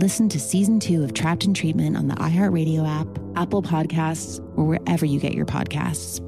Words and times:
Listen 0.00 0.30
to 0.30 0.40
season 0.40 0.80
two 0.80 1.04
of 1.04 1.12
Trapped 1.12 1.44
in 1.44 1.52
Treatment 1.52 1.94
on 1.94 2.08
the 2.08 2.14
iHeartRadio 2.14 2.88
app, 2.88 3.06
Apple 3.36 3.62
Podcasts, 3.62 4.38
or 4.56 4.64
wherever 4.64 5.04
you 5.04 5.20
get 5.20 5.34
your 5.34 5.44
podcasts. 5.44 6.24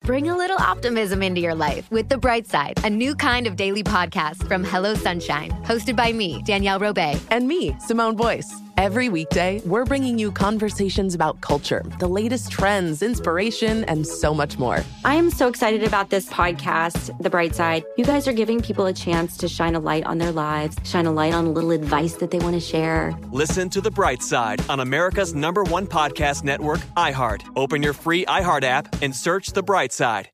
Bring 0.00 0.30
a 0.30 0.34
little 0.34 0.56
optimism 0.56 1.22
into 1.22 1.42
your 1.42 1.54
life 1.54 1.90
with 1.90 2.08
The 2.08 2.16
Bright 2.16 2.46
Side, 2.46 2.82
a 2.84 2.88
new 2.88 3.14
kind 3.14 3.46
of 3.46 3.56
daily 3.56 3.82
podcast 3.82 4.48
from 4.48 4.64
Hello 4.64 4.94
Sunshine, 4.94 5.50
hosted 5.64 5.94
by 5.94 6.10
me, 6.10 6.40
Danielle 6.46 6.80
Robay. 6.80 7.20
And 7.30 7.46
me, 7.46 7.76
Simone 7.80 8.16
Boyce. 8.16 8.50
Every 8.78 9.08
weekday, 9.08 9.62
we're 9.64 9.86
bringing 9.86 10.18
you 10.18 10.30
conversations 10.30 11.14
about 11.14 11.40
culture, 11.40 11.82
the 11.98 12.06
latest 12.06 12.50
trends, 12.52 13.00
inspiration, 13.02 13.84
and 13.84 14.06
so 14.06 14.34
much 14.34 14.58
more. 14.58 14.84
I 15.02 15.14
am 15.14 15.30
so 15.30 15.48
excited 15.48 15.82
about 15.82 16.10
this 16.10 16.28
podcast, 16.28 17.18
The 17.22 17.30
Bright 17.30 17.54
Side. 17.54 17.84
You 17.96 18.04
guys 18.04 18.28
are 18.28 18.34
giving 18.34 18.60
people 18.60 18.84
a 18.84 18.92
chance 18.92 19.38
to 19.38 19.48
shine 19.48 19.76
a 19.76 19.80
light 19.80 20.04
on 20.04 20.18
their 20.18 20.30
lives, 20.30 20.76
shine 20.84 21.06
a 21.06 21.10
light 21.10 21.32
on 21.32 21.46
a 21.46 21.50
little 21.50 21.70
advice 21.70 22.16
that 22.16 22.30
they 22.30 22.38
want 22.38 22.52
to 22.52 22.60
share. 22.60 23.18
Listen 23.32 23.70
to 23.70 23.80
The 23.80 23.90
Bright 23.90 24.22
Side 24.22 24.60
on 24.68 24.80
America's 24.80 25.34
number 25.34 25.64
one 25.64 25.86
podcast 25.86 26.44
network, 26.44 26.80
iHeart. 26.98 27.48
Open 27.56 27.82
your 27.82 27.94
free 27.94 28.26
iHeart 28.26 28.62
app 28.62 29.00
and 29.00 29.16
search 29.16 29.52
The 29.52 29.62
Bright 29.62 29.94
Side. 29.94 30.28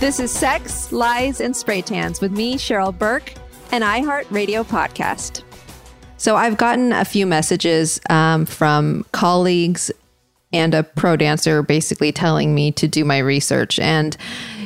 This 0.00 0.20
is 0.20 0.30
Sex, 0.30 0.92
Lies, 0.92 1.40
and 1.40 1.56
Spray 1.56 1.80
Tans 1.80 2.20
with 2.20 2.32
me, 2.32 2.56
Cheryl 2.56 2.96
Burke, 2.96 3.32
an 3.72 3.80
iHeart 3.80 4.30
Radio 4.30 4.62
podcast. 4.62 5.45
So 6.18 6.36
I've 6.36 6.56
gotten 6.56 6.92
a 6.92 7.04
few 7.04 7.26
messages 7.26 8.00
um, 8.08 8.46
from 8.46 9.04
colleagues 9.12 9.90
and 10.52 10.74
a 10.74 10.82
pro 10.82 11.16
dancer 11.16 11.62
basically 11.62 12.12
telling 12.12 12.54
me 12.54 12.72
to 12.72 12.88
do 12.88 13.04
my 13.04 13.18
research. 13.18 13.78
And, 13.78 14.16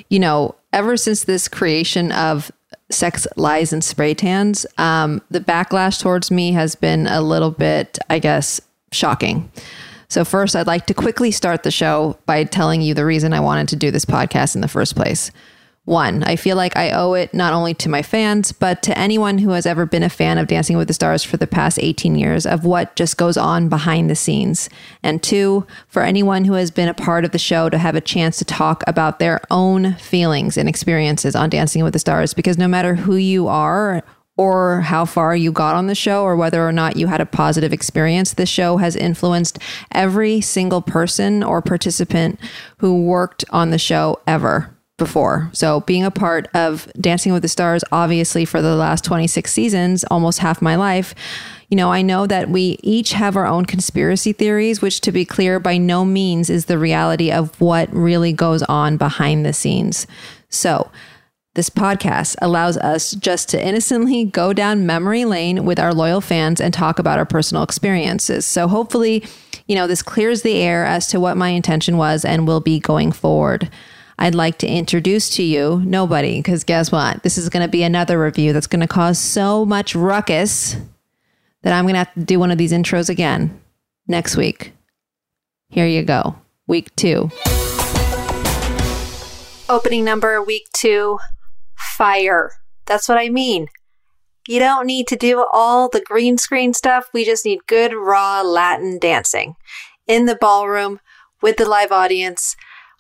you 0.09 0.19
know, 0.19 0.55
ever 0.73 0.97
since 0.97 1.25
this 1.25 1.49
creation 1.49 2.13
of 2.13 2.53
sex 2.91 3.27
lies 3.37 3.73
and 3.73 3.83
spray 3.83 4.15
tans, 4.15 4.67
um, 4.79 5.23
the 5.31 5.41
backlash 5.41 6.01
towards 6.01 6.31
me 6.31 6.53
has 6.53 6.75
been 6.75 7.07
a 7.07 7.21
little 7.21 7.51
bit, 7.51 7.99
I 8.09 8.19
guess, 8.19 8.61
shocking. 8.93 9.51
So, 10.09 10.25
first, 10.25 10.57
I'd 10.57 10.67
like 10.67 10.87
to 10.87 10.95
quickly 10.95 11.31
start 11.31 11.63
the 11.63 11.71
show 11.71 12.19
by 12.27 12.43
telling 12.45 12.83
you 12.83 12.95
the 12.95 13.05
reason 13.05 13.33
I 13.33 13.41
wanted 13.41 13.69
to 13.69 13.77
do 13.77 13.91
this 13.93 14.05
podcast 14.05 14.57
in 14.57 14.61
the 14.61 14.69
first 14.69 14.97
place. 14.97 15.31
One, 15.91 16.23
I 16.23 16.37
feel 16.37 16.57
like 16.57 16.77
I 16.77 16.93
owe 16.93 17.15
it 17.15 17.35
not 17.35 17.53
only 17.53 17.75
to 17.75 17.89
my 17.89 18.01
fans, 18.01 18.53
but 18.53 18.81
to 18.85 18.97
anyone 18.97 19.39
who 19.39 19.51
has 19.51 19.67
ever 19.67 19.87
been 19.87 20.05
a 20.05 20.09
fan 20.09 20.39
of 20.39 20.47
Dancing 20.47 20.77
with 20.77 20.87
the 20.87 20.95
Stars 20.95 21.25
for 21.25 21.37
the 21.37 21.49
past 21.49 21.81
18 21.83 22.15
years 22.15 22.47
of 22.47 22.65
what 22.65 22.95
just 22.95 23.17
goes 23.17 23.37
on 23.37 23.69
behind 23.69 24.09
the 24.09 24.15
scenes. 24.15 24.71
And 25.03 25.21
two, 25.21 25.67
for 25.89 26.05
anyone 26.05 26.45
who 26.45 26.53
has 26.53 26.71
been 26.71 26.89
a 26.89 26.95
part 26.95 27.25
of 27.25 27.33
the 27.33 27.41
show 27.41 27.69
to 27.69 27.77
have 27.77 27.97
a 27.97 28.01
chance 28.01 28.39
to 28.39 28.45
talk 28.45 28.85
about 28.87 29.19
their 29.19 29.41
own 29.51 29.95
feelings 29.95 30.57
and 30.57 30.69
experiences 30.69 31.35
on 31.35 31.51
Dancing 31.51 31.83
with 31.83 31.95
the 31.95 31.99
Stars. 31.99 32.35
Because 32.35 32.57
no 32.57 32.69
matter 32.69 32.95
who 32.95 33.17
you 33.17 33.49
are, 33.49 34.05
or 34.37 34.83
how 34.83 35.05
far 35.05 35.35
you 35.35 35.51
got 35.51 35.75
on 35.75 35.89
the 35.89 35.95
show 35.97 36.23
or 36.23 36.37
whether 36.37 36.67
or 36.67 36.71
not 36.71 36.97
you 36.97 37.09
had 37.09 37.21
a 37.21 37.27
positive 37.27 37.73
experience. 37.73 38.33
The 38.33 38.47
show 38.47 38.77
has 38.77 38.95
influenced 38.95 39.59
every 39.93 40.41
single 40.41 40.81
person 40.81 41.43
or 41.43 41.61
participant 41.61 42.39
who 42.79 43.03
worked 43.03 43.45
on 43.51 43.71
the 43.71 43.77
show 43.77 44.21
ever 44.27 44.75
before. 45.01 45.51
So 45.53 45.81
being 45.81 46.05
a 46.05 46.13
part 46.13 46.47
of 46.55 46.89
Dancing 47.01 47.33
with 47.33 47.43
the 47.43 47.49
Stars, 47.49 47.83
obviously 47.91 48.45
for 48.45 48.63
the 48.63 48.77
last 48.77 49.05
26 49.05 49.53
seasons, 49.53 50.05
almost 50.05 50.39
half 50.39 50.63
my 50.63 50.77
life, 50.77 51.17
you 51.69 51.77
know, 51.77 51.91
I 51.91 52.03
know 52.03 52.27
that 52.29 52.49
we 52.49 52.79
each 52.83 53.13
have 53.13 53.37
our 53.37 53.47
own 53.47 53.65
conspiracy 53.65 54.33
theories, 54.33 54.81
which 54.81 55.01
to 55.01 55.11
be 55.13 55.25
clear, 55.25 55.59
by 55.59 55.79
no 55.79 56.05
means 56.05 56.51
is 56.51 56.67
the 56.67 56.79
reality 56.79 57.33
of 57.33 57.61
what 57.61 57.93
really 57.93 58.33
goes 58.33 58.63
on 58.65 58.97
behind 58.97 59.45
the 59.45 59.53
scenes. 59.53 60.07
So, 60.49 60.91
this 61.55 61.69
podcast 61.69 62.37
allows 62.41 62.77
us 62.77 63.11
just 63.13 63.49
to 63.49 63.65
innocently 63.65 64.25
go 64.25 64.53
down 64.53 64.87
memory 64.87 65.25
lane 65.25 65.65
with 65.65 65.81
our 65.81 65.93
loyal 65.93 66.21
fans 66.21 66.61
and 66.61 66.73
talk 66.73 67.01
about 67.01 67.19
our 67.19 67.25
personal 67.25 67.65
experiences. 67.65 68.47
So 68.47 68.69
hopefully, 68.69 69.25
you 69.67 69.75
know, 69.75 69.89
this 69.89 70.03
clears 70.03 70.43
the 70.43 70.63
air 70.63 70.87
as 70.87 71.09
to 71.09 71.19
what 71.19 71.37
my 71.37 71.49
intention 71.49 71.97
was 71.97 72.25
and 72.25 72.47
will 72.47 72.61
be 72.61 72.79
going 72.79 73.11
forward. 73.11 73.69
I'd 74.23 74.35
like 74.35 74.59
to 74.59 74.69
introduce 74.69 75.31
to 75.37 75.43
you 75.43 75.81
nobody, 75.83 76.41
because 76.41 76.63
guess 76.63 76.93
what? 76.93 77.23
This 77.23 77.39
is 77.39 77.49
going 77.49 77.65
to 77.65 77.71
be 77.71 77.83
another 77.83 78.21
review 78.23 78.53
that's 78.53 78.67
going 78.67 78.83
to 78.83 78.87
cause 78.87 79.19
so 79.19 79.65
much 79.65 79.95
ruckus 79.95 80.77
that 81.63 81.73
I'm 81.73 81.85
going 81.85 81.95
to 81.95 82.01
have 82.01 82.13
to 82.13 82.21
do 82.21 82.39
one 82.39 82.51
of 82.51 82.59
these 82.59 82.73
intros 82.73 83.09
again 83.09 83.59
next 84.07 84.37
week. 84.37 84.75
Here 85.71 85.87
you 85.87 86.03
go. 86.03 86.37
Week 86.67 86.95
two. 86.97 87.31
Opening 89.71 90.05
number, 90.05 90.43
week 90.43 90.67
two 90.75 91.19
fire. 91.97 92.51
That's 92.85 93.09
what 93.09 93.17
I 93.17 93.31
mean. 93.31 93.69
You 94.47 94.59
don't 94.59 94.87
need 94.87 95.07
to 95.09 95.17
do 95.17 95.47
all 95.51 95.89
the 95.89 96.03
green 96.03 96.37
screen 96.37 96.75
stuff. 96.75 97.09
We 97.15 97.25
just 97.25 97.47
need 97.47 97.61
good, 97.67 97.95
raw 97.95 98.43
Latin 98.43 98.99
dancing 98.99 99.57
in 100.07 100.27
the 100.27 100.37
ballroom 100.37 101.01
with 101.41 101.57
the 101.57 101.67
live 101.67 101.91
audience, 101.91 102.55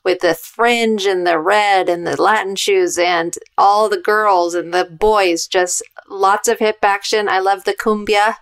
with 0.05 0.21
the 0.21 0.35
fringe 0.35 1.05
and 1.05 1.27
the 1.27 1.39
red 1.39 1.89
and 1.89 2.07
the 2.07 2.21
Latin 2.21 2.57
shoes 2.57 2.99
and 2.99 3.37
all 3.59 3.89
the 3.89 4.01
girls 4.01 4.55
and 4.55 4.73
the 4.73 4.85
boys. 4.85 5.47
Just 5.47 5.83
lots 6.09 6.49
of 6.49 6.59
hip 6.59 6.79
action. 6.83 7.29
I 7.29 7.39
love 7.39 7.65
the 7.65 7.75
cumbia. 7.75 8.37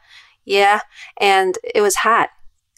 Yeah. 0.45 0.81
And 1.21 1.59
it 1.75 1.81
was 1.81 1.97
hot. 1.97 2.31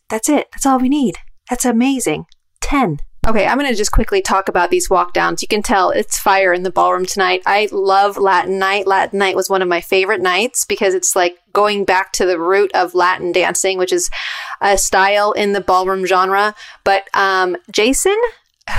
That's 0.09 0.29
it. 0.29 0.49
That's 0.53 0.67
all 0.67 0.79
we 0.79 0.89
need. 0.89 1.19
That's 1.49 1.65
amazing. 1.65 2.27
10. 2.61 2.99
Okay, 3.29 3.47
I'm 3.47 3.59
going 3.59 3.71
to 3.71 3.77
just 3.77 3.93
quickly 3.93 4.23
talk 4.23 4.49
about 4.49 4.71
these 4.71 4.89
walk 4.89 5.13
downs. 5.13 5.43
You 5.43 5.49
can 5.49 5.63
tell 5.63 5.91
it's 5.91 6.19
fire 6.19 6.55
in 6.55 6.63
the 6.63 6.71
ballroom 6.71 7.05
tonight. 7.05 7.43
I 7.45 7.69
love 7.71 8.17
Latin 8.17 8.59
night. 8.59 8.87
Latin 8.87 9.19
night 9.19 9.37
was 9.37 9.51
one 9.51 9.61
of 9.61 9.69
my 9.69 9.83
favorite 9.83 10.23
nights 10.23 10.65
because 10.65 10.95
it's 10.95 11.15
like 11.15 11.37
going 11.53 11.85
back 11.85 12.13
to 12.15 12.25
the 12.25 12.41
root 12.41 12.71
of 12.73 12.95
Latin 12.95 13.31
dancing, 13.31 13.77
which 13.77 13.93
is 13.93 14.09
a 14.63 14.79
style 14.79 15.33
in 15.33 15.53
the 15.53 15.61
ballroom 15.61 16.07
genre. 16.07 16.55
But 16.83 17.09
um, 17.13 17.59
Jason, 17.71 18.17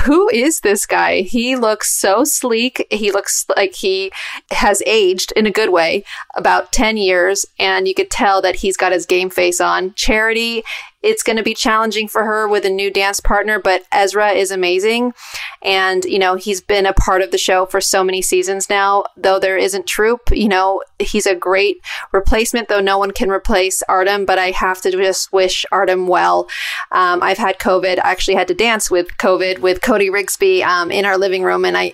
who 0.06 0.30
is 0.30 0.62
this 0.62 0.86
guy? 0.86 1.22
He 1.22 1.56
looks 1.56 1.94
so 1.94 2.24
sleek. 2.24 2.88
He 2.90 3.12
looks 3.12 3.46
like 3.56 3.76
he 3.76 4.12
has 4.52 4.82
aged 4.86 5.34
in 5.36 5.46
a 5.46 5.52
good 5.52 5.70
way 5.70 6.04
about 6.36 6.72
10 6.72 6.98
years. 6.98 7.46
And 7.60 7.88
you 7.88 7.94
could 7.94 8.10
tell 8.10 8.42
that 8.42 8.58
he's 8.58 8.78
got 8.78 8.92
his 8.92 9.06
game 9.06 9.30
face 9.30 9.60
on. 9.60 9.94
Charity 9.94 10.64
it's 11.02 11.24
going 11.24 11.38
to 11.38 11.44
be 11.44 11.54
challenging 11.54 12.08
for 12.08 12.24
her 12.24 12.48
with 12.48 12.66
a 12.66 12.70
new 12.70 12.92
dance 12.92 13.20
partner, 13.20 13.60
but 13.60 13.84
Ezra 13.92 14.32
is 14.32 14.52
amazing. 14.52 15.14
And, 15.62 16.06
you 16.06 16.20
know, 16.20 16.36
he's 16.36 16.62
been 16.62 16.86
a 16.86 16.94
part 16.94 17.22
of 17.22 17.32
the 17.32 17.38
show 17.38 17.66
for 17.66 17.82
so 17.82 18.04
many 18.04 18.22
seasons 18.22 18.70
now. 18.70 19.06
Though 19.18 19.40
there 19.40 19.58
isn't 19.58 19.88
Troop, 19.88 20.30
you 20.32 20.48
know, 20.48 20.84
he's 21.00 21.26
a 21.26 21.36
great 21.36 21.82
replacement, 22.12 22.68
though 22.68 22.80
no 22.80 22.98
one 22.98 23.12
can 23.12 23.30
replace 23.30 23.82
Artem, 23.84 24.26
but 24.26 24.40
I 24.40 24.52
have 24.52 24.82
to 24.82 24.92
just 24.92 25.34
wish 25.34 25.66
Artem 25.72 26.08
well. 26.08 26.48
Um, 26.92 27.22
I've 27.24 27.38
had 27.38 27.60
COVID. 27.60 28.00
I 28.00 28.12
actually 28.12 28.36
had 28.36 28.48
to 28.50 28.54
dance 28.54 28.92
with 28.92 29.18
COVID 29.18 29.60
with 29.60 29.82
Cody 29.82 30.10
Rigsby 30.10 30.64
um, 30.64 30.92
in 30.92 31.06
our 31.06 31.18
living 31.18 31.44
room, 31.44 31.66
and 31.66 31.78
I 31.78 31.94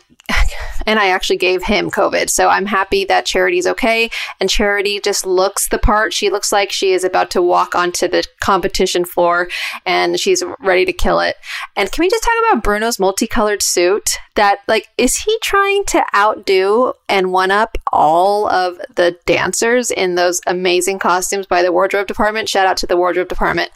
and 0.87 0.97
I 0.99 1.09
actually 1.09 1.37
gave 1.37 1.63
him 1.63 1.91
COVID. 1.91 2.29
So 2.29 2.47
I'm 2.47 2.65
happy 2.65 3.05
that 3.05 3.25
Charity's 3.25 3.67
okay. 3.67 4.09
And 4.39 4.49
Charity 4.49 4.99
just 5.01 5.25
looks 5.25 5.67
the 5.67 5.77
part. 5.77 6.13
She 6.13 6.29
looks 6.29 6.51
like 6.51 6.71
she 6.71 6.93
is 6.93 7.03
about 7.03 7.29
to 7.31 7.41
walk 7.41 7.75
onto 7.75 8.07
the 8.07 8.25
competition 8.39 9.05
floor 9.05 9.49
and 9.85 10.19
she's 10.19 10.41
ready 10.59 10.85
to 10.85 10.93
kill 10.93 11.19
it. 11.19 11.35
And 11.75 11.91
can 11.91 12.03
we 12.03 12.09
just 12.09 12.23
talk 12.23 12.33
about 12.49 12.63
Bruno's 12.63 12.99
multicolored 12.99 13.61
suit? 13.61 14.17
That 14.37 14.59
like 14.67 14.87
is 14.97 15.17
he 15.17 15.37
trying 15.41 15.83
to 15.85 16.05
outdo 16.15 16.93
and 17.09 17.31
one 17.31 17.51
up 17.51 17.77
all 17.91 18.47
of 18.47 18.77
the 18.95 19.17
dancers 19.25 19.89
in 19.91 20.15
those 20.15 20.41
amazing 20.45 20.99
costumes 20.99 21.47
by 21.47 21.63
the 21.63 21.71
wardrobe 21.71 22.07
department 22.07 22.47
shout 22.47 22.67
out 22.67 22.77
to 22.77 22.87
the 22.87 22.97
wardrobe 22.97 23.29
department 23.29 23.71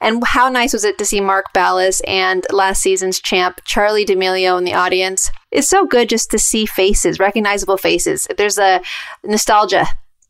and 0.00 0.22
how 0.26 0.48
nice 0.48 0.72
was 0.72 0.84
it 0.84 0.96
to 0.98 1.04
see 1.04 1.20
mark 1.20 1.52
ballas 1.52 2.00
and 2.06 2.46
last 2.50 2.80
season's 2.80 3.20
champ 3.20 3.60
charli 3.66 4.06
d'amelio 4.06 4.56
in 4.56 4.64
the 4.64 4.72
audience 4.72 5.30
it's 5.50 5.68
so 5.68 5.84
good 5.84 6.08
just 6.08 6.30
to 6.30 6.38
see 6.38 6.64
faces 6.64 7.18
recognizable 7.18 7.76
faces 7.76 8.26
there's 8.38 8.58
a 8.58 8.80
nostalgia 9.24 9.86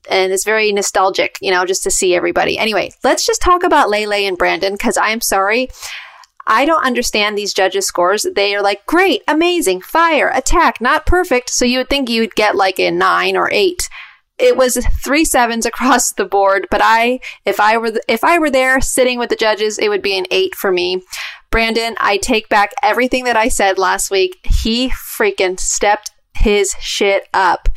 and 0.08 0.32
it's 0.32 0.44
very 0.44 0.72
nostalgic, 0.72 1.36
you 1.40 1.50
know, 1.50 1.64
just 1.64 1.82
to 1.82 1.90
see 1.90 2.14
everybody. 2.14 2.56
Anyway, 2.58 2.92
let's 3.02 3.26
just 3.26 3.42
talk 3.42 3.64
about 3.64 3.90
Lele 3.90 4.12
and 4.12 4.38
Brandon 4.38 4.72
because 4.74 4.96
I'm 4.96 5.20
sorry. 5.20 5.68
I 6.46 6.64
don't 6.64 6.84
understand 6.84 7.36
these 7.36 7.54
judges' 7.54 7.86
scores. 7.86 8.26
They 8.34 8.54
are 8.54 8.62
like, 8.62 8.86
great, 8.86 9.22
amazing, 9.26 9.80
fire, 9.80 10.30
attack, 10.34 10.80
not 10.80 11.06
perfect. 11.06 11.50
So 11.50 11.64
you 11.64 11.78
would 11.78 11.90
think 11.90 12.08
you'd 12.08 12.34
get 12.34 12.56
like 12.56 12.78
a 12.78 12.90
nine 12.90 13.36
or 13.36 13.50
eight. 13.50 13.88
It 14.38 14.56
was 14.56 14.76
three 15.02 15.24
sevens 15.24 15.64
across 15.66 16.12
the 16.12 16.26
board, 16.26 16.66
but 16.70 16.80
I, 16.82 17.20
if 17.44 17.58
I 17.58 17.78
were, 17.78 17.92
if 18.06 18.22
I 18.22 18.38
were 18.38 18.50
there 18.50 18.80
sitting 18.80 19.18
with 19.18 19.30
the 19.30 19.36
judges, 19.36 19.78
it 19.78 19.88
would 19.88 20.02
be 20.02 20.16
an 20.16 20.26
eight 20.30 20.54
for 20.54 20.70
me. 20.70 21.02
Brandon, 21.50 21.96
I 21.98 22.18
take 22.18 22.48
back 22.48 22.72
everything 22.82 23.24
that 23.24 23.36
I 23.36 23.48
said 23.48 23.78
last 23.78 24.10
week. 24.10 24.38
He 24.44 24.90
freaking 24.90 25.58
stepped 25.58 26.10
his 26.34 26.74
shit 26.80 27.28
up. 27.32 27.68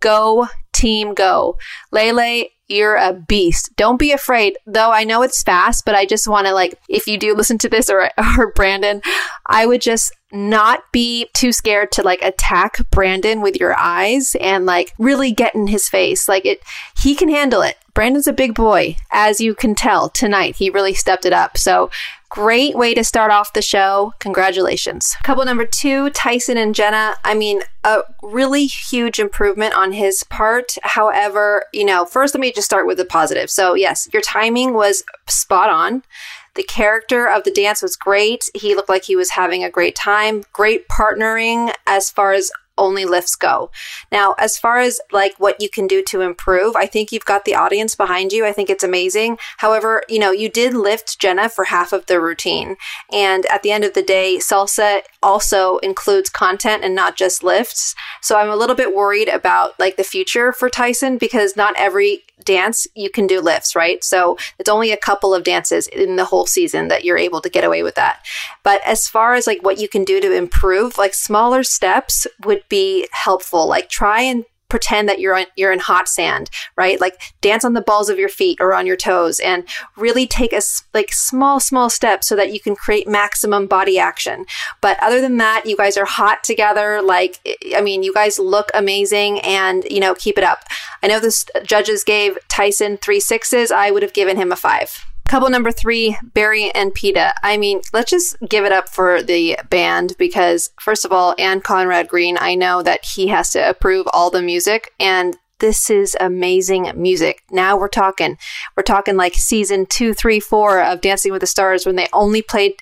Go 0.00 0.48
team, 0.72 1.14
go. 1.14 1.56
Lele, 1.92 2.46
you're 2.68 2.96
a 2.96 3.12
beast. 3.12 3.70
Don't 3.76 3.98
be 3.98 4.12
afraid. 4.12 4.56
Though 4.66 4.90
I 4.90 5.04
know 5.04 5.22
it's 5.22 5.42
fast, 5.42 5.84
but 5.84 5.94
I 5.94 6.06
just 6.06 6.28
want 6.28 6.46
to 6.46 6.54
like, 6.54 6.78
if 6.88 7.06
you 7.06 7.18
do 7.18 7.34
listen 7.34 7.58
to 7.58 7.68
this 7.68 7.90
or, 7.90 8.10
or 8.38 8.52
Brandon, 8.52 9.02
I 9.46 9.66
would 9.66 9.80
just 9.80 10.12
not 10.32 10.90
be 10.92 11.28
too 11.34 11.52
scared 11.52 11.92
to 11.92 12.02
like 12.02 12.22
attack 12.22 12.78
Brandon 12.90 13.40
with 13.40 13.56
your 13.56 13.76
eyes 13.78 14.34
and 14.40 14.66
like 14.66 14.94
really 14.98 15.30
get 15.30 15.54
in 15.54 15.66
his 15.66 15.88
face. 15.88 16.28
Like 16.28 16.46
it, 16.46 16.62
he 16.98 17.14
can 17.14 17.28
handle 17.28 17.62
it. 17.62 17.76
Brandon's 17.94 18.26
a 18.26 18.32
big 18.32 18.54
boy, 18.54 18.96
as 19.10 19.40
you 19.40 19.54
can 19.54 19.74
tell 19.74 20.08
tonight. 20.08 20.56
He 20.56 20.70
really 20.70 20.94
stepped 20.94 21.26
it 21.26 21.32
up. 21.34 21.58
So 21.58 21.90
Great 22.32 22.74
way 22.74 22.94
to 22.94 23.04
start 23.04 23.30
off 23.30 23.52
the 23.52 23.60
show. 23.60 24.14
Congratulations. 24.18 25.14
Couple 25.22 25.44
number 25.44 25.66
two, 25.66 26.08
Tyson 26.08 26.56
and 26.56 26.74
Jenna. 26.74 27.14
I 27.24 27.34
mean, 27.34 27.60
a 27.84 28.04
really 28.22 28.64
huge 28.64 29.18
improvement 29.18 29.74
on 29.74 29.92
his 29.92 30.24
part. 30.24 30.76
However, 30.82 31.66
you 31.74 31.84
know, 31.84 32.06
first 32.06 32.34
let 32.34 32.40
me 32.40 32.50
just 32.50 32.64
start 32.64 32.86
with 32.86 32.96
the 32.96 33.04
positive. 33.04 33.50
So, 33.50 33.74
yes, 33.74 34.08
your 34.14 34.22
timing 34.22 34.72
was 34.72 35.04
spot 35.28 35.68
on. 35.68 36.04
The 36.54 36.62
character 36.62 37.26
of 37.26 37.44
the 37.44 37.50
dance 37.50 37.82
was 37.82 37.96
great. 37.96 38.50
He 38.54 38.74
looked 38.74 38.88
like 38.88 39.04
he 39.04 39.16
was 39.16 39.30
having 39.30 39.64
a 39.64 39.70
great 39.70 39.94
time. 39.96 40.42
Great 40.52 40.88
partnering 40.88 41.72
as 41.86 42.10
far 42.10 42.32
as 42.32 42.50
only 42.78 43.04
lifts 43.04 43.34
go. 43.36 43.70
Now, 44.10 44.34
as 44.38 44.58
far 44.58 44.78
as 44.78 45.00
like 45.12 45.34
what 45.38 45.60
you 45.60 45.68
can 45.68 45.86
do 45.86 46.02
to 46.08 46.20
improve, 46.20 46.74
I 46.74 46.86
think 46.86 47.12
you've 47.12 47.24
got 47.24 47.44
the 47.44 47.54
audience 47.54 47.94
behind 47.94 48.32
you. 48.32 48.46
I 48.46 48.52
think 48.52 48.70
it's 48.70 48.84
amazing. 48.84 49.38
However, 49.58 50.02
you 50.08 50.18
know, 50.18 50.30
you 50.30 50.48
did 50.48 50.74
lift 50.74 51.20
Jenna 51.20 51.48
for 51.48 51.66
half 51.66 51.92
of 51.92 52.06
the 52.06 52.20
routine. 52.20 52.76
And 53.12 53.46
at 53.46 53.62
the 53.62 53.72
end 53.72 53.84
of 53.84 53.94
the 53.94 54.02
day, 54.02 54.38
salsa 54.38 55.02
also 55.22 55.78
includes 55.78 56.30
content 56.30 56.84
and 56.84 56.94
not 56.94 57.16
just 57.16 57.44
lifts. 57.44 57.94
So 58.20 58.38
I'm 58.38 58.50
a 58.50 58.56
little 58.56 58.76
bit 58.76 58.94
worried 58.94 59.28
about 59.28 59.78
like 59.78 59.96
the 59.96 60.04
future 60.04 60.52
for 60.52 60.70
Tyson 60.70 61.18
because 61.18 61.56
not 61.56 61.74
every 61.76 62.22
dance, 62.44 62.86
you 62.94 63.10
can 63.10 63.26
do 63.26 63.40
lifts, 63.40 63.74
right? 63.74 64.02
So 64.04 64.36
it's 64.58 64.68
only 64.68 64.92
a 64.92 64.96
couple 64.96 65.34
of 65.34 65.44
dances 65.44 65.86
in 65.86 66.16
the 66.16 66.24
whole 66.24 66.46
season 66.46 66.88
that 66.88 67.04
you're 67.04 67.18
able 67.18 67.40
to 67.40 67.48
get 67.48 67.64
away 67.64 67.82
with 67.82 67.94
that. 67.96 68.24
But 68.62 68.80
as 68.86 69.08
far 69.08 69.34
as 69.34 69.46
like 69.46 69.62
what 69.62 69.78
you 69.78 69.88
can 69.88 70.04
do 70.04 70.20
to 70.20 70.34
improve, 70.34 70.98
like 70.98 71.14
smaller 71.14 71.62
steps 71.62 72.26
would 72.44 72.62
be 72.68 73.08
helpful. 73.12 73.66
Like 73.66 73.88
try 73.88 74.22
and 74.22 74.44
pretend 74.72 75.06
that 75.06 75.20
you're 75.20 75.36
on, 75.36 75.44
you're 75.54 75.70
in 75.70 75.80
hot 75.80 76.08
sand, 76.08 76.48
right? 76.76 76.98
Like 76.98 77.20
dance 77.42 77.62
on 77.62 77.74
the 77.74 77.82
balls 77.82 78.08
of 78.08 78.18
your 78.18 78.30
feet 78.30 78.56
or 78.58 78.72
on 78.72 78.86
your 78.86 78.96
toes 78.96 79.38
and 79.38 79.68
really 79.98 80.26
take 80.26 80.54
a 80.54 80.62
like 80.94 81.12
small 81.12 81.60
small 81.60 81.90
steps 81.90 82.26
so 82.26 82.34
that 82.36 82.54
you 82.54 82.58
can 82.58 82.74
create 82.74 83.06
maximum 83.06 83.66
body 83.66 83.98
action. 83.98 84.46
But 84.80 84.96
other 85.02 85.20
than 85.20 85.36
that, 85.36 85.66
you 85.66 85.76
guys 85.76 85.98
are 85.98 86.06
hot 86.06 86.42
together. 86.42 87.02
Like 87.02 87.38
I 87.76 87.82
mean, 87.82 88.02
you 88.02 88.14
guys 88.14 88.38
look 88.38 88.70
amazing 88.72 89.40
and 89.40 89.84
you 89.90 90.00
know, 90.00 90.14
keep 90.14 90.38
it 90.38 90.44
up. 90.44 90.64
I 91.02 91.06
know 91.06 91.20
the 91.20 91.52
uh, 91.54 91.60
judges 91.60 92.02
gave 92.02 92.38
Tyson 92.48 92.96
3 92.96 93.20
sixes. 93.20 93.70
I 93.70 93.90
would 93.90 94.02
have 94.02 94.14
given 94.14 94.38
him 94.38 94.52
a 94.52 94.56
5. 94.56 95.11
Couple 95.32 95.48
number 95.48 95.72
three, 95.72 96.14
Barry 96.34 96.70
and 96.74 96.92
Peta. 96.92 97.32
I 97.42 97.56
mean, 97.56 97.80
let's 97.94 98.10
just 98.10 98.36
give 98.50 98.66
it 98.66 98.70
up 98.70 98.86
for 98.86 99.22
the 99.22 99.58
band 99.70 100.14
because, 100.18 100.68
first 100.78 101.06
of 101.06 101.10
all, 101.10 101.34
and 101.38 101.64
Conrad 101.64 102.08
Green, 102.08 102.36
I 102.38 102.54
know 102.54 102.82
that 102.82 103.02
he 103.02 103.28
has 103.28 103.48
to 103.52 103.66
approve 103.66 104.06
all 104.12 104.28
the 104.28 104.42
music, 104.42 104.92
and 105.00 105.38
this 105.62 105.88
is 105.88 106.16
amazing 106.20 106.90
music. 106.96 107.42
Now 107.52 107.78
we're 107.78 107.86
talking. 107.86 108.36
We're 108.76 108.82
talking 108.82 109.16
like 109.16 109.34
season 109.34 109.86
two, 109.86 110.12
three, 110.12 110.40
four 110.40 110.82
of 110.82 111.00
Dancing 111.00 111.30
with 111.30 111.40
the 111.40 111.46
Stars 111.46 111.86
when 111.86 111.94
they 111.94 112.08
only 112.12 112.42
played 112.42 112.74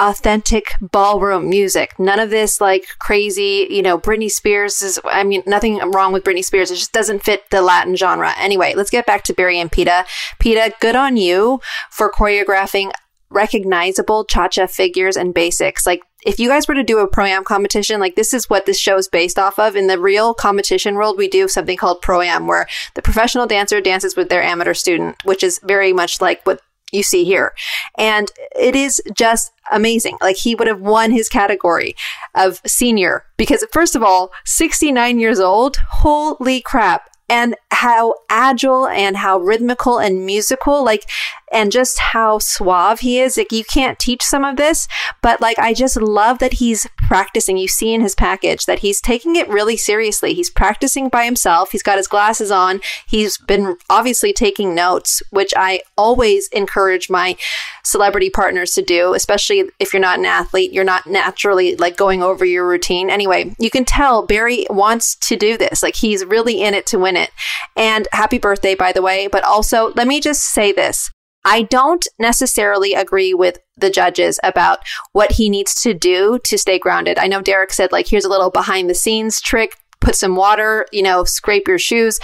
authentic 0.00 0.64
ballroom 0.80 1.50
music. 1.50 1.96
None 1.98 2.18
of 2.18 2.30
this 2.30 2.58
like 2.58 2.86
crazy, 2.98 3.68
you 3.68 3.82
know, 3.82 3.98
Britney 3.98 4.30
Spears 4.30 4.80
is, 4.80 4.98
I 5.04 5.24
mean, 5.24 5.42
nothing 5.46 5.78
wrong 5.90 6.12
with 6.14 6.24
Britney 6.24 6.42
Spears. 6.42 6.70
It 6.70 6.76
just 6.76 6.92
doesn't 6.92 7.22
fit 7.22 7.50
the 7.50 7.60
Latin 7.60 7.94
genre. 7.96 8.32
Anyway, 8.38 8.72
let's 8.74 8.90
get 8.90 9.06
back 9.06 9.24
to 9.24 9.34
Barry 9.34 9.60
and 9.60 9.70
Peta. 9.70 10.06
Peta, 10.38 10.72
good 10.80 10.96
on 10.96 11.18
you 11.18 11.60
for 11.90 12.10
choreographing 12.10 12.92
recognizable 13.32 14.24
cha-cha 14.24 14.66
figures 14.66 15.16
and 15.16 15.34
basics. 15.34 15.86
Like 15.86 16.02
if 16.24 16.38
you 16.38 16.48
guys 16.48 16.68
were 16.68 16.74
to 16.74 16.84
do 16.84 16.98
a 16.98 17.08
pro-am 17.08 17.44
competition, 17.44 18.00
like 18.00 18.14
this 18.14 18.32
is 18.32 18.48
what 18.48 18.66
this 18.66 18.78
show 18.78 18.96
is 18.96 19.08
based 19.08 19.38
off 19.38 19.58
of. 19.58 19.76
In 19.76 19.86
the 19.86 19.98
real 19.98 20.34
competition 20.34 20.94
world, 20.94 21.18
we 21.18 21.28
do 21.28 21.48
something 21.48 21.76
called 21.76 22.02
pro-am 22.02 22.46
where 22.46 22.66
the 22.94 23.02
professional 23.02 23.46
dancer 23.46 23.80
dances 23.80 24.16
with 24.16 24.28
their 24.28 24.42
amateur 24.42 24.74
student, 24.74 25.16
which 25.24 25.42
is 25.42 25.60
very 25.64 25.92
much 25.92 26.20
like 26.20 26.44
what 26.44 26.60
you 26.92 27.02
see 27.02 27.24
here. 27.24 27.54
And 27.98 28.30
it 28.54 28.76
is 28.76 29.02
just 29.16 29.50
amazing. 29.70 30.18
Like 30.20 30.36
he 30.36 30.54
would 30.54 30.68
have 30.68 30.80
won 30.80 31.10
his 31.10 31.28
category 31.28 31.96
of 32.34 32.60
senior 32.66 33.24
because 33.36 33.64
first 33.72 33.96
of 33.96 34.02
all, 34.02 34.30
69 34.44 35.18
years 35.18 35.40
old. 35.40 35.78
Holy 35.90 36.60
crap 36.60 37.08
and 37.28 37.56
how 37.70 38.14
agile 38.28 38.86
and 38.86 39.16
how 39.16 39.38
rhythmical 39.38 39.98
and 39.98 40.26
musical, 40.26 40.84
like, 40.84 41.08
and 41.52 41.72
just 41.72 41.98
how 41.98 42.38
suave 42.38 43.00
he 43.00 43.20
is. 43.20 43.36
Like, 43.36 43.52
you 43.52 43.64
can't 43.64 43.98
teach 43.98 44.22
some 44.22 44.44
of 44.44 44.56
this, 44.56 44.88
but 45.22 45.40
like, 45.40 45.58
I 45.58 45.74
just 45.74 45.96
love 45.96 46.38
that 46.38 46.54
he's 46.54 46.86
practicing. 46.96 47.56
You 47.56 47.68
see 47.68 47.92
in 47.92 48.00
his 48.00 48.14
package 48.14 48.66
that 48.66 48.80
he's 48.80 49.00
taking 49.00 49.36
it 49.36 49.48
really 49.48 49.76
seriously. 49.76 50.34
He's 50.34 50.50
practicing 50.50 51.08
by 51.08 51.24
himself. 51.24 51.72
He's 51.72 51.82
got 51.82 51.98
his 51.98 52.08
glasses 52.08 52.50
on. 52.50 52.80
He's 53.06 53.38
been 53.38 53.76
obviously 53.90 54.32
taking 54.32 54.74
notes, 54.74 55.22
which 55.30 55.52
I 55.56 55.82
always 55.96 56.48
encourage 56.48 57.10
my 57.10 57.36
celebrity 57.84 58.30
partners 58.30 58.72
to 58.72 58.82
do, 58.82 59.14
especially 59.14 59.64
if 59.78 59.92
you're 59.92 60.00
not 60.00 60.18
an 60.18 60.24
athlete, 60.24 60.72
you're 60.72 60.84
not 60.84 61.06
naturally 61.06 61.76
like 61.76 61.96
going 61.96 62.22
over 62.22 62.44
your 62.44 62.66
routine. 62.66 63.10
Anyway, 63.10 63.54
you 63.58 63.70
can 63.70 63.84
tell 63.84 64.26
Barry 64.26 64.66
wants 64.70 65.14
to 65.16 65.36
do 65.36 65.58
this. 65.58 65.82
Like 65.82 65.96
he's 65.96 66.24
really 66.24 66.62
in 66.62 66.74
it 66.74 66.86
to 66.86 66.98
win 66.98 67.16
it. 67.16 67.30
And 67.76 68.08
happy 68.12 68.38
birthday, 68.38 68.74
by 68.74 68.92
the 68.92 69.02
way. 69.02 69.26
But 69.26 69.44
also, 69.44 69.92
let 69.94 70.06
me 70.06 70.20
just 70.20 70.42
say 70.42 70.72
this. 70.72 71.10
I 71.44 71.62
don't 71.62 72.06
necessarily 72.18 72.94
agree 72.94 73.34
with 73.34 73.58
the 73.76 73.90
judges 73.90 74.38
about 74.42 74.80
what 75.12 75.32
he 75.32 75.50
needs 75.50 75.80
to 75.82 75.94
do 75.94 76.38
to 76.44 76.58
stay 76.58 76.78
grounded. 76.78 77.18
I 77.18 77.26
know 77.26 77.42
Derek 77.42 77.72
said, 77.72 77.92
like, 77.92 78.06
here's 78.06 78.24
a 78.24 78.28
little 78.28 78.50
behind 78.50 78.88
the 78.88 78.94
scenes 78.94 79.40
trick 79.40 79.76
put 80.02 80.16
some 80.16 80.36
water, 80.36 80.84
you 80.92 81.02
know, 81.02 81.24
scrape 81.24 81.68
your 81.68 81.78
shoes. 81.78 82.18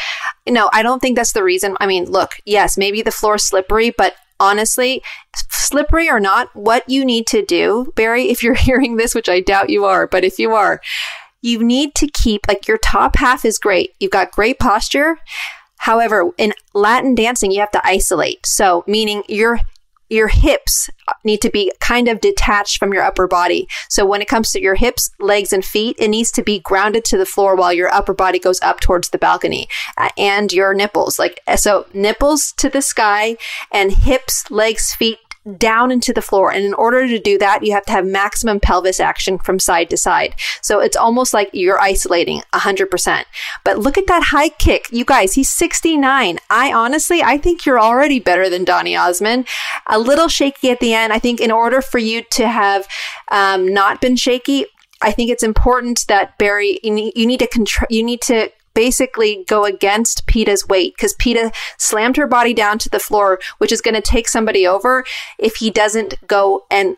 No, 0.47 0.69
I 0.73 0.83
don't 0.83 1.01
think 1.01 1.17
that's 1.17 1.33
the 1.33 1.45
reason. 1.45 1.77
I 1.81 1.87
mean, 1.87 2.05
look, 2.07 2.33
yes, 2.45 2.77
maybe 2.77 3.03
the 3.03 3.13
floor's 3.13 3.45
slippery, 3.45 3.91
but 3.91 4.17
honestly, 4.41 5.03
slippery 5.51 6.11
or 6.11 6.21
not, 6.21 6.55
what 6.55 6.89
you 6.89 7.05
need 7.05 7.27
to 7.29 7.45
do, 7.45 7.93
Barry, 7.97 8.29
if 8.29 8.43
you're 8.43 8.55
hearing 8.67 8.97
this, 8.97 9.15
which 9.15 9.29
I 9.29 9.41
doubt 9.41 9.71
you 9.71 9.85
are, 9.85 10.07
but 10.07 10.25
if 10.25 10.39
you 10.39 10.53
are, 10.55 10.81
you 11.41 11.63
need 11.63 11.95
to 11.95 12.09
keep 12.09 12.49
like 12.49 12.67
your 12.67 12.79
top 12.79 13.17
half 13.17 13.45
is 13.45 13.59
great. 13.59 13.95
You've 14.01 14.11
got 14.11 14.33
great 14.33 14.59
posture. 14.59 15.19
However, 15.79 16.31
in 16.37 16.53
Latin 16.75 17.15
dancing, 17.15 17.51
you 17.51 17.61
have 17.61 17.71
to 17.73 17.87
isolate. 17.87 18.47
So, 18.47 18.85
meaning 18.87 19.23
your 19.29 19.61
your 20.09 20.29
hips 20.29 20.89
need 21.25 21.43
to 21.43 21.51
be 21.51 21.73
kind 21.81 22.09
of 22.09 22.21
detached 22.21 22.79
from 22.79 22.93
your 22.93 23.03
upper 23.03 23.27
body. 23.27 23.69
So 23.89 24.07
when 24.07 24.23
it 24.23 24.29
comes 24.29 24.53
to 24.53 24.61
your 24.61 24.75
hips, 24.75 25.11
legs, 25.19 25.53
and 25.53 25.65
feet, 25.65 25.97
it 25.99 26.09
needs 26.09 26.31
to 26.33 26.43
be 26.43 26.61
grounded 26.61 27.05
to 27.07 27.19
the 27.19 27.27
floor 27.27 27.55
while 27.55 27.73
your 27.73 27.93
upper 27.93 28.15
body 28.15 28.39
goes 28.39 28.61
up 28.63 28.81
towards 28.81 29.11
the 29.11 29.19
balcony 29.19 29.69
uh, 29.97 30.09
and 30.17 30.53
your 30.53 30.73
nipples. 30.73 31.19
Like, 31.19 31.41
so 31.57 31.87
nipples 31.93 32.53
to 32.53 32.69
the 32.69 32.83
sky 32.83 33.37
and 33.71 33.93
hips, 33.93 34.51
legs, 34.51 34.95
feet 34.95 35.19
down 35.57 35.91
into 35.91 36.13
the 36.13 36.23
floor. 36.23 36.53
And 36.53 36.65
in 36.65 36.75
order 36.75 37.07
to 37.09 37.19
do 37.19 37.39
that, 37.39 37.65
you 37.65 37.73
have 37.73 37.85
to 37.87 37.93
have 37.93 38.07
maximum 38.07 38.61
pelvis 38.61 39.01
action 39.01 39.39
from 39.39 39.59
side 39.59 39.91
to 39.91 39.97
side. 39.97 40.35
So 40.63 40.81
it's 40.81 40.97
almost 40.97 41.33
like 41.33 41.51
you're 41.53 41.81
isolating 41.81 42.43
100%. 42.53 43.25
But 43.65 43.79
look 43.79 43.97
at 43.99 44.07
that 44.07 44.25
high 44.25 44.51
kick. 44.51 44.87
You 44.91 45.05
guys, 45.05 45.35
he's 45.35 45.51
69. 45.51 46.39
I 46.51 46.73
honestly, 46.73 47.23
I 47.23 47.39
think 47.39 47.65
you're 47.65 47.81
already 47.81 48.21
better 48.21 48.49
than 48.49 48.65
Donny 48.65 48.97
Osmond. 48.97 49.49
A 49.87 49.99
little 49.99 50.29
shaky 50.29 50.71
at 50.71 50.81
the 50.81 50.95
end. 50.95 51.13
I 51.13 51.19
think 51.19 51.41
in 51.41 51.51
order 51.51 51.81
for 51.81 51.99
you 51.99 52.23
to 52.33 52.49
have 52.49 52.87
um, 53.29 53.67
not 53.73 54.01
been 54.01 54.17
shaky, 54.17 54.67
I 55.01 55.13
think 55.13 55.31
it's 55.31 55.43
important 55.43 56.05
that 56.09 56.37
Barry, 56.39 56.81
you 56.83 56.91
need, 56.91 57.13
you 57.17 57.27
need 57.27 57.39
to 57.39 57.47
control, 57.47 57.87
you 57.89 58.03
need 58.03 58.21
to 58.23 58.51
basically 58.79 59.45
go 59.49 59.65
against 59.65 60.25
Peta's 60.29 60.69
weight 60.69 60.95
because 60.95 61.13
Peta 61.15 61.51
slammed 61.79 62.17
her 62.17 62.29
body 62.29 62.55
down 62.55 62.79
to 62.79 62.89
the 62.89 63.01
floor, 63.01 63.41
which 63.59 63.73
is 63.73 63.81
going 63.81 63.97
to 63.97 64.01
take 64.01 64.29
somebody 64.29 64.69
over 64.69 65.05
if 65.37 65.57
he 65.57 65.69
doesn't 65.69 66.15
go 66.29 66.65
and 66.71 66.97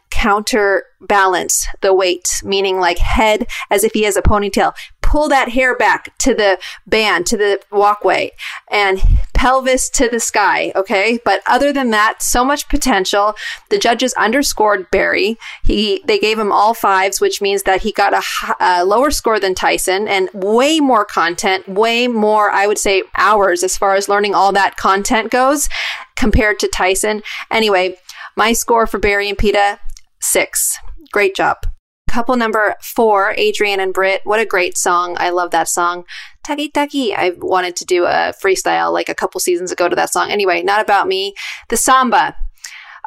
counterbalance 1.01 1.67
the 1.81 1.95
weight, 1.95 2.41
meaning 2.45 2.79
like 2.79 2.99
head 2.99 3.47
as 3.71 3.85
if 3.85 3.93
he 3.93 4.03
has 4.03 4.17
a 4.17 4.23
ponytail. 4.23 4.75
Pull 5.01 5.29
that 5.29 5.49
hair 5.49 5.77
back 5.77 6.17
to 6.19 6.35
the 6.35 6.59
band, 6.87 7.27
to 7.27 7.37
the 7.37 7.61
walkway, 7.73 8.31
and 8.71 9.03
pelvis 9.35 9.91
to 9.91 10.09
the 10.09 10.21
sky. 10.21 10.71
Okay. 10.77 11.19
But 11.25 11.41
other 11.47 11.73
than 11.73 11.91
that, 11.91 12.23
so 12.23 12.45
much 12.45 12.69
potential. 12.69 13.35
The 13.71 13.79
judges 13.79 14.13
underscored 14.15 14.89
Barry. 14.93 15.37
He, 15.65 16.01
they 16.07 16.21
gave 16.21 16.39
him 16.39 16.53
all 16.53 16.75
fives, 16.75 17.21
which 17.21 17.43
means 17.43 17.65
that 17.65 17.83
he 17.83 17.91
got 17.91 18.15
a, 18.15 18.23
a 18.61 18.85
lower 18.85 19.11
score 19.11 19.41
than 19.41 19.57
Tyson 19.57 20.07
and 20.07 20.31
way 20.33 20.79
more 20.79 21.05
content, 21.05 21.67
way 21.67 22.07
more, 22.07 22.51
I 22.51 22.69
would 22.69 22.79
say, 22.79 23.03
hours 23.17 23.65
as 23.65 23.77
far 23.77 23.97
as 23.97 24.09
learning 24.09 24.35
all 24.35 24.53
that 24.53 24.77
content 24.77 25.33
goes 25.33 25.69
compared 26.15 26.61
to 26.61 26.69
Tyson. 26.69 27.23
Anyway, 27.51 27.97
my 28.37 28.53
score 28.53 28.87
for 28.87 28.99
Barry 29.01 29.29
and 29.29 29.39
Peta, 29.39 29.81
six. 30.21 30.79
Great 31.13 31.35
job. 31.35 31.59
Couple 32.09 32.35
number 32.37 32.75
four, 32.83 33.35
Adrian 33.37 33.79
and 33.79 33.95
Britt. 33.95 34.23
What 34.25 34.41
a 34.41 34.47
great 34.47 34.77
song. 34.77 35.17
I 35.21 35.31
love 35.31 35.53
that 35.53 35.69
song. 35.69 36.05
Taki 36.43 36.69
Taki. 36.69 37.15
I 37.15 37.35
wanted 37.39 37.77
to 37.77 37.85
do 37.85 38.05
a 38.05 38.35
freestyle 38.43 38.93
like 38.93 39.09
a 39.09 39.15
couple 39.15 39.41
seasons 39.41 39.71
ago 39.71 39.89
to 39.89 39.95
that 39.95 40.13
song. 40.13 40.31
Anyway, 40.31 40.63
not 40.63 40.81
about 40.81 41.07
me. 41.07 41.35
The 41.69 41.77
samba. 41.77 42.35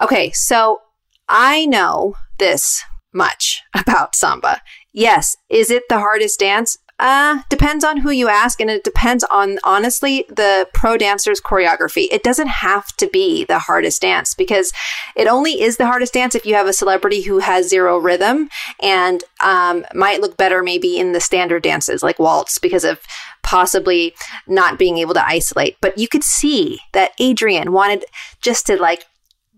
Okay, 0.02 0.32
so 0.32 0.80
I 1.28 1.66
know 1.66 2.16
this 2.40 2.84
much 3.14 3.62
about 3.76 4.16
samba. 4.16 4.62
Yes, 4.94 5.36
is 5.50 5.70
it 5.70 5.84
the 5.90 6.00
hardest 6.00 6.40
dance? 6.40 6.78
Uh, 7.00 7.42
depends 7.50 7.84
on 7.84 7.98
who 7.98 8.12
you 8.12 8.30
ask, 8.30 8.62
and 8.62 8.70
it 8.70 8.84
depends 8.84 9.24
on 9.26 9.58
honestly 9.64 10.26
the 10.30 10.68
pro 10.74 10.96
dancer's 10.96 11.42
choreography. 11.42 12.08
It 12.12 12.24
doesn't 12.24 12.48
have 12.48 12.96
to 12.98 13.08
be 13.08 13.46
the 13.46 13.60
hardest 13.60 14.02
dance 14.02 14.34
because 14.34 14.72
it 15.16 15.28
only 15.28 15.62
is 15.62 15.78
the 15.78 15.88
hardest 15.88 16.14
dance 16.14 16.36
if 16.36 16.46
you 16.46 16.54
have 16.54 16.68
a 16.68 16.74
celebrity 16.74 17.22
who 17.22 17.40
has 17.40 17.68
zero 17.68 17.98
rhythm 17.98 18.48
and 18.82 19.24
um, 19.42 19.86
might 19.94 20.22
look 20.22 20.38
better 20.38 20.62
maybe 20.62 20.98
in 20.98 21.14
the 21.14 21.20
standard 21.20 21.64
dances 21.64 22.04
like 22.04 22.20
waltz 22.20 22.58
because 22.58 22.84
of 22.84 23.02
possibly 23.42 24.14
not 24.48 24.80
being 24.80 24.98
able 24.98 25.14
to 25.16 25.28
isolate. 25.28 25.78
But 25.82 25.98
you 25.98 26.08
could 26.08 26.24
see 26.24 26.80
that 26.94 27.12
Adrian 27.20 27.72
wanted 27.72 28.06
just 28.42 28.68
to 28.68 28.78
like 28.78 29.06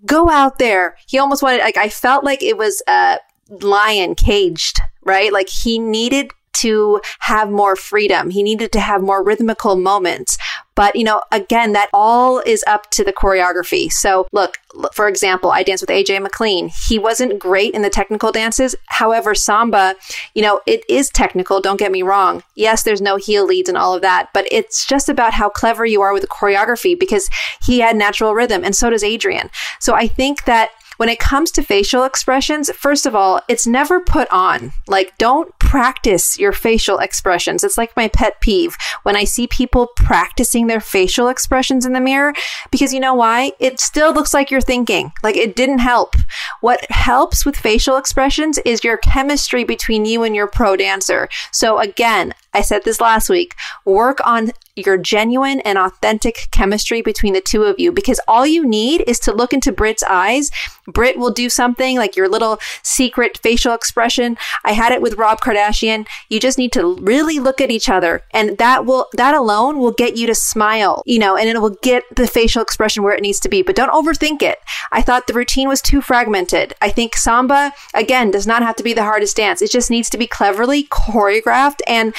go 0.05 0.29
out 0.29 0.57
there. 0.57 0.97
He 1.07 1.19
almost 1.19 1.43
wanted 1.43 1.59
like 1.59 1.77
I 1.77 1.89
felt 1.89 2.23
like 2.23 2.41
it 2.41 2.57
was 2.57 2.81
a 2.87 3.19
lion 3.49 4.15
caged, 4.15 4.79
right? 5.03 5.31
Like 5.31 5.49
he 5.49 5.79
needed 5.79 6.31
to 6.61 7.01
have 7.19 7.49
more 7.49 7.75
freedom. 7.75 8.29
He 8.29 8.43
needed 8.43 8.71
to 8.73 8.79
have 8.79 9.01
more 9.01 9.23
rhythmical 9.23 9.75
moments. 9.75 10.37
But, 10.75 10.97
you 10.97 11.05
know, 11.05 11.21
again, 11.31 11.71
that 11.71 11.89
all 11.93 12.39
is 12.39 12.63
up 12.67 12.91
to 12.91 13.03
the 13.03 13.13
choreography. 13.13 13.89
So 13.89 14.27
look, 14.33 14.57
for 14.93 15.07
example, 15.07 15.51
I 15.51 15.63
danced 15.63 15.83
with 15.83 15.89
AJ 15.89 16.21
McLean. 16.21 16.69
He 16.89 16.99
wasn't 16.99 17.39
great 17.39 17.73
in 17.73 17.81
the 17.81 17.89
technical 17.89 18.33
dances. 18.33 18.75
However, 18.87 19.33
Samba, 19.33 19.95
you 20.33 20.41
know, 20.41 20.59
it 20.67 20.83
is 20.89 21.09
technical. 21.09 21.61
Don't 21.61 21.79
get 21.79 21.93
me 21.93 22.03
wrong. 22.03 22.43
Yes, 22.55 22.83
there's 22.83 23.01
no 23.01 23.15
heel 23.15 23.45
leads 23.45 23.69
and 23.69 23.77
all 23.77 23.95
of 23.95 24.01
that, 24.01 24.29
but 24.33 24.45
it's 24.51 24.85
just 24.85 25.07
about 25.07 25.33
how 25.33 25.47
clever 25.47 25.85
you 25.85 26.01
are 26.01 26.11
with 26.11 26.23
the 26.23 26.27
choreography 26.27 26.99
because 26.99 27.29
he 27.63 27.79
had 27.79 27.95
natural 27.95 28.33
rhythm 28.33 28.65
and 28.65 28.75
so 28.75 28.89
does 28.89 29.03
Adrian. 29.03 29.49
So 29.79 29.93
I 29.93 30.09
think 30.09 30.43
that 30.43 30.71
when 30.97 31.09
it 31.09 31.19
comes 31.19 31.51
to 31.51 31.63
facial 31.63 32.03
expressions, 32.03 32.71
first 32.71 33.05
of 33.05 33.15
all, 33.15 33.41
it's 33.47 33.67
never 33.67 33.99
put 33.99 34.27
on. 34.31 34.71
Like, 34.87 35.17
don't 35.17 35.57
practice 35.59 36.37
your 36.39 36.51
facial 36.51 36.99
expressions. 36.99 37.63
It's 37.63 37.77
like 37.77 37.95
my 37.95 38.07
pet 38.07 38.39
peeve 38.41 38.77
when 39.03 39.15
I 39.15 39.23
see 39.23 39.47
people 39.47 39.87
practicing 39.95 40.67
their 40.67 40.79
facial 40.79 41.27
expressions 41.27 41.85
in 41.85 41.93
the 41.93 41.99
mirror 41.99 42.33
because 42.71 42.93
you 42.93 42.99
know 42.99 43.13
why? 43.13 43.51
It 43.59 43.79
still 43.79 44.13
looks 44.13 44.33
like 44.33 44.51
you're 44.51 44.61
thinking. 44.61 45.11
Like, 45.23 45.35
it 45.35 45.55
didn't 45.55 45.79
help. 45.79 46.15
What 46.61 46.89
helps 46.89 47.45
with 47.45 47.55
facial 47.55 47.97
expressions 47.97 48.57
is 48.59 48.83
your 48.83 48.97
chemistry 48.97 49.63
between 49.63 50.05
you 50.05 50.23
and 50.23 50.35
your 50.35 50.47
pro 50.47 50.75
dancer. 50.75 51.29
So, 51.51 51.79
again, 51.79 52.33
I 52.53 52.61
said 52.61 52.83
this 52.83 53.01
last 53.01 53.29
week 53.29 53.55
work 53.83 54.25
on 54.25 54.51
your 54.75 54.97
genuine 54.97 55.61
and 55.61 55.77
authentic 55.77 56.47
chemistry 56.51 57.01
between 57.01 57.33
the 57.33 57.41
two 57.41 57.63
of 57.63 57.79
you 57.79 57.91
because 57.91 58.19
all 58.27 58.45
you 58.45 58.65
need 58.65 59.03
is 59.07 59.19
to 59.19 59.33
look 59.33 59.53
into 59.53 59.71
Britt's 59.71 60.03
eyes. 60.03 60.51
Britt 60.87 61.17
will 61.17 61.31
do 61.31 61.49
something 61.49 61.97
like 61.97 62.15
your 62.15 62.27
little 62.27 62.59
secret 62.83 63.37
facial 63.37 63.73
expression. 63.73 64.37
I 64.63 64.73
had 64.73 64.91
it 64.91 65.01
with 65.01 65.17
Rob 65.17 65.39
Kardashian. 65.39 66.05
You 66.29 66.39
just 66.39 66.57
need 66.57 66.73
to 66.73 66.95
really 66.97 67.39
look 67.39 67.61
at 67.61 67.71
each 67.71 67.87
other 67.87 68.23
and 68.31 68.57
that 68.57 68.85
will, 68.85 69.07
that 69.13 69.33
alone 69.33 69.79
will 69.79 69.91
get 69.91 70.17
you 70.17 70.27
to 70.27 70.35
smile, 70.35 71.03
you 71.05 71.19
know, 71.19 71.37
and 71.37 71.47
it 71.47 71.61
will 71.61 71.77
get 71.81 72.03
the 72.15 72.27
facial 72.27 72.61
expression 72.61 73.03
where 73.03 73.15
it 73.15 73.21
needs 73.21 73.39
to 73.39 73.49
be, 73.49 73.61
but 73.61 73.75
don't 73.75 73.91
overthink 73.91 74.41
it. 74.41 74.59
I 74.91 75.01
thought 75.01 75.27
the 75.27 75.33
routine 75.33 75.69
was 75.69 75.81
too 75.81 76.01
fragmented. 76.01 76.73
I 76.81 76.89
think 76.89 77.15
Samba, 77.15 77.73
again, 77.93 78.29
does 78.29 78.45
not 78.45 78.61
have 78.61 78.75
to 78.75 78.83
be 78.83 78.93
the 78.93 79.03
hardest 79.03 79.37
dance. 79.37 79.61
It 79.61 79.71
just 79.71 79.89
needs 79.89 80.09
to 80.09 80.17
be 80.17 80.27
cleverly 80.27 80.83
choreographed 80.85 81.79
and 81.87 82.13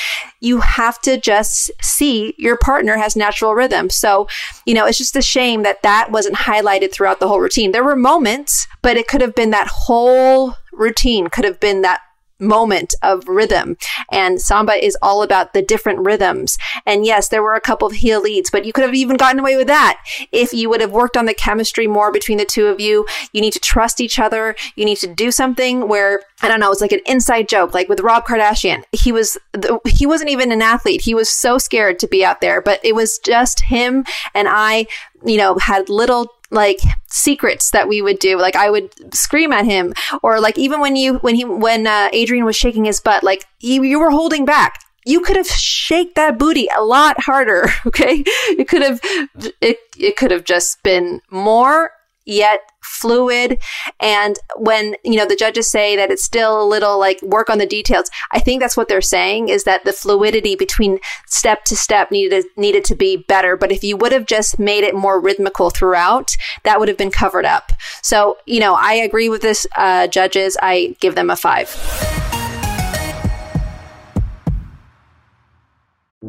you 0.47 0.61
have 0.61 1.01
to 1.03 1.19
just 1.19 1.71
see 1.83 2.35
your 2.39 2.57
partner 2.57 2.97
has 2.97 3.17
natural 3.17 3.55
rhythm. 3.55 3.91
So, 3.91 4.29
you 4.65 4.75
know, 4.75 4.87
it's 4.87 4.99
just 4.99 5.17
a 5.17 5.23
shame 5.23 5.65
that 5.65 5.83
that 5.83 6.13
wasn't 6.13 6.37
highlighted 6.37 6.93
throughout 6.93 7.19
the 7.19 7.27
whole 7.27 7.41
routine. 7.41 7.73
There 7.73 7.85
were 7.85 7.97
moments, 7.97 8.69
but 8.81 8.97
it 8.97 9.09
could 9.09 9.21
have 9.21 9.35
been 9.35 9.51
that 9.51 9.67
whole 9.67 10.55
routine 10.73 11.29
could 11.29 11.45
have 11.45 11.59
been 11.59 11.83
that 11.83 12.01
moment 12.39 12.95
of 13.03 13.27
rhythm. 13.29 13.77
And 14.11 14.41
samba 14.41 14.85
is 14.85 14.97
all 15.03 15.23
about 15.23 15.53
the 15.53 15.63
different 15.63 16.01
rhythms. 16.01 16.59
And 16.85 17.05
yes, 17.05 17.29
there 17.29 17.43
were 17.43 17.55
a 17.55 17.61
couple 17.61 17.87
of 17.87 17.95
heel 17.95 18.21
leads, 18.21 18.51
but 18.51 18.65
you 18.65 18.73
could 18.73 18.85
have 18.85 18.95
even 18.95 19.17
gotten 19.17 19.41
away 19.41 19.57
with 19.57 19.67
that 19.67 20.01
if 20.33 20.53
you 20.53 20.69
would 20.69 20.81
have 20.81 20.93
worked 20.93 21.17
on 21.17 21.27
the 21.27 21.35
chemistry 21.35 21.87
more 21.87 22.13
between 22.13 22.39
the 22.39 22.45
two 22.45 22.67
of 22.67 22.81
you. 22.81 23.07
You 23.33 23.41
need 23.41 23.53
to 23.53 23.61
trust 23.61 24.01
each 24.01 24.19
other. 24.19 24.55
You 24.75 24.85
need 24.85 24.99
to 24.99 25.07
do 25.07 25.31
something 25.31 25.89
where 25.89 26.21
I 26.43 26.49
don't 26.49 26.61
know, 26.61 26.71
it's 26.71 26.83
like 26.83 26.93
an 26.93 27.01
inside 27.07 27.49
joke, 27.49 27.73
like 27.73 27.89
with 27.89 28.01
Rob 28.01 28.27
Kardashian. 28.27 28.85
He 28.93 29.11
was, 29.11 29.39
he 29.87 30.05
wasn't 30.05 30.31
even 30.31 30.53
an 30.53 30.61
athlete. 30.61 31.01
He 31.01 31.15
was 31.15 31.31
so 31.31 31.57
scared 31.57 31.99
to 32.01 32.07
be 32.07 32.25
out 32.25 32.43
there, 32.43 32.61
but 32.61 32.79
it 32.85 32.95
was 32.95 33.19
just 33.19 33.61
him 33.61 34.05
and 34.35 34.47
I, 34.47 34.87
you 35.25 35.39
know, 35.39 35.57
had 35.57 35.89
little 35.89 36.31
like 36.51 36.79
secrets 37.09 37.71
that 37.71 37.89
we 37.89 38.03
would 38.03 38.19
do. 38.19 38.39
Like 38.39 38.57
I 38.57 38.71
would 38.71 39.15
scream 39.15 39.53
at 39.53 39.65
him, 39.65 39.95
or 40.23 40.41
like 40.41 40.59
even 40.59 40.81
when 40.81 40.97
you 40.97 41.15
when 41.19 41.35
he 41.35 41.45
when 41.45 41.87
uh, 41.87 42.09
Adrian 42.13 42.45
was 42.45 42.57
shaking 42.57 42.85
his 42.85 43.01
butt, 43.01 43.23
like 43.23 43.45
you, 43.61 43.99
were 43.99 44.11
holding 44.11 44.45
back. 44.45 44.81
You 45.05 45.21
could 45.21 45.37
have 45.37 45.47
shake 45.47 46.17
that 46.17 46.37
booty 46.37 46.69
a 46.77 46.83
lot 46.83 47.21
harder. 47.21 47.69
Okay, 47.87 48.25
it 48.27 48.69
could 48.69 48.83
have 48.83 49.01
it 49.61 49.79
it 49.97 50.17
could 50.17 50.31
have 50.31 50.45
just 50.45 50.83
been 50.83 51.21
more 51.31 51.91
yet 52.25 52.61
fluid. 52.87 53.59
And 54.01 54.39
when, 54.57 54.97
you 55.05 55.17
know, 55.17 55.27
the 55.27 55.37
judges 55.37 55.71
say 55.71 55.97
that 55.97 56.11
it's 56.11 56.25
still 56.25 56.63
a 56.63 56.67
little 56.67 56.99
like 56.99 57.21
work 57.23 57.51
on 57.51 57.59
the 57.59 57.67
details, 57.67 58.11
I 58.33 58.41
think 58.41 58.61
that's 58.61 58.77
what 58.77 58.89
they're 58.89 59.01
saying 59.01 59.49
is 59.49 59.65
that 59.65 59.85
the 59.85 59.93
fluidity 59.93 60.57
between 60.57 60.99
step 61.27 61.65
to 61.65 61.77
step 61.77 62.11
needed, 62.11 62.47
needed 62.57 62.85
to 62.87 62.95
be 62.95 63.17
better. 63.17 63.57
But 63.57 63.73
if 63.73 63.83
you 63.85 63.97
would 63.97 64.13
have 64.13 64.27
just 64.27 64.59
made 64.59 64.85
it 64.85 64.95
more 64.95 65.21
rhythmical 65.21 65.71
throughout, 65.71 66.37
that 66.63 66.79
would 66.79 66.89
have 66.89 66.99
been 66.99 67.11
covered 67.11 67.45
up. 67.45 67.73
So, 68.03 68.39
you 68.47 68.61
know, 68.61 68.75
I 68.75 68.95
agree 68.95 69.29
with 69.29 69.43
this, 69.43 69.67
uh, 69.77 70.07
judges. 70.07 70.57
I 70.63 70.97
give 71.01 71.15
them 71.15 71.31
a 71.31 71.37
five. 71.37 72.36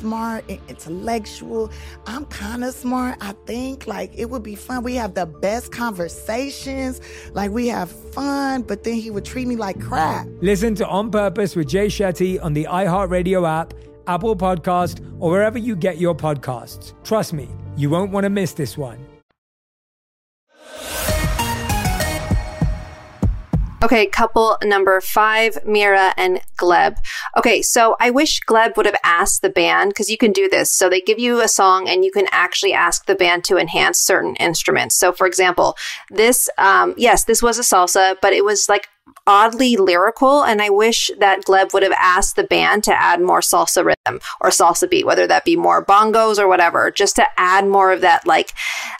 smart 0.00 0.44
and 0.48 0.58
intellectual. 0.68 1.70
I'm 2.06 2.24
kind 2.26 2.64
of 2.64 2.74
smart, 2.74 3.18
I 3.20 3.34
think. 3.46 3.86
Like, 3.86 4.10
it 4.16 4.30
would 4.30 4.42
be 4.42 4.54
fun. 4.54 4.82
We 4.82 4.94
have 4.94 5.14
the 5.14 5.26
best 5.26 5.72
conversations. 5.72 7.00
Like, 7.32 7.50
we 7.50 7.68
have 7.68 7.90
fun, 7.90 8.62
but 8.62 8.82
then 8.82 8.94
he 8.94 9.10
would 9.10 9.24
treat 9.24 9.46
me 9.46 9.56
like 9.56 9.80
crap. 9.80 10.26
Listen 10.40 10.74
to 10.76 10.86
On 10.86 11.10
Purpose 11.10 11.54
with 11.54 11.68
Jay 11.68 11.88
Shetty 11.88 12.42
on 12.42 12.54
the 12.54 12.64
iHeartRadio 12.64 13.46
app, 13.46 13.74
Apple 14.06 14.36
Podcast, 14.36 15.00
or 15.20 15.30
wherever 15.30 15.58
you 15.58 15.76
get 15.76 15.98
your 15.98 16.14
podcasts. 16.14 16.94
Trust 17.04 17.32
me, 17.32 17.48
you 17.76 17.90
won't 17.90 18.10
want 18.10 18.24
to 18.24 18.30
miss 18.30 18.54
this 18.54 18.78
one. 18.78 19.09
Okay, 23.82 24.06
couple 24.06 24.58
number 24.62 25.00
five, 25.00 25.64
Mira 25.64 26.12
and 26.18 26.42
Gleb. 26.58 26.96
Okay, 27.38 27.62
so 27.62 27.96
I 27.98 28.10
wish 28.10 28.40
Gleb 28.46 28.76
would 28.76 28.84
have 28.84 28.98
asked 29.02 29.40
the 29.40 29.48
band 29.48 29.90
because 29.90 30.10
you 30.10 30.18
can 30.18 30.32
do 30.32 30.50
this. 30.50 30.70
So 30.70 30.90
they 30.90 31.00
give 31.00 31.18
you 31.18 31.40
a 31.40 31.48
song 31.48 31.88
and 31.88 32.04
you 32.04 32.12
can 32.12 32.26
actually 32.30 32.74
ask 32.74 33.06
the 33.06 33.14
band 33.14 33.44
to 33.44 33.56
enhance 33.56 33.98
certain 33.98 34.36
instruments. 34.36 34.96
So, 34.96 35.12
for 35.12 35.26
example, 35.26 35.76
this, 36.10 36.50
um, 36.58 36.92
yes, 36.98 37.24
this 37.24 37.42
was 37.42 37.58
a 37.58 37.62
salsa, 37.62 38.16
but 38.20 38.34
it 38.34 38.44
was 38.44 38.68
like 38.68 38.88
oddly 39.30 39.76
lyrical. 39.76 40.42
And 40.42 40.60
I 40.60 40.70
wish 40.70 41.08
that 41.18 41.44
Gleb 41.44 41.72
would 41.72 41.84
have 41.84 41.92
asked 41.92 42.34
the 42.34 42.42
band 42.42 42.82
to 42.84 43.00
add 43.00 43.20
more 43.20 43.38
salsa 43.40 43.84
rhythm 43.84 44.20
or 44.40 44.50
salsa 44.50 44.90
beat, 44.90 45.06
whether 45.06 45.28
that 45.28 45.44
be 45.44 45.54
more 45.54 45.84
bongos 45.84 46.36
or 46.36 46.48
whatever, 46.48 46.90
just 46.90 47.14
to 47.14 47.26
add 47.36 47.64
more 47.64 47.92
of 47.92 48.00
that 48.00 48.26
like 48.26 48.52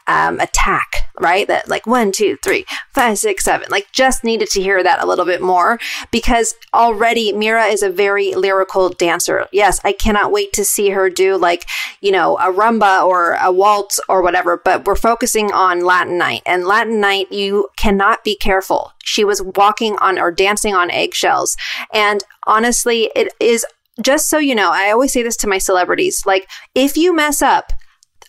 um, 0.07 0.39
attack, 0.39 1.11
right? 1.19 1.49
That 1.49 1.69
like 1.69 1.85
one, 1.85 2.13
two, 2.13 2.39
three, 2.45 2.65
five, 2.95 3.19
six, 3.19 3.45
seven. 3.45 3.67
Like 3.71 3.91
just 3.91 4.23
needed 4.23 4.49
to 4.51 4.63
hear 4.63 4.85
that 4.85 5.03
a 5.03 5.07
little 5.07 5.25
bit 5.25 5.43
more 5.43 5.81
because 6.13 6.55
already 6.73 7.33
Mira 7.33 7.65
is 7.65 7.83
a 7.83 7.91
very 7.91 8.33
lyrical 8.37 8.89
dancer. 8.89 9.49
Yes, 9.51 9.81
I 9.85 9.91
cannot 9.91 10.31
wait 10.31 10.53
to 10.53 10.65
see 10.65 10.91
her 10.91 11.11
do 11.11 11.37
like, 11.37 11.67
you 12.01 12.13
know, 12.13 12.39
a 12.39 12.53
rumba 12.53 13.05
or 13.05 13.33
a 13.33 13.51
waltz 13.51 13.99
or 14.09 14.23
whatever, 14.23 14.57
but 14.57 14.87
we're 14.87 14.95
focusing 14.95 15.51
on 15.51 15.85
Latin 15.85 16.17
night. 16.17 16.43
And 16.47 16.67
Latin 16.67 17.01
night, 17.01 17.33
you 17.33 17.71
cannot 17.77 18.23
be 18.23 18.37
careful. 18.37 18.93
She 19.05 19.25
was 19.25 19.43
walking 19.43 19.97
on 19.99 20.19
or 20.19 20.31
dancing 20.31 20.75
on 20.75 20.91
eggshells. 20.91 21.57
And 21.93 22.23
honestly, 22.47 23.11
it 23.15 23.33
is 23.41 23.65
just 24.03 24.29
so 24.29 24.39
you 24.39 24.55
know, 24.55 24.71
I 24.73 24.91
always 24.91 25.13
say 25.13 25.23
this 25.23 25.37
to 25.39 25.49
my 25.49 25.59
celebrities 25.59 26.25
like, 26.25 26.49
if 26.75 26.97
you 26.97 27.15
mess 27.15 27.43
up, 27.43 27.73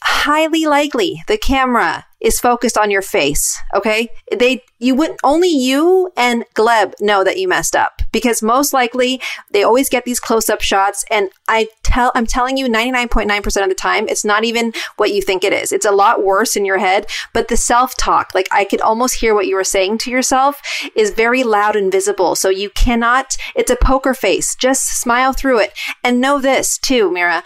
highly 0.04 0.66
likely 0.66 1.24
the 1.28 1.38
camera 1.38 2.06
is 2.22 2.40
focused 2.40 2.78
on 2.78 2.92
your 2.92 3.02
face. 3.02 3.60
Okay. 3.74 4.10
They, 4.32 4.64
you 4.80 4.96
wouldn't, 4.96 5.20
only 5.24 5.50
you 5.50 6.12
and 6.16 6.46
Gleb 6.56 6.94
know 7.02 7.24
that 7.24 7.38
you 7.38 7.48
messed 7.48 7.76
up 7.76 8.02
because 8.12 8.42
most 8.44 8.74
likely 8.74 9.20
they 9.50 9.64
always 9.64 9.90
get 9.90 10.06
these 10.06 10.20
close 10.20 10.50
up 10.50 10.62
shots. 10.62 11.04
And 11.10 11.30
I 11.50 11.68
tell, 11.84 12.12
I'm 12.14 12.28
telling 12.28 12.58
you 12.58 12.68
99.9% 12.68 13.64
of 13.64 13.70
the 13.70 13.76
time, 13.76 14.08
it's 14.08 14.24
not 14.24 14.44
even 14.44 14.72
what 14.98 15.12
you 15.12 15.22
think 15.22 15.44
it 15.44 15.52
is. 15.52 15.72
It's 15.72 15.86
a 15.86 15.92
lot 15.92 16.24
worse 16.24 16.56
in 16.56 16.64
your 16.64 16.78
head, 16.78 17.08
but 17.34 17.48
the 17.48 17.58
self 17.58 17.98
talk, 17.98 18.34
like 18.36 18.48
I 18.52 18.64
could 18.64 18.82
almost 18.82 19.16
hear 19.16 19.34
what 19.34 19.48
you 19.48 19.56
were 19.56 19.64
saying 19.64 19.98
to 20.00 20.12
yourself 20.12 20.62
is 20.96 21.12
very 21.12 21.44
loud 21.44 21.76
and 21.76 21.92
visible. 21.92 22.36
So 22.36 22.50
you 22.50 22.70
cannot, 22.70 23.36
it's 23.56 23.72
a 23.72 23.76
poker 23.76 24.14
face. 24.14 24.56
Just 24.56 25.02
smile 25.02 25.34
through 25.34 25.60
it 25.60 25.74
and 26.04 26.22
know 26.22 26.40
this 26.40 26.78
too, 26.78 27.12
Mira 27.12 27.44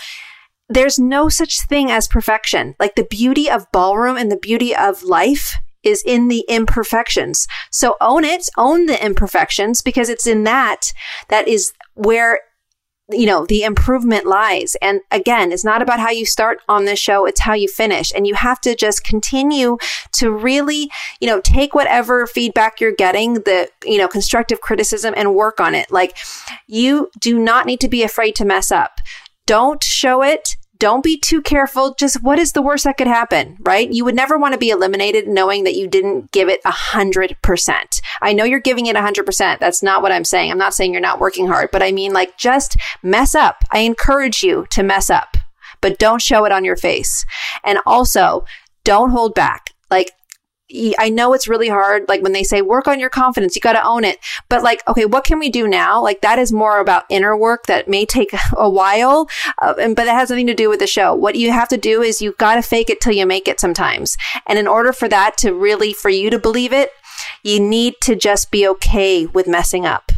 there's 0.70 0.98
no 0.98 1.30
such 1.30 1.62
thing 1.62 1.92
as 1.92 2.08
perfection. 2.08 2.76
Like 2.80 2.96
the 2.96 3.08
beauty 3.10 3.50
of 3.50 3.72
ballroom 3.72 4.18
and 4.18 4.32
the 4.32 4.38
beauty 4.38 4.76
of 4.76 5.04
life 5.04 5.56
is 5.84 6.02
in 6.06 6.28
the 6.28 6.44
imperfections. 6.50 7.48
So 7.72 7.96
own 8.02 8.26
it, 8.26 8.50
own 8.58 8.88
the 8.88 9.04
imperfections 9.04 9.82
because 9.82 10.10
it's 10.10 10.26
in 10.26 10.44
that 10.44 10.92
that 11.30 11.48
is 11.48 11.74
where 11.94 12.40
you 13.12 13.28
know 13.28 13.46
the 13.46 13.62
improvement 13.64 14.26
lies 14.26 14.76
and 14.82 15.00
again 15.12 15.52
it's 15.52 15.64
not 15.64 15.80
about 15.80 16.00
how 16.00 16.10
you 16.10 16.26
start 16.26 16.58
on 16.68 16.86
this 16.86 16.98
show 16.98 17.28
it's 17.28 17.42
how 17.42 17.54
you 17.54 17.68
finish 17.68 18.12
and 18.16 18.26
you 18.26 18.34
have 18.34 18.60
to 18.60 18.76
just 18.76 19.04
continue 19.04 19.78
to 20.12 20.32
really 20.32 20.90
you 21.22 21.28
know 21.28 21.40
take 21.42 21.76
whatever 21.76 22.26
feedback 22.26 22.82
you're 22.82 22.92
getting 22.92 23.36
the 23.36 23.70
you 23.84 24.00
know 24.00 24.08
constructive 24.08 24.60
criticism 24.60 25.14
and 25.16 25.36
work 25.36 25.60
on 25.60 25.76
it 25.76 25.92
like 25.92 26.18
you 26.66 27.08
do 27.20 27.38
not 27.38 27.68
need 27.68 27.80
to 27.80 27.88
be 27.88 28.02
afraid 28.02 28.34
to 28.34 28.44
mess 28.44 28.72
up 28.72 29.00
don't 29.46 29.84
show 29.84 30.24
it. 30.24 30.58
Don't 30.78 31.04
be 31.04 31.18
too 31.18 31.42
careful. 31.42 31.96
Just 31.96 32.22
what 32.22 32.38
is 32.38 32.52
the 32.52 32.62
worst 32.62 32.84
that 32.84 32.98
could 32.98 33.08
happen, 33.08 33.58
right? 33.62 33.90
You 33.90 34.04
would 34.04 34.16
never 34.16 34.38
want 34.38 34.54
to 34.54 34.60
be 34.60 34.70
eliminated 34.70 35.28
knowing 35.28 35.64
that 35.64 35.76
you 35.76 35.88
didn't 35.88 36.32
give 36.32 36.50
it 36.50 36.60
a 36.66 36.72
hundred 36.72 37.38
percent. 37.42 38.02
I 38.22 38.34
know 38.34 38.44
you're 38.44 38.60
giving 38.60 38.88
it 38.88 38.98
a 38.98 39.02
hundred 39.02 39.26
percent. 39.26 39.62
That's 39.62 39.82
not 39.82 40.02
what 40.02 40.12
I'm 40.12 40.26
saying. 40.26 40.52
I'm 40.52 40.58
not 40.58 40.74
saying 40.74 40.92
you're 40.92 41.02
not 41.02 41.20
working 41.20 41.48
hard, 41.48 41.70
but 41.72 41.82
I 41.82 41.94
mean 41.94 42.12
like 42.12 42.38
just 42.38 42.76
mess 43.02 43.36
up. 43.36 43.64
I 43.72 43.80
encourage 43.80 44.44
you 44.44 44.68
to 44.72 44.84
mess 44.84 45.10
up, 45.10 45.38
but 45.80 45.98
don't 45.98 46.22
show 46.22 46.44
it 46.44 46.52
on 46.52 46.66
your 46.66 46.76
face. 46.76 47.26
And 47.64 47.80
also 47.86 48.44
don't 48.84 49.12
hold 49.12 49.34
back. 49.34 49.70
Like 49.90 50.12
I 50.98 51.10
know 51.10 51.34
it's 51.34 51.48
really 51.48 51.70
hard. 51.70 52.10
Like 52.10 52.24
when 52.24 52.32
they 52.32 52.44
say 52.44 52.64
work 52.64 52.88
on 52.88 53.00
your 53.00 53.10
confidence, 53.10 53.56
you 53.56 53.62
got 53.62 53.74
to 53.74 53.86
own 53.86 54.04
it. 54.04 54.18
But 54.50 54.64
like, 54.64 54.82
okay, 54.88 55.06
what 55.06 55.24
can 55.24 55.38
we 55.38 55.50
do 55.50 55.68
now? 55.68 56.02
Like 56.02 56.22
that 56.22 56.40
is 56.40 56.52
more 56.52 56.80
about 56.80 57.06
inner 57.10 57.38
work 57.38 57.68
that 57.68 57.88
may 57.88 58.06
take 58.06 58.34
a 58.58 58.70
while, 58.70 59.30
uh, 59.62 59.76
and, 59.80 59.96
but 59.96 60.08
it 60.08 60.14
has 60.14 60.30
nothing 60.30 60.48
to 60.48 60.56
do 60.56 60.70
with 60.70 60.80
the 60.80 60.88
show. 60.88 61.14
What 61.14 61.36
you 61.36 61.52
have 61.52 61.70
to 61.70 61.78
do 61.78 62.02
is 62.02 62.22
you 62.22 62.34
got 62.40 62.56
to 62.56 62.62
fake 62.64 62.90
it 62.90 63.00
till 63.00 63.14
you 63.14 63.26
make 63.28 63.48
it 63.48 63.60
sometimes. 63.60 64.18
And 64.48 64.58
in 64.58 64.68
order 64.68 64.92
for 64.92 65.08
that 65.08 65.38
to 65.38 65.54
really, 65.54 65.94
for 65.94 66.10
you 66.10 66.30
to 66.32 66.40
believe 66.40 66.74
it, 66.74 66.90
you 67.44 67.60
need 67.60 67.96
to 68.02 68.16
just 68.16 68.50
be 68.50 68.68
okay 68.68 69.28
with 69.28 69.48
messing 69.48 69.86
up. 69.86 70.12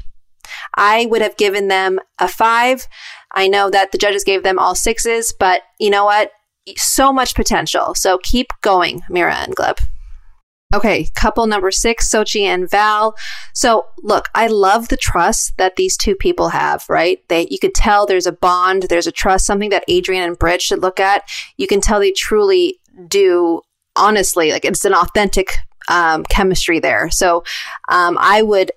I 0.75 1.07
would 1.07 1.21
have 1.21 1.37
given 1.37 1.67
them 1.67 1.99
a 2.19 2.27
five. 2.27 2.87
I 3.33 3.47
know 3.47 3.69
that 3.69 3.91
the 3.91 3.97
judges 3.97 4.23
gave 4.23 4.43
them 4.43 4.57
all 4.57 4.75
sixes, 4.75 5.33
but 5.37 5.61
you 5.79 5.89
know 5.89 6.05
what? 6.05 6.31
So 6.77 7.11
much 7.11 7.35
potential. 7.35 7.95
So 7.95 8.17
keep 8.23 8.47
going, 8.61 9.01
Mira 9.09 9.35
and 9.35 9.55
Gleb. 9.55 9.79
Okay, 10.75 11.07
couple 11.15 11.47
number 11.47 11.71
six, 11.71 12.09
Xochitl 12.09 12.45
and 12.45 12.69
Val. 12.69 13.15
So 13.53 13.85
look, 14.03 14.27
I 14.35 14.47
love 14.47 14.89
the 14.89 14.97
trust 14.97 15.55
that 15.57 15.77
these 15.77 15.95
two 15.95 16.13
people 16.13 16.49
have, 16.49 16.83
right? 16.89 17.23
They, 17.29 17.47
you 17.49 17.57
could 17.57 17.73
tell 17.73 18.05
there's 18.05 18.27
a 18.27 18.33
bond, 18.33 18.83
there's 18.83 19.07
a 19.07 19.11
trust, 19.11 19.45
something 19.45 19.69
that 19.69 19.85
Adrian 19.87 20.23
and 20.23 20.37
Britt 20.37 20.61
should 20.61 20.81
look 20.81 20.99
at. 20.99 21.23
You 21.55 21.67
can 21.67 21.79
tell 21.79 22.01
they 22.01 22.11
truly 22.11 22.81
do, 23.07 23.61
honestly, 23.95 24.51
like 24.51 24.65
it's 24.65 24.83
an 24.83 24.93
authentic 24.93 25.53
um, 25.87 26.23
chemistry 26.25 26.79
there. 26.79 27.09
So 27.11 27.45
um, 27.87 28.17
I 28.19 28.41
would, 28.41 28.71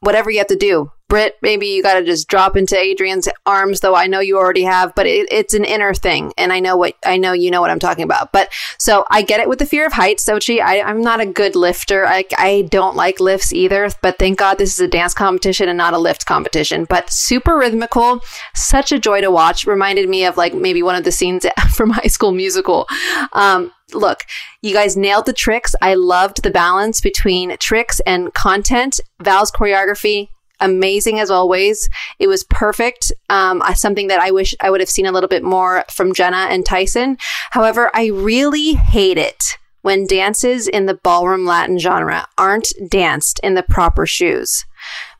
whatever 0.00 0.32
you 0.32 0.38
have 0.38 0.48
to 0.48 0.56
do, 0.56 0.90
Britt, 1.10 1.36
maybe 1.42 1.66
you 1.66 1.82
got 1.82 1.94
to 1.94 2.04
just 2.04 2.28
drop 2.28 2.56
into 2.56 2.78
Adrian's 2.78 3.28
arms, 3.44 3.80
though 3.80 3.96
I 3.96 4.06
know 4.06 4.20
you 4.20 4.38
already 4.38 4.62
have, 4.62 4.94
but 4.94 5.06
it, 5.06 5.30
it's 5.32 5.54
an 5.54 5.64
inner 5.64 5.92
thing. 5.92 6.32
And 6.38 6.52
I 6.52 6.60
know 6.60 6.76
what, 6.76 6.94
I 7.04 7.16
know 7.16 7.32
you 7.32 7.50
know 7.50 7.60
what 7.60 7.70
I'm 7.70 7.80
talking 7.80 8.04
about. 8.04 8.32
But 8.32 8.48
so 8.78 9.04
I 9.10 9.22
get 9.22 9.40
it 9.40 9.48
with 9.48 9.58
the 9.58 9.66
fear 9.66 9.84
of 9.84 9.92
heights, 9.92 10.24
Xochitl. 10.24 10.62
I, 10.62 10.80
I'm 10.80 11.02
not 11.02 11.20
a 11.20 11.26
good 11.26 11.56
lifter. 11.56 12.06
I, 12.06 12.24
I 12.38 12.68
don't 12.70 12.94
like 12.94 13.18
lifts 13.18 13.52
either, 13.52 13.90
but 14.02 14.20
thank 14.20 14.38
God 14.38 14.58
this 14.58 14.72
is 14.72 14.78
a 14.78 14.86
dance 14.86 15.12
competition 15.12 15.68
and 15.68 15.76
not 15.76 15.94
a 15.94 15.98
lift 15.98 16.26
competition. 16.26 16.84
But 16.84 17.10
super 17.10 17.58
rhythmical, 17.58 18.20
such 18.54 18.92
a 18.92 18.98
joy 19.00 19.20
to 19.20 19.32
watch. 19.32 19.66
Reminded 19.66 20.08
me 20.08 20.24
of 20.24 20.36
like 20.36 20.54
maybe 20.54 20.80
one 20.80 20.94
of 20.94 21.02
the 21.02 21.12
scenes 21.12 21.44
from 21.74 21.90
High 21.90 22.06
School 22.06 22.30
Musical. 22.30 22.86
Um, 23.32 23.72
look, 23.92 24.20
you 24.62 24.72
guys 24.72 24.96
nailed 24.96 25.26
the 25.26 25.32
tricks. 25.32 25.74
I 25.82 25.94
loved 25.94 26.44
the 26.44 26.52
balance 26.52 27.00
between 27.00 27.56
tricks 27.58 28.00
and 28.06 28.32
content. 28.32 29.00
Val's 29.20 29.50
choreography, 29.50 30.28
amazing 30.60 31.20
as 31.20 31.30
always. 31.30 31.88
It 32.18 32.26
was 32.26 32.44
perfect. 32.44 33.12
Um, 33.28 33.62
something 33.74 34.08
that 34.08 34.20
I 34.20 34.30
wish 34.30 34.54
I 34.60 34.70
would 34.70 34.80
have 34.80 34.90
seen 34.90 35.06
a 35.06 35.12
little 35.12 35.28
bit 35.28 35.42
more 35.42 35.84
from 35.90 36.12
Jenna 36.12 36.48
and 36.50 36.64
Tyson. 36.64 37.18
However, 37.50 37.90
I 37.94 38.06
really 38.06 38.74
hate 38.74 39.18
it 39.18 39.58
when 39.82 40.06
dances 40.06 40.68
in 40.68 40.86
the 40.86 40.94
ballroom 40.94 41.46
Latin 41.46 41.78
genre 41.78 42.26
aren't 42.36 42.72
danced 42.88 43.40
in 43.42 43.54
the 43.54 43.62
proper 43.62 44.06
shoes. 44.06 44.64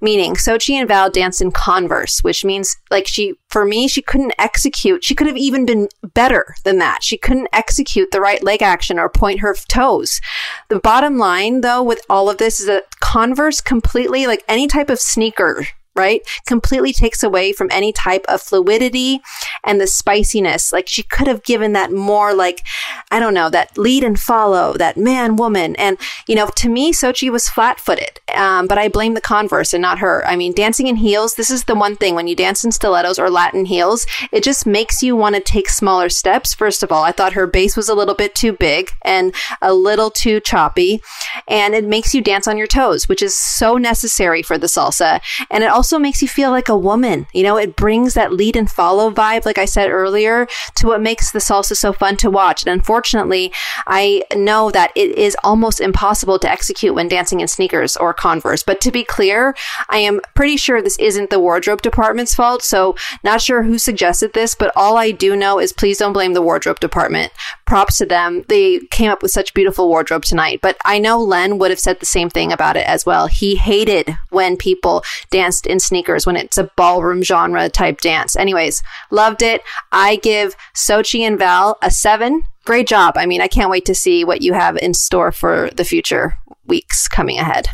Meaning, 0.00 0.34
Xochitl 0.34 0.80
and 0.80 0.88
Val 0.88 1.10
danced 1.10 1.42
in 1.42 1.50
Converse, 1.50 2.20
which 2.20 2.44
means 2.44 2.76
like 2.90 3.06
she, 3.06 3.34
for 3.48 3.64
me, 3.64 3.88
she 3.88 4.02
couldn't 4.02 4.34
execute. 4.38 5.04
She 5.04 5.14
could 5.14 5.26
have 5.26 5.36
even 5.36 5.66
been 5.66 5.88
better 6.14 6.54
than 6.64 6.78
that. 6.78 7.02
She 7.02 7.16
couldn't 7.16 7.48
execute 7.52 8.10
the 8.10 8.20
right 8.20 8.42
leg 8.42 8.62
action 8.62 8.98
or 8.98 9.08
point 9.08 9.40
her 9.40 9.54
toes. 9.68 10.20
The 10.68 10.80
bottom 10.80 11.18
line, 11.18 11.60
though, 11.60 11.82
with 11.82 12.04
all 12.08 12.30
of 12.30 12.38
this 12.38 12.60
is 12.60 12.66
that 12.66 12.98
Converse 13.00 13.60
completely, 13.60 14.26
like 14.26 14.44
any 14.48 14.66
type 14.66 14.90
of 14.90 15.00
sneaker, 15.00 15.66
right? 16.00 16.22
Completely 16.46 16.92
takes 16.92 17.22
away 17.22 17.52
from 17.52 17.68
any 17.70 17.92
type 17.92 18.24
of 18.26 18.40
fluidity 18.40 19.20
and 19.64 19.80
the 19.80 19.86
spiciness. 19.86 20.72
Like 20.72 20.88
she 20.88 21.02
could 21.02 21.26
have 21.26 21.44
given 21.44 21.74
that 21.74 21.92
more 21.92 22.34
like, 22.34 22.62
I 23.10 23.20
don't 23.20 23.34
know, 23.34 23.50
that 23.50 23.76
lead 23.76 24.02
and 24.02 24.18
follow, 24.18 24.72
that 24.78 24.96
man 24.96 25.36
woman. 25.36 25.76
And, 25.76 25.98
you 26.26 26.34
know, 26.34 26.48
to 26.56 26.68
me, 26.68 26.92
Xochitl 26.92 27.30
was 27.30 27.48
flat 27.48 27.78
footed. 27.78 28.18
Um, 28.34 28.66
but 28.66 28.78
I 28.78 28.88
blame 28.88 29.14
the 29.14 29.20
converse 29.20 29.74
and 29.74 29.82
not 29.82 29.98
her. 29.98 30.26
I 30.26 30.36
mean, 30.36 30.52
dancing 30.52 30.86
in 30.86 30.96
heels, 30.96 31.34
this 31.34 31.50
is 31.50 31.64
the 31.64 31.74
one 31.74 31.96
thing 31.96 32.14
when 32.14 32.26
you 32.26 32.34
dance 32.34 32.64
in 32.64 32.72
stilettos 32.72 33.18
or 33.18 33.28
Latin 33.28 33.66
heels, 33.66 34.06
it 34.32 34.42
just 34.42 34.66
makes 34.66 35.02
you 35.02 35.14
want 35.14 35.34
to 35.34 35.40
take 35.40 35.68
smaller 35.68 36.08
steps. 36.08 36.54
First 36.54 36.82
of 36.82 36.90
all, 36.90 37.04
I 37.04 37.12
thought 37.12 37.34
her 37.34 37.46
base 37.46 37.76
was 37.76 37.88
a 37.88 37.94
little 37.94 38.14
bit 38.14 38.34
too 38.34 38.52
big 38.52 38.92
and 39.02 39.34
a 39.60 39.74
little 39.74 40.10
too 40.10 40.40
choppy. 40.40 41.02
And 41.46 41.74
it 41.74 41.84
makes 41.84 42.14
you 42.14 42.22
dance 42.22 42.48
on 42.48 42.56
your 42.56 42.66
toes, 42.66 43.08
which 43.08 43.22
is 43.22 43.36
so 43.36 43.76
necessary 43.76 44.42
for 44.42 44.56
the 44.56 44.66
salsa. 44.66 45.20
And 45.50 45.64
it 45.64 45.70
also 45.70 45.89
also 45.90 46.00
makes 46.00 46.22
you 46.22 46.28
feel 46.28 46.52
like 46.52 46.68
a 46.68 46.78
woman. 46.78 47.26
You 47.32 47.42
know, 47.42 47.56
it 47.56 47.74
brings 47.74 48.14
that 48.14 48.32
lead 48.32 48.54
and 48.54 48.70
follow 48.70 49.10
vibe, 49.10 49.44
like 49.44 49.58
I 49.58 49.64
said 49.64 49.90
earlier, 49.90 50.46
to 50.76 50.86
what 50.86 51.02
makes 51.02 51.32
the 51.32 51.40
salsa 51.40 51.76
so 51.76 51.92
fun 51.92 52.16
to 52.18 52.30
watch. 52.30 52.62
And 52.62 52.72
unfortunately, 52.72 53.52
I 53.88 54.22
know 54.36 54.70
that 54.70 54.92
it 54.94 55.18
is 55.18 55.36
almost 55.42 55.80
impossible 55.80 56.38
to 56.38 56.50
execute 56.50 56.94
when 56.94 57.08
dancing 57.08 57.40
in 57.40 57.48
sneakers 57.48 57.96
or 57.96 58.14
Converse. 58.14 58.62
But 58.62 58.80
to 58.82 58.92
be 58.92 59.02
clear, 59.02 59.56
I 59.88 59.98
am 59.98 60.20
pretty 60.36 60.56
sure 60.56 60.80
this 60.80 60.98
isn't 61.00 61.30
the 61.30 61.40
wardrobe 61.40 61.82
department's 61.82 62.36
fault. 62.36 62.62
So 62.62 62.94
not 63.24 63.40
sure 63.40 63.64
who 63.64 63.76
suggested 63.76 64.32
this, 64.32 64.54
but 64.54 64.72
all 64.76 64.96
I 64.96 65.10
do 65.10 65.34
know 65.34 65.58
is 65.58 65.72
please 65.72 65.98
don't 65.98 66.12
blame 66.12 66.34
the 66.34 66.42
wardrobe 66.42 66.78
department. 66.78 67.32
Props 67.66 67.98
to 67.98 68.06
them. 68.06 68.44
They 68.46 68.78
came 68.92 69.10
up 69.10 69.22
with 69.22 69.32
such 69.32 69.54
beautiful 69.54 69.88
wardrobe 69.88 70.24
tonight. 70.24 70.60
But 70.62 70.76
I 70.84 71.00
know 71.00 71.20
Len 71.20 71.58
would 71.58 71.72
have 71.72 71.80
said 71.80 71.98
the 71.98 72.06
same 72.06 72.30
thing 72.30 72.52
about 72.52 72.76
it 72.76 72.86
as 72.86 73.04
well. 73.04 73.26
He 73.26 73.56
hated 73.56 74.16
when 74.28 74.56
people 74.56 75.02
danced 75.30 75.66
in 75.70 75.80
sneakers 75.80 76.26
when 76.26 76.36
it's 76.36 76.58
a 76.58 76.70
ballroom 76.76 77.22
genre 77.22 77.68
type 77.68 78.00
dance. 78.00 78.36
Anyways, 78.36 78.82
loved 79.10 79.42
it. 79.42 79.62
I 79.92 80.16
give 80.16 80.56
Xochitl 80.74 81.26
and 81.26 81.38
Val 81.38 81.78
a 81.82 81.90
seven. 81.90 82.42
Great 82.64 82.86
job. 82.86 83.14
I 83.16 83.26
mean, 83.26 83.40
I 83.40 83.48
can't 83.48 83.70
wait 83.70 83.86
to 83.86 83.94
see 83.94 84.24
what 84.24 84.42
you 84.42 84.52
have 84.52 84.76
in 84.76 84.94
store 84.94 85.32
for 85.32 85.70
the 85.74 85.84
future 85.84 86.34
weeks 86.66 87.08
coming 87.08 87.38
ahead. 87.38 87.68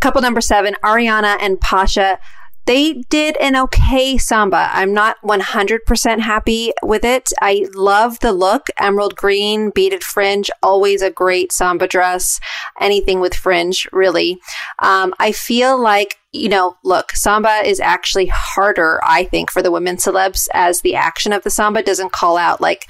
Couple 0.00 0.20
number 0.20 0.40
seven, 0.40 0.76
Ariana 0.82 1.38
and 1.40 1.60
Pasha 1.60 2.18
they 2.66 2.94
did 3.10 3.36
an 3.38 3.56
okay 3.56 4.16
samba. 4.16 4.70
I'm 4.72 4.94
not 4.94 5.16
100% 5.22 6.20
happy 6.20 6.72
with 6.82 7.04
it. 7.04 7.30
I 7.42 7.66
love 7.74 8.20
the 8.20 8.32
look. 8.32 8.68
Emerald 8.78 9.16
green, 9.16 9.70
beaded 9.70 10.02
fringe, 10.02 10.50
always 10.62 11.02
a 11.02 11.10
great 11.10 11.52
samba 11.52 11.86
dress. 11.86 12.40
Anything 12.80 13.20
with 13.20 13.34
fringe, 13.34 13.86
really. 13.92 14.40
Um, 14.78 15.14
I 15.18 15.32
feel 15.32 15.78
like 15.78 16.18
you 16.34 16.48
know, 16.48 16.76
look, 16.82 17.12
samba 17.12 17.62
is 17.64 17.78
actually 17.78 18.26
harder, 18.26 19.00
I 19.04 19.24
think, 19.24 19.50
for 19.50 19.62
the 19.62 19.70
women 19.70 19.96
celebs 19.96 20.48
as 20.52 20.80
the 20.80 20.96
action 20.96 21.32
of 21.32 21.44
the 21.44 21.50
samba 21.50 21.82
doesn't 21.82 22.12
call 22.12 22.36
out 22.36 22.60
like 22.60 22.86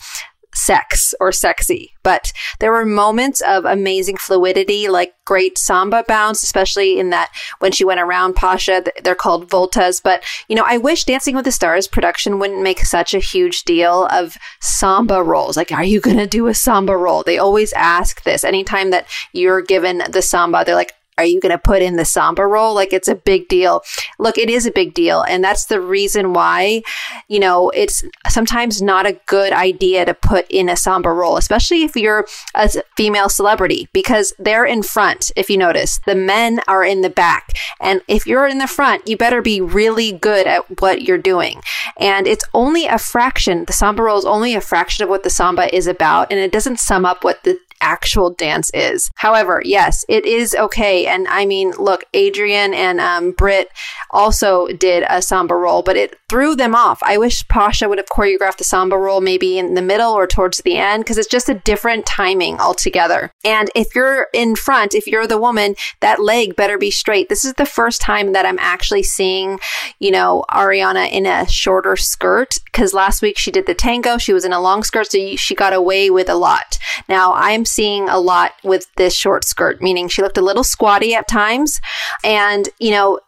sex 0.55 1.15
or 1.21 1.33
sexy, 1.33 1.93
but 2.03 2.33
there 2.61 2.73
were 2.73 2.87
moments 2.87 3.41
of 3.41 3.65
amazing 3.65 4.17
fluidity, 4.17 4.89
like 4.89 5.13
great 5.25 5.59
samba 5.59 6.05
bounce, 6.07 6.43
especially 6.43 6.99
in 6.99 7.11
that 7.11 7.31
when 7.59 7.73
she 7.73 7.85
went 7.85 8.01
around 8.01 8.37
Pasha, 8.37 8.85
they're 9.03 9.15
called 9.15 9.51
voltas. 9.51 10.01
But, 10.03 10.25
you 10.49 10.57
know, 10.57 10.65
I 10.65 10.79
wish 10.79 11.05
Dancing 11.05 11.35
with 11.35 11.45
the 11.45 11.53
Stars 11.53 11.89
production 11.89 12.39
wouldn't 12.39 12.63
make 12.63 12.81
such 12.81 13.15
a 13.15 13.19
huge 13.19 13.65
deal 13.65 14.07
of 14.07 14.39
samba 14.61 15.23
rolls. 15.23 15.57
Like, 15.57 15.73
are 15.73 15.85
you 15.85 16.01
going 16.01 16.19
to 16.19 16.27
do 16.27 16.47
a 16.47 16.55
samba 16.55 16.97
roll? 16.97 17.23
They 17.23 17.39
always 17.39 17.73
ask 17.75 18.23
this 18.23 18.45
anytime 18.45 18.91
that 18.91 19.07
you're 19.33 19.61
given 19.61 20.03
the 20.09 20.23
samba, 20.23 20.65
they're 20.65 20.75
like, 20.75 20.95
are 21.17 21.25
you 21.25 21.41
going 21.41 21.53
to 21.53 21.59
put 21.59 21.83
in 21.83 21.97
the 21.97 22.05
samba 22.05 22.47
roll? 22.47 22.75
Like 22.75 22.93
it's 22.93 23.09
a 23.09 23.15
big 23.15 23.49
deal. 23.49 23.83
Look, 24.19 24.37
it 24.39 24.51
is 24.51 24.67
a 24.67 24.73
big 24.73 24.95
deal. 24.95 25.23
And 25.23 25.45
that's 25.45 25.67
the 25.67 25.81
reason 25.81 26.33
why, 26.33 26.83
you 27.29 27.39
know, 27.39 27.71
it's 27.71 28.05
sometimes 28.29 28.83
not 28.83 29.07
a 29.07 29.21
good 29.27 29.53
idea 29.53 30.05
to 30.05 30.15
put 30.15 30.47
in 30.51 30.69
a 30.69 30.77
samba 30.77 31.13
roll, 31.13 31.37
especially 31.37 31.83
if 31.83 31.97
you're 31.97 32.27
a 32.55 32.71
female 32.97 33.29
celebrity, 33.29 33.89
because 33.93 34.33
they're 34.39 34.65
in 34.65 34.83
front. 34.83 35.31
If 35.37 35.49
you 35.49 35.57
notice, 35.57 36.01
the 36.07 36.15
men 36.15 36.61
are 36.67 36.85
in 36.85 37.03
the 37.03 37.11
back. 37.11 37.53
And 37.81 38.01
if 38.09 38.27
you're 38.27 38.47
in 38.47 38.59
the 38.59 38.67
front, 38.67 39.07
you 39.07 39.17
better 39.17 39.43
be 39.43 39.61
really 39.61 40.13
good 40.13 40.47
at 40.47 40.81
what 40.81 41.03
you're 41.03 41.19
doing. 41.19 41.61
And 41.99 42.27
it's 42.27 42.45
only 42.55 42.87
a 42.87 42.99
fraction. 42.99 43.65
The 43.67 43.73
samba 43.73 44.03
roll 44.03 44.19
is 44.19 44.25
only 44.25 44.55
a 44.55 44.61
fraction 44.61 45.05
of 45.05 45.11
what 45.11 45.23
the 45.23 45.31
samba 45.31 45.75
is 45.75 45.87
about. 45.87 46.33
And 46.33 46.41
it 46.41 46.53
doesn't 46.53 46.81
sum 46.81 47.05
up 47.05 47.23
what 47.23 47.45
the 47.45 47.59
actual 47.81 48.31
dance 48.31 48.71
is. 48.75 49.11
However, 49.15 49.63
yes, 49.65 50.05
it 50.09 50.25
is 50.27 50.55
okay. 50.55 51.07
And 51.07 51.29
I 51.29 51.47
mean, 51.47 51.73
look, 51.73 52.05
Adrian 52.15 52.75
and 52.75 53.01
um, 53.01 53.33
Britt 53.33 53.71
also 54.11 54.67
did 54.69 55.05
a 55.09 55.21
samba 55.23 55.55
roll, 55.55 55.83
but 55.83 55.97
it 55.97 56.19
threw 56.35 56.57
them 56.57 56.75
off. 56.75 57.01
I 57.05 57.17
wish 57.17 57.47
Pasha 57.47 57.89
would 57.89 57.99
have 57.99 58.09
choreographed 58.09 58.57
the 58.57 58.65
samba 58.65 58.99
roll 58.99 59.21
maybe 59.21 59.57
in 59.57 59.75
the 59.75 59.81
middle 59.81 60.11
or 60.11 60.27
towards 60.27 60.59
the 60.59 60.77
end 60.77 61.05
because 61.05 61.17
it's 61.17 61.29
just 61.29 61.49
a 61.49 61.55
different 61.55 62.07
timing 62.07 62.59
altogether. 62.59 63.31
And 63.45 63.71
if 63.77 63.95
you're 63.95 64.27
in 64.35 64.57
front, 64.57 64.97
if 64.97 65.07
you're 65.07 65.29
the 65.29 65.39
woman, 65.39 65.77
that 66.01 66.21
leg 66.21 66.57
better 66.57 66.77
be 66.77 66.91
straight. 66.91 67.29
This 67.29 67.45
is 67.45 67.53
the 67.53 67.65
first 67.65 68.01
time 68.01 68.33
that 68.33 68.45
I'm 68.45 68.59
actually 68.59 69.05
seeing, 69.05 69.61
you 70.01 70.11
know, 70.11 70.45
Ariana 70.51 71.09
in 71.09 71.25
a 71.25 71.47
shorter 71.47 71.95
skirt 71.95 72.59
because 72.65 72.93
last 72.93 73.23
week 73.23 73.39
she 73.39 73.53
did 73.53 73.67
the 73.67 73.73
tango. 73.75 74.19
She 74.19 74.33
was 74.33 74.45
in 74.45 74.53
a 74.53 74.61
long 74.61 74.83
skirt, 74.83 75.13
so 75.13 75.37
she 75.37 75.55
got 75.55 75.73
away 75.73 76.11
with 76.11 76.29
a 76.29 76.35
lot. 76.35 76.79
Now 77.09 77.33
I'm 77.35 77.65
seeing 77.65 78.09
a 78.09 78.19
lot 78.19 78.55
with 78.65 78.93
this 78.97 79.15
short 79.15 79.45
skirt, 79.45 79.81
meaning 79.81 80.09
she 80.09 80.21
looked 80.21 80.39
a 80.39 80.43
little 80.43 80.65
squatty 80.65 81.15
at 81.15 81.29
times. 81.29 81.81
And, 82.25 82.69
you 82.81 82.91
know, 82.91 83.21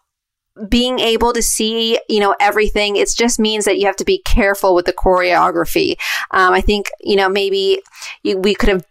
being 0.68 0.98
able 0.98 1.32
to 1.32 1.42
see, 1.42 1.98
you 2.08 2.20
know, 2.20 2.34
everything, 2.40 2.96
it 2.96 3.08
just 3.16 3.38
means 3.38 3.64
that 3.64 3.78
you 3.78 3.86
have 3.86 3.96
to 3.96 4.04
be 4.04 4.18
careful 4.18 4.74
with 4.74 4.86
the 4.86 4.92
choreography. 4.92 5.96
Um, 6.30 6.52
I 6.52 6.60
think, 6.60 6.90
you 7.00 7.16
know, 7.16 7.28
maybe 7.28 7.82
you, 8.22 8.38
we 8.38 8.54
could 8.54 8.68
have 8.68 8.86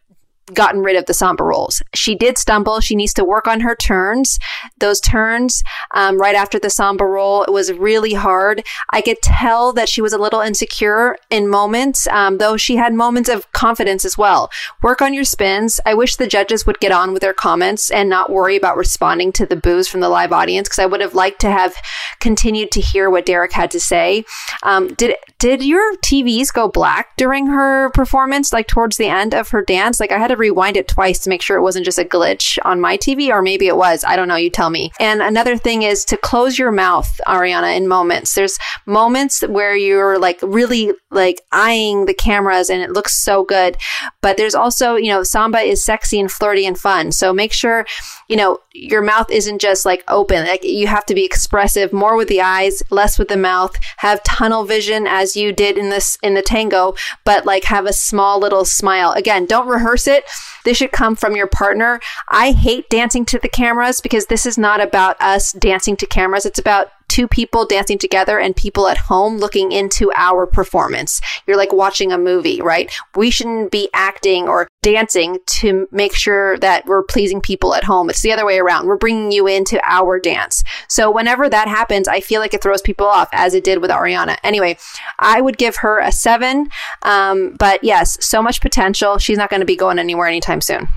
gotten 0.53 0.81
rid 0.81 0.95
of 0.95 1.05
the 1.05 1.13
samba 1.13 1.43
rolls. 1.43 1.81
She 1.93 2.15
did 2.15 2.37
stumble. 2.37 2.79
She 2.79 2.95
needs 2.95 3.13
to 3.15 3.25
work 3.25 3.47
on 3.47 3.61
her 3.61 3.75
turns. 3.75 4.37
Those 4.79 4.99
turns 4.99 5.63
um, 5.91 6.19
right 6.19 6.35
after 6.35 6.59
the 6.59 6.69
samba 6.69 7.05
roll 7.05 7.43
it 7.43 7.51
was 7.51 7.71
really 7.73 8.13
hard. 8.13 8.63
I 8.89 9.01
could 9.01 9.21
tell 9.21 9.73
that 9.73 9.89
she 9.89 10.01
was 10.01 10.13
a 10.13 10.17
little 10.17 10.41
insecure 10.41 11.17
in 11.29 11.47
moments, 11.47 12.07
um, 12.07 12.37
though 12.37 12.57
she 12.57 12.75
had 12.75 12.93
moments 12.93 13.29
of 13.29 13.51
confidence 13.51 14.05
as 14.05 14.17
well. 14.17 14.49
Work 14.81 15.01
on 15.01 15.13
your 15.13 15.23
spins. 15.23 15.79
I 15.85 15.93
wish 15.93 16.15
the 16.15 16.27
judges 16.27 16.65
would 16.65 16.79
get 16.79 16.91
on 16.91 17.13
with 17.13 17.21
their 17.21 17.33
comments 17.33 17.89
and 17.89 18.09
not 18.09 18.31
worry 18.31 18.55
about 18.55 18.77
responding 18.77 19.31
to 19.33 19.45
the 19.45 19.55
boos 19.55 19.87
from 19.87 20.01
the 20.01 20.09
live 20.09 20.31
audience 20.31 20.67
because 20.67 20.79
I 20.79 20.85
would 20.85 21.01
have 21.01 21.15
liked 21.15 21.41
to 21.41 21.49
have 21.49 21.75
continued 22.19 22.71
to 22.71 22.81
hear 22.81 23.09
what 23.09 23.25
Derek 23.25 23.53
had 23.53 23.71
to 23.71 23.79
say. 23.79 24.25
Um, 24.63 24.93
did 24.93 25.15
did 25.39 25.63
your 25.63 25.97
TVs 25.97 26.53
go 26.53 26.69
black 26.69 27.17
during 27.17 27.47
her 27.47 27.89
performance, 27.91 28.53
like 28.53 28.67
towards 28.67 28.97
the 28.97 29.07
end 29.07 29.33
of 29.33 29.49
her 29.49 29.61
dance? 29.61 29.99
Like 29.99 30.11
I 30.11 30.17
had 30.17 30.29
to 30.29 30.37
rewind 30.37 30.77
it 30.77 30.87
twice 30.87 31.19
to 31.19 31.29
make 31.29 31.41
sure 31.41 31.57
it 31.57 31.61
wasn't 31.61 31.85
just 31.85 31.99
a 31.99 32.05
glitch 32.05 32.57
on 32.63 32.79
my 32.79 32.97
TV, 32.97 33.29
or 33.29 33.41
maybe 33.41 33.67
it 33.67 33.75
was. 33.75 34.03
I 34.05 34.15
don't 34.15 34.27
know. 34.27 34.35
You 34.35 34.49
tell 34.49 34.69
me. 34.69 34.91
And 34.99 35.21
another 35.21 35.57
thing 35.57 35.83
is 35.83 36.05
to 36.05 36.17
close 36.17 36.57
your 36.57 36.71
mouth, 36.71 37.19
Ariana, 37.27 37.75
in 37.75 37.87
moments. 37.87 38.33
There's 38.33 38.57
moments 38.85 39.41
where 39.41 39.75
you're 39.75 40.17
like 40.17 40.39
really 40.41 40.93
like 41.11 41.41
eyeing 41.51 42.05
the 42.05 42.13
cameras 42.13 42.69
and 42.69 42.81
it 42.81 42.91
looks 42.91 43.15
so 43.15 43.43
good. 43.43 43.77
But 44.21 44.37
there's 44.37 44.55
also, 44.55 44.95
you 44.95 45.09
know, 45.09 45.23
samba 45.23 45.59
is 45.59 45.83
sexy 45.83 46.19
and 46.19 46.31
flirty 46.31 46.65
and 46.65 46.77
fun. 46.77 47.11
So 47.11 47.33
make 47.33 47.51
sure, 47.51 47.85
you 48.29 48.35
know, 48.35 48.59
your 48.73 49.01
mouth 49.01 49.31
isn't 49.31 49.59
just 49.59 49.85
like 49.85 50.03
open. 50.07 50.45
Like 50.45 50.63
you 50.63 50.87
have 50.87 51.05
to 51.07 51.15
be 51.15 51.25
expressive 51.25 51.91
more 51.93 52.15
with 52.15 52.27
the 52.27 52.41
eyes, 52.41 52.83
less 52.89 53.17
with 53.17 53.29
the 53.29 53.37
mouth. 53.37 53.75
Have 53.97 54.23
tunnel 54.23 54.65
vision 54.65 55.07
as 55.07 55.24
you 55.33 55.53
did 55.53 55.77
in 55.77 55.89
this 55.89 56.17
in 56.21 56.33
the 56.33 56.41
tango, 56.41 56.93
but 57.23 57.45
like 57.45 57.63
have 57.63 57.85
a 57.85 57.93
small 57.93 58.37
little 58.37 58.65
smile. 58.65 59.11
Again, 59.13 59.45
don't 59.45 59.69
rehearse 59.69 60.07
it. 60.07 60.25
This 60.65 60.75
should 60.75 60.91
come 60.91 61.15
from 61.15 61.37
your 61.37 61.47
partner. 61.47 62.01
I 62.27 62.51
hate 62.51 62.89
dancing 62.89 63.23
to 63.25 63.39
the 63.39 63.47
cameras 63.47 64.01
because 64.01 64.25
this 64.25 64.45
is 64.45 64.57
not 64.57 64.81
about 64.81 65.15
us 65.21 65.53
dancing 65.53 65.95
to 65.97 66.05
cameras. 66.05 66.45
It's 66.45 66.59
about 66.59 66.89
two 67.07 67.27
people 67.27 67.65
dancing 67.65 67.97
together 67.97 68.39
and 68.39 68.55
people 68.55 68.87
at 68.87 68.97
home 68.97 69.37
looking 69.37 69.71
into 69.71 70.11
our 70.15 70.45
performance. 70.45 71.21
You're 71.47 71.57
like 71.57 71.73
watching 71.73 72.11
a 72.11 72.17
movie, 72.17 72.61
right? 72.61 72.91
We 73.15 73.29
shouldn't 73.29 73.71
be 73.71 73.89
acting 73.93 74.47
or 74.47 74.67
dancing 74.81 75.39
to 75.47 75.87
make 75.91 76.13
sure 76.13 76.57
that 76.59 76.85
we're 76.85 77.03
pleasing 77.03 77.41
people 77.41 77.73
at 77.73 77.83
home. 77.83 78.09
It's 78.09 78.21
the 78.21 78.31
other 78.31 78.45
way 78.45 78.59
around. 78.59 78.87
We're 78.87 78.97
bringing 78.97 79.31
you 79.31 79.47
into 79.47 79.79
our 79.83 80.19
dance. 80.19 80.63
So 80.87 81.09
whenever 81.09 81.49
that 81.49 81.67
happens, 81.67 82.07
I 82.07 82.19
feel 82.19 82.41
like 82.41 82.53
it 82.53 82.61
throws 82.61 82.81
people 82.81 83.07
off 83.07 83.29
as 83.31 83.53
it 83.53 83.63
did 83.63 83.81
with 83.81 83.91
Ariana. 83.91 84.37
Anyway, 84.43 84.77
I 85.19 85.41
would 85.41 85.57
give 85.57 85.77
her 85.77 85.99
a 85.99 86.11
seven. 86.11 86.69
Um, 87.01 87.55
but 87.57 87.83
yes, 87.83 88.17
so 88.23 88.41
much 88.41 88.61
potential. 88.61 89.17
She's 89.17 89.37
not 89.37 89.49
going 89.49 89.61
to 89.61 89.65
be 89.65 89.75
going 89.75 89.99
anywhere 89.99 90.27
anytime 90.27 90.61
soon. 90.61 90.87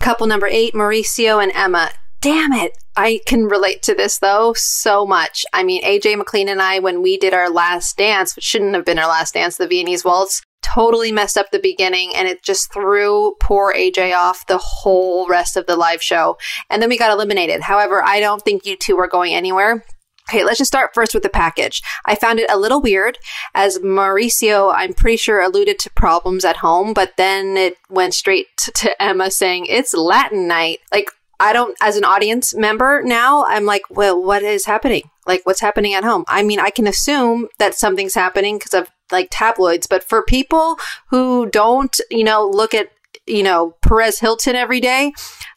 Couple 0.00 0.26
number 0.26 0.46
eight, 0.46 0.74
Mauricio 0.74 1.42
and 1.42 1.52
Emma 1.54 1.90
damn 2.20 2.52
it. 2.52 2.72
I 2.96 3.20
can 3.26 3.44
relate 3.44 3.82
to 3.82 3.94
this 3.94 4.18
though 4.18 4.52
so 4.56 5.06
much. 5.06 5.46
I 5.52 5.62
mean, 5.62 5.82
AJ 5.84 6.16
McLean 6.16 6.48
and 6.48 6.60
I, 6.60 6.78
when 6.78 7.02
we 7.02 7.16
did 7.16 7.32
our 7.32 7.50
last 7.50 7.96
dance, 7.96 8.34
which 8.34 8.44
shouldn't 8.44 8.74
have 8.74 8.84
been 8.84 8.98
our 8.98 9.08
last 9.08 9.34
dance, 9.34 9.56
the 9.56 9.68
Viennese 9.68 10.04
Waltz, 10.04 10.42
totally 10.62 11.12
messed 11.12 11.38
up 11.38 11.50
the 11.50 11.58
beginning 11.58 12.14
and 12.14 12.28
it 12.28 12.42
just 12.42 12.72
threw 12.72 13.34
poor 13.40 13.72
AJ 13.72 14.16
off 14.16 14.46
the 14.46 14.58
whole 14.58 15.28
rest 15.28 15.56
of 15.56 15.66
the 15.66 15.76
live 15.76 16.02
show. 16.02 16.36
And 16.68 16.82
then 16.82 16.88
we 16.88 16.98
got 16.98 17.12
eliminated. 17.12 17.62
However, 17.62 18.02
I 18.02 18.20
don't 18.20 18.42
think 18.42 18.66
you 18.66 18.76
two 18.76 18.98
are 18.98 19.08
going 19.08 19.34
anywhere. 19.34 19.84
Okay, 20.28 20.44
let's 20.44 20.58
just 20.58 20.68
start 20.68 20.90
first 20.92 21.14
with 21.14 21.22
the 21.22 21.30
package. 21.30 21.80
I 22.04 22.14
found 22.14 22.38
it 22.38 22.50
a 22.50 22.58
little 22.58 22.82
weird 22.82 23.16
as 23.54 23.78
Mauricio, 23.78 24.70
I'm 24.74 24.92
pretty 24.92 25.16
sure, 25.16 25.40
alluded 25.40 25.78
to 25.78 25.90
problems 25.90 26.44
at 26.44 26.58
home, 26.58 26.92
but 26.92 27.12
then 27.16 27.56
it 27.56 27.76
went 27.88 28.12
straight 28.12 28.48
to, 28.58 28.72
to 28.72 29.02
Emma 29.02 29.30
saying 29.30 29.66
it's 29.66 29.94
Latin 29.94 30.46
night. 30.46 30.80
Like, 30.92 31.10
I 31.40 31.52
don't, 31.52 31.76
as 31.80 31.96
an 31.96 32.04
audience 32.04 32.54
member 32.54 33.02
now, 33.02 33.44
I'm 33.46 33.64
like, 33.64 33.82
well, 33.90 34.20
what 34.22 34.42
is 34.42 34.64
happening? 34.64 35.10
Like, 35.26 35.42
what's 35.44 35.60
happening 35.60 35.94
at 35.94 36.04
home? 36.04 36.24
I 36.26 36.42
mean, 36.42 36.58
I 36.58 36.70
can 36.70 36.86
assume 36.86 37.48
that 37.58 37.74
something's 37.74 38.14
happening 38.14 38.58
because 38.58 38.74
of 38.74 38.90
like 39.12 39.28
tabloids, 39.30 39.86
but 39.86 40.02
for 40.02 40.22
people 40.22 40.78
who 41.08 41.46
don't, 41.46 41.98
you 42.10 42.24
know, 42.24 42.46
look 42.46 42.74
at, 42.74 42.90
you 43.28 43.42
know, 43.42 43.76
Perez 43.82 44.18
Hilton 44.20 44.56
every 44.56 44.80
day, 44.80 45.12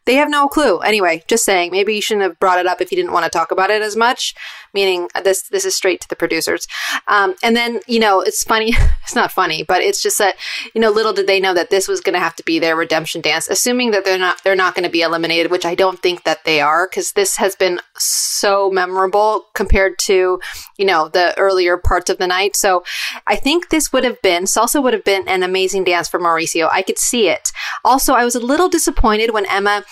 they 0.05 0.15
have 0.15 0.29
no 0.29 0.47
clue. 0.47 0.79
Anyway, 0.79 1.23
just 1.27 1.45
saying, 1.45 1.71
maybe 1.71 1.93
you 1.93 2.01
shouldn't 2.01 2.23
have 2.23 2.39
brought 2.39 2.59
it 2.59 2.65
up 2.65 2.81
if 2.81 2.91
you 2.91 2.95
didn't 2.95 3.11
want 3.11 3.23
to 3.23 3.29
talk 3.29 3.51
about 3.51 3.69
it 3.69 3.81
as 3.81 3.95
much. 3.95 4.33
Meaning, 4.73 5.09
this 5.23 5.43
this 5.43 5.65
is 5.65 5.75
straight 5.75 6.01
to 6.01 6.09
the 6.09 6.15
producers. 6.15 6.67
Um, 7.07 7.35
and 7.43 7.55
then, 7.55 7.81
you 7.87 7.99
know, 7.99 8.21
it's 8.21 8.43
funny. 8.43 8.73
it's 9.03 9.15
not 9.15 9.31
funny, 9.31 9.63
but 9.63 9.81
it's 9.81 10.01
just 10.01 10.17
that, 10.17 10.35
you 10.73 10.81
know, 10.81 10.89
little 10.89 11.13
did 11.13 11.27
they 11.27 11.39
know 11.39 11.53
that 11.53 11.69
this 11.69 11.87
was 11.87 12.01
going 12.01 12.13
to 12.13 12.19
have 12.19 12.35
to 12.37 12.43
be 12.43 12.57
their 12.57 12.75
redemption 12.75 13.21
dance. 13.21 13.47
Assuming 13.47 13.91
that 13.91 14.05
they're 14.05 14.17
not 14.17 14.43
they're 14.43 14.55
not 14.55 14.73
going 14.75 14.85
to 14.85 14.89
be 14.89 15.01
eliminated, 15.01 15.51
which 15.51 15.65
I 15.65 15.75
don't 15.75 16.01
think 16.01 16.23
that 16.23 16.45
they 16.45 16.61
are, 16.61 16.87
because 16.87 17.11
this 17.11 17.37
has 17.37 17.55
been 17.55 17.79
so 18.03 18.69
memorable 18.69 19.45
compared 19.53 19.99
to, 19.99 20.39
you 20.77 20.85
know, 20.85 21.09
the 21.09 21.37
earlier 21.37 21.77
parts 21.77 22.09
of 22.09 22.17
the 22.17 22.27
night. 22.27 22.55
So, 22.55 22.83
I 23.27 23.35
think 23.35 23.69
this 23.69 23.91
would 23.93 24.03
have 24.03 24.21
been 24.21 24.43
salsa 24.43 24.81
would 24.81 24.93
have 24.93 25.03
been 25.03 25.27
an 25.27 25.43
amazing 25.43 25.83
dance 25.83 26.07
for 26.07 26.19
Mauricio. 26.19 26.69
I 26.71 26.81
could 26.81 26.97
see 26.97 27.27
it. 27.27 27.51
Also, 27.83 28.13
I 28.13 28.23
was 28.23 28.35
a 28.35 28.39
little 28.39 28.69
disappointed 28.69 29.31
when 29.31 29.45
Emma 29.45 29.83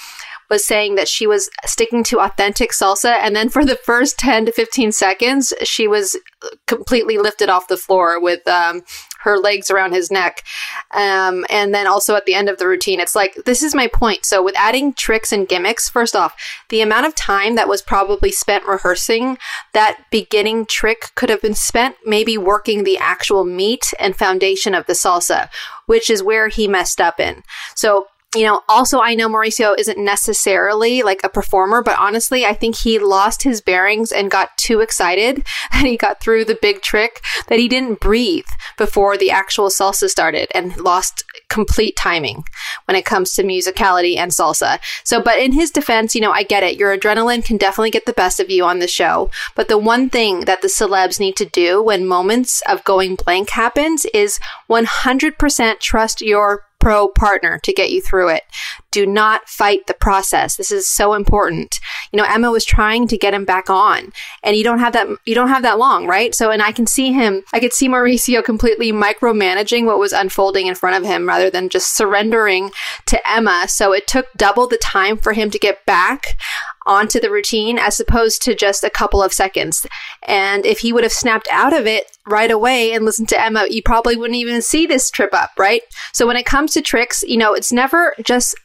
was 0.50 0.65
saying 0.65 0.95
that 0.95 1.08
she 1.08 1.28
was 1.28 1.50
sticking 1.65 2.04
to 2.04 2.19
authentic 2.19 2.72
salsa. 2.72 3.17
And 3.22 3.36
then 3.36 3.50
for 3.50 3.63
the 3.63 3.76
first 3.76 4.17
10 4.17 4.48
to 4.48 4.52
15 4.52 4.91
seconds, 4.91 5.54
she 5.63 5.88
was 5.88 6.17
completely 6.65 7.17
lifted 7.17 7.50
off 7.50 7.67
the 7.67 7.78
floor 7.78 8.19
with 8.19 8.48
um, 8.48 8.82
her 9.19 9.38
legs 9.38 9.69
around 9.69 9.93
his 9.93 10.10
neck. 10.10 10.43
Um, 10.91 11.45
and 11.49 11.73
then 11.73 11.88
also 11.88 12.15
at 12.15 12.25
the 12.25 12.34
end 12.34 12.49
of 12.49 12.58
the 12.58 12.67
routine, 12.67 12.99
it's 12.99 13.15
like, 13.15 13.36
this 13.45 13.63
is 13.63 13.75
my 13.75 13.88
point. 13.88 14.25
So 14.25 14.43
with 14.43 14.55
adding 14.58 14.93
tricks 14.93 15.32
and 15.32 15.47
gimmicks, 15.47 15.89
first 15.89 16.15
off, 16.15 16.36
the 16.69 16.82
amount 16.82 17.05
of 17.05 17.15
time 17.15 17.55
that 17.55 17.67
was 17.67 17.82
probably 17.82 18.32
spent 18.32 18.65
rehearsing 18.65 19.38
that 19.73 20.05
beginning 20.10 20.65
trick 20.65 21.12
could 21.15 21.29
have 21.29 21.41
been 21.41 21.55
spent 21.55 21.95
maybe 22.05 22.38
working 22.38 22.84
the 22.84 22.97
actual 22.97 23.43
meat 23.43 23.93
and 23.99 24.15
foundation 24.15 24.73
of 24.73 24.86
the 24.86 24.93
salsa, 24.93 25.49
which 25.86 26.10
is 26.10 26.23
where 26.23 26.47
he 26.47 26.67
messed 26.67 27.01
up 27.01 27.19
in. 27.19 27.43
So 27.75 28.08
you 28.35 28.43
know, 28.43 28.61
also 28.69 28.99
I 28.99 29.15
know 29.15 29.27
Mauricio 29.27 29.75
isn't 29.77 29.97
necessarily 29.97 31.01
like 31.01 31.21
a 31.23 31.29
performer, 31.29 31.81
but 31.81 31.97
honestly, 31.97 32.45
I 32.45 32.53
think 32.53 32.75
he 32.75 32.99
lost 32.99 33.41
his 33.41 33.59
bearings 33.59 34.11
and 34.11 34.29
got 34.29 34.55
too 34.57 34.81
excited 34.81 35.37
that 35.71 35.85
he 35.85 35.97
got 35.97 36.21
through 36.21 36.45
the 36.45 36.57
big 36.61 36.81
trick 36.81 37.21
that 37.47 37.57
he 37.57 37.67
didn't 37.67 37.99
breathe 37.99 38.45
before 38.77 39.17
the 39.17 39.31
actual 39.31 39.69
salsa 39.69 40.07
started 40.07 40.47
and 40.53 40.77
lost 40.77 41.23
complete 41.49 41.95
timing 41.95 42.43
when 42.85 42.95
it 42.95 43.05
comes 43.05 43.33
to 43.33 43.43
musicality 43.43 44.15
and 44.15 44.31
salsa. 44.31 44.79
So, 45.03 45.19
but 45.21 45.39
in 45.39 45.51
his 45.51 45.71
defense, 45.71 46.13
you 46.13 46.21
know, 46.21 46.31
I 46.31 46.43
get 46.43 46.61
it. 46.61 46.77
Your 46.77 46.95
adrenaline 46.95 47.43
can 47.43 47.57
definitely 47.57 47.89
get 47.89 48.05
the 48.05 48.13
best 48.13 48.39
of 48.39 48.51
you 48.51 48.63
on 48.63 48.77
the 48.77 48.87
show. 48.87 49.31
But 49.55 49.69
the 49.69 49.77
one 49.79 50.09
thing 50.09 50.41
that 50.41 50.61
the 50.61 50.67
celebs 50.67 51.19
need 51.19 51.35
to 51.37 51.45
do 51.45 51.81
when 51.81 52.05
moments 52.05 52.61
of 52.69 52.83
going 52.83 53.15
blank 53.15 53.49
happens 53.49 54.05
is 54.13 54.39
100% 54.69 55.79
trust 55.79 56.21
your 56.21 56.65
pro 56.79 57.07
partner 57.07 57.59
to 57.59 57.73
get 57.73 57.91
you 57.91 58.01
through 58.01 58.29
it. 58.29 58.43
Do 58.91 59.06
not 59.06 59.47
fight 59.47 59.88
the 59.88 59.93
process. 59.93 60.56
This 60.56 60.71
is 60.71 60.89
so 60.89 61.13
important. 61.13 61.80
You 62.12 62.17
know, 62.17 62.23
Emma 62.23 62.52
was 62.52 62.65
trying 62.65 63.08
to 63.10 63.17
get 63.17 63.34
him 63.34 63.45
back 63.45 63.69
on 63.69 64.12
and 64.43 64.56
you 64.56 64.63
don't 64.63 64.80
have 64.80 64.93
that, 64.93 65.08
you 65.25 65.36
don't 65.36 65.49
have 65.49 65.62
that 65.63 65.78
long, 65.78 66.08
right? 66.08 66.34
So, 66.34 66.49
and 66.49 66.62
I 66.62 66.71
can 66.71 66.88
see 66.88 67.12
him, 67.12 67.43
I 67.54 67.60
could 67.60 67.73
see 67.73 67.88
Mauricio 67.88 68.43
completely 68.43 68.91
micromanaging 68.91 69.86
what 69.86 69.99
was 69.99 70.13
unfolding 70.13 70.67
in 70.67 70.75
front 70.75 70.95
of 70.95 71.10
him 71.10 71.28
rather 71.28 71.49
than 71.49 71.69
just 71.69 71.95
surrendering 71.95 72.71
to 73.06 73.30
Emma. 73.30 73.65
So 73.67 73.93
it 73.93 74.08
took 74.08 74.28
double 74.36 74.67
the 74.67 74.78
time 74.78 75.17
for 75.17 75.34
him 75.34 75.52
to 75.52 75.60
get 75.60 75.86
back 75.86 76.38
onto 76.86 77.19
the 77.19 77.30
routine 77.30 77.78
as 77.78 77.99
opposed 77.99 78.41
to 78.41 78.56
just 78.56 78.84
a 78.84 78.89
couple 78.89 79.21
of 79.21 79.32
seconds. 79.32 79.86
And 80.23 80.65
if 80.65 80.80
he 80.80 80.91
would 80.91 81.04
have 81.04 81.13
snapped 81.13 81.47
out 81.52 81.73
of 81.73 81.86
it 81.86 82.17
right 82.25 82.49
away 82.49 82.93
and 82.93 83.06
listened 83.06 83.30
to 83.30 83.39
Emma, 83.39 83.67
you 83.69 83.84
probably 83.84 84.15
wouldn't 84.15 84.39
even 84.39 84.62
see 84.62 84.88
this 84.88 85.12
trip 85.12 85.34
up, 85.34 85.52
right? 85.58 85.84
So 86.13 86.25
when 86.25 86.38
it 86.38 86.47
comes 86.47 86.73
to 86.73 86.82
tricks, 86.82 87.23
you 87.23 87.38
know, 87.38 87.54
it's 87.54 87.71
never 87.71 88.15
just 88.23 88.56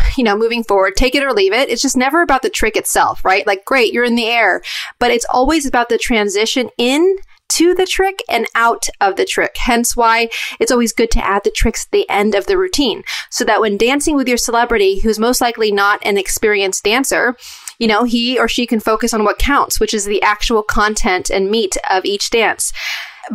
you 0.16 0.24
know, 0.24 0.36
moving 0.36 0.64
forward, 0.64 0.96
take 0.96 1.14
it 1.14 1.22
or 1.22 1.32
leave 1.32 1.52
it. 1.52 1.68
It's 1.68 1.82
just 1.82 1.96
never 1.96 2.22
about 2.22 2.42
the 2.42 2.50
trick 2.50 2.76
itself, 2.76 3.24
right? 3.24 3.46
Like, 3.46 3.64
great, 3.64 3.92
you're 3.92 4.04
in 4.04 4.14
the 4.14 4.26
air, 4.26 4.62
but 4.98 5.10
it's 5.10 5.26
always 5.30 5.66
about 5.66 5.88
the 5.88 5.98
transition 5.98 6.70
in 6.78 7.16
to 7.50 7.74
the 7.74 7.86
trick 7.86 8.22
and 8.30 8.46
out 8.54 8.86
of 9.00 9.16
the 9.16 9.26
trick. 9.26 9.56
Hence 9.58 9.94
why 9.94 10.30
it's 10.58 10.72
always 10.72 10.92
good 10.92 11.10
to 11.10 11.26
add 11.26 11.44
the 11.44 11.50
tricks 11.50 11.84
at 11.84 11.90
the 11.90 12.08
end 12.08 12.34
of 12.34 12.46
the 12.46 12.56
routine 12.56 13.02
so 13.28 13.44
that 13.44 13.60
when 13.60 13.76
dancing 13.76 14.16
with 14.16 14.26
your 14.26 14.38
celebrity, 14.38 15.00
who's 15.00 15.18
most 15.18 15.40
likely 15.40 15.70
not 15.70 16.00
an 16.02 16.16
experienced 16.16 16.84
dancer, 16.84 17.36
you 17.78 17.86
know, 17.86 18.04
he 18.04 18.38
or 18.38 18.48
she 18.48 18.66
can 18.66 18.80
focus 18.80 19.12
on 19.12 19.24
what 19.24 19.38
counts, 19.38 19.78
which 19.78 19.92
is 19.92 20.06
the 20.06 20.22
actual 20.22 20.62
content 20.62 21.28
and 21.28 21.50
meat 21.50 21.76
of 21.90 22.06
each 22.06 22.30
dance. 22.30 22.72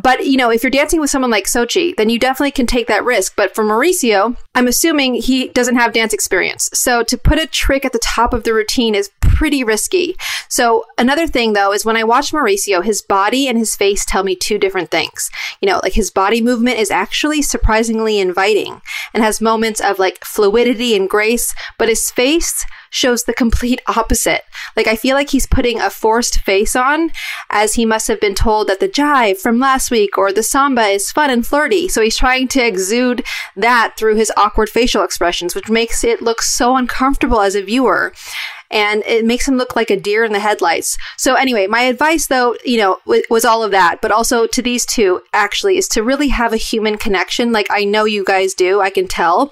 But, 0.01 0.25
you 0.25 0.37
know, 0.37 0.51
if 0.51 0.63
you're 0.63 0.69
dancing 0.69 0.99
with 0.99 1.09
someone 1.09 1.31
like 1.31 1.45
Xochitl, 1.45 1.95
then 1.97 2.09
you 2.09 2.19
definitely 2.19 2.51
can 2.51 2.67
take 2.67 2.87
that 2.87 3.03
risk. 3.03 3.35
But 3.35 3.55
for 3.55 3.63
Mauricio, 3.63 4.37
I'm 4.53 4.67
assuming 4.67 5.15
he 5.15 5.47
doesn't 5.49 5.75
have 5.75 5.91
dance 5.91 6.13
experience. 6.13 6.69
So 6.73 7.03
to 7.03 7.17
put 7.17 7.39
a 7.39 7.47
trick 7.47 7.83
at 7.83 7.93
the 7.93 7.99
top 7.99 8.33
of 8.33 8.43
the 8.43 8.53
routine 8.53 8.93
is 8.93 9.09
pretty 9.21 9.63
risky. 9.63 10.15
So 10.49 10.85
another 10.97 11.27
thing 11.27 11.53
though 11.53 11.73
is 11.73 11.85
when 11.85 11.97
I 11.97 12.03
watch 12.03 12.31
Mauricio, 12.31 12.83
his 12.83 13.01
body 13.01 13.47
and 13.47 13.57
his 13.57 13.75
face 13.75 14.05
tell 14.05 14.23
me 14.23 14.35
two 14.35 14.57
different 14.57 14.91
things. 14.91 15.29
You 15.61 15.67
know, 15.67 15.79
like 15.83 15.93
his 15.93 16.11
body 16.11 16.41
movement 16.41 16.79
is 16.79 16.91
actually 16.91 17.41
surprisingly 17.41 18.19
inviting 18.19 18.81
and 19.13 19.23
has 19.23 19.41
moments 19.41 19.79
of 19.79 19.99
like 19.99 20.23
fluidity 20.23 20.95
and 20.95 21.09
grace, 21.09 21.53
but 21.77 21.89
his 21.89 22.09
face 22.11 22.65
shows 22.89 23.23
the 23.23 23.33
complete 23.33 23.81
opposite. 23.87 24.43
Like, 24.75 24.87
I 24.87 24.95
feel 24.95 25.15
like 25.15 25.29
he's 25.29 25.47
putting 25.47 25.79
a 25.79 25.89
forced 25.89 26.39
face 26.39 26.75
on 26.75 27.11
as 27.49 27.73
he 27.75 27.85
must 27.85 28.07
have 28.07 28.19
been 28.19 28.35
told 28.35 28.67
that 28.67 28.79
the 28.79 28.89
jive 28.89 29.37
from 29.37 29.59
last 29.59 29.91
week 29.91 30.17
or 30.17 30.31
the 30.31 30.43
samba 30.43 30.87
is 30.87 31.11
fun 31.11 31.29
and 31.29 31.45
flirty. 31.45 31.87
So 31.87 32.01
he's 32.01 32.17
trying 32.17 32.47
to 32.49 32.65
exude 32.65 33.23
that 33.55 33.95
through 33.97 34.15
his 34.15 34.31
awkward 34.37 34.69
facial 34.69 35.03
expressions, 35.03 35.55
which 35.55 35.69
makes 35.69 36.03
it 36.03 36.21
look 36.21 36.41
so 36.41 36.75
uncomfortable 36.75 37.41
as 37.41 37.55
a 37.55 37.63
viewer. 37.63 38.13
And 38.71 39.03
it 39.05 39.25
makes 39.25 39.47
him 39.47 39.57
look 39.57 39.75
like 39.75 39.89
a 39.89 39.99
deer 39.99 40.23
in 40.23 40.33
the 40.33 40.39
headlights. 40.39 40.97
So 41.17 41.35
anyway, 41.35 41.67
my 41.67 41.81
advice 41.81 42.27
though, 42.27 42.55
you 42.65 42.77
know, 42.77 42.97
w- 43.05 43.23
was 43.29 43.45
all 43.45 43.63
of 43.63 43.71
that, 43.71 44.01
but 44.01 44.11
also 44.11 44.47
to 44.47 44.61
these 44.61 44.85
two 44.85 45.21
actually 45.33 45.77
is 45.77 45.87
to 45.89 46.03
really 46.03 46.29
have 46.29 46.53
a 46.53 46.57
human 46.57 46.97
connection. 46.97 47.51
Like 47.51 47.67
I 47.69 47.83
know 47.83 48.05
you 48.05 48.23
guys 48.23 48.53
do. 48.53 48.81
I 48.81 48.89
can 48.89 49.07
tell 49.07 49.51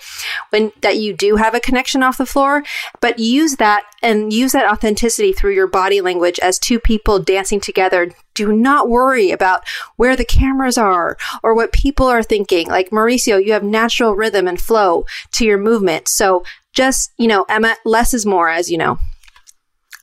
when 0.50 0.72
that 0.82 0.98
you 0.98 1.14
do 1.14 1.36
have 1.38 1.56
a 1.56 1.60
connection 1.60 2.04
off 2.04 2.18
the 2.18 2.26
floor, 2.26 2.64
but 3.00 3.20
use 3.20 3.56
that 3.58 3.84
and 4.02 4.32
use 4.32 4.52
that 4.52 4.70
authenticity 4.70 5.32
through 5.34 5.54
your 5.54 5.68
body 5.68 6.02
language 6.02 6.40
as 6.40 6.60
two 6.60 6.80
people 6.80 7.20
dancing 7.20 7.60
together. 7.60 8.12
Do 8.34 8.52
not 8.52 8.90
worry 8.90 9.32
about 9.32 9.64
where 9.96 10.16
the 10.16 10.26
cameras 10.26 10.78
are 10.78 11.18
or 11.42 11.56
what 11.56 11.72
people 11.72 12.08
are 12.08 12.22
thinking. 12.22 12.68
Like 12.68 12.90
Mauricio, 12.90 13.44
you 13.44 13.54
have 13.54 13.64
natural 13.64 14.14
rhythm 14.16 14.48
and 14.48 14.60
flow 14.60 15.06
to 15.34 15.46
your 15.46 15.58
movement. 15.58 16.08
So 16.08 16.44
just, 16.76 17.12
you 17.18 17.28
know, 17.28 17.46
Emma, 17.50 17.76
less 17.86 18.14
is 18.14 18.26
more, 18.26 18.50
as 18.50 18.70
you 18.70 18.78
know. 18.78 18.98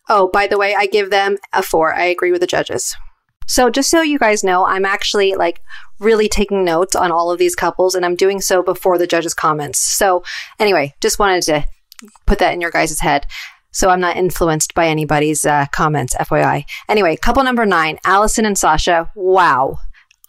Oh, 0.09 0.29
by 0.33 0.47
the 0.47 0.59
way, 0.59 0.75
I 0.75 0.87
give 0.87 1.11
them 1.11 1.39
a 1.53 1.63
four. 1.63 1.95
I 1.95 2.05
agree 2.05 2.33
with 2.33 2.41
the 2.41 2.47
judges. 2.47 2.97
So 3.47 3.71
just 3.71 3.91
so 3.91 4.03
you 4.03 4.19
guys 4.19 4.43
know, 4.43 4.65
I'm 4.65 4.85
actually 4.85 5.35
like 5.35 5.61
really 6.01 6.29
taking 6.29 6.65
notes 6.65 6.97
on 6.97 7.13
all 7.13 7.31
of 7.31 7.39
these 7.39 7.55
couples 7.55 7.95
and 7.95 8.05
I'm 8.05 8.17
doing 8.17 8.41
so 8.41 8.63
before 8.63 8.99
the 8.99 9.07
judges' 9.07 9.35
comments. 9.35 9.79
So 9.79 10.23
anyway, 10.59 10.95
just 11.01 11.19
wanted 11.19 11.43
to 11.45 11.65
put 12.27 12.39
that 12.39 12.55
in 12.55 12.61
your 12.61 12.71
guys' 12.71 13.01
head. 13.01 13.27
So 13.73 13.89
I'm 13.89 14.01
not 14.01 14.17
influenced 14.17 14.75
by 14.75 14.87
anybody's 14.89 15.47
uh, 15.47 15.67
comments, 15.73 16.15
FYI. 16.15 16.65
Anyway, 16.89 17.17
couple 17.17 17.43
number 17.43 17.65
nine, 17.65 17.99
Alyson 18.05 18.45
and 18.45 18.59
Sasha. 18.59 19.11
Wow. 19.15 19.79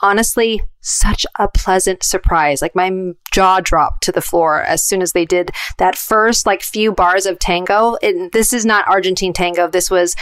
Honestly, 0.01 0.61
such 0.81 1.25
a 1.39 1.47
pleasant 1.47 2.03
surprise. 2.03 2.61
Like 2.61 2.75
my 2.75 3.13
jaw 3.31 3.61
dropped 3.61 4.03
to 4.03 4.11
the 4.11 4.21
floor 4.21 4.61
as 4.61 4.83
soon 4.83 5.01
as 5.01 5.13
they 5.13 5.25
did 5.25 5.51
that 5.77 5.97
first 5.97 6.45
like 6.45 6.61
few 6.61 6.91
bars 6.91 7.25
of 7.25 7.39
tango. 7.39 7.97
It, 8.01 8.33
this 8.33 8.51
is 8.51 8.65
not 8.65 8.87
Argentine 8.87 9.33
tango. 9.33 9.67
This 9.67 9.89
was 9.89 10.15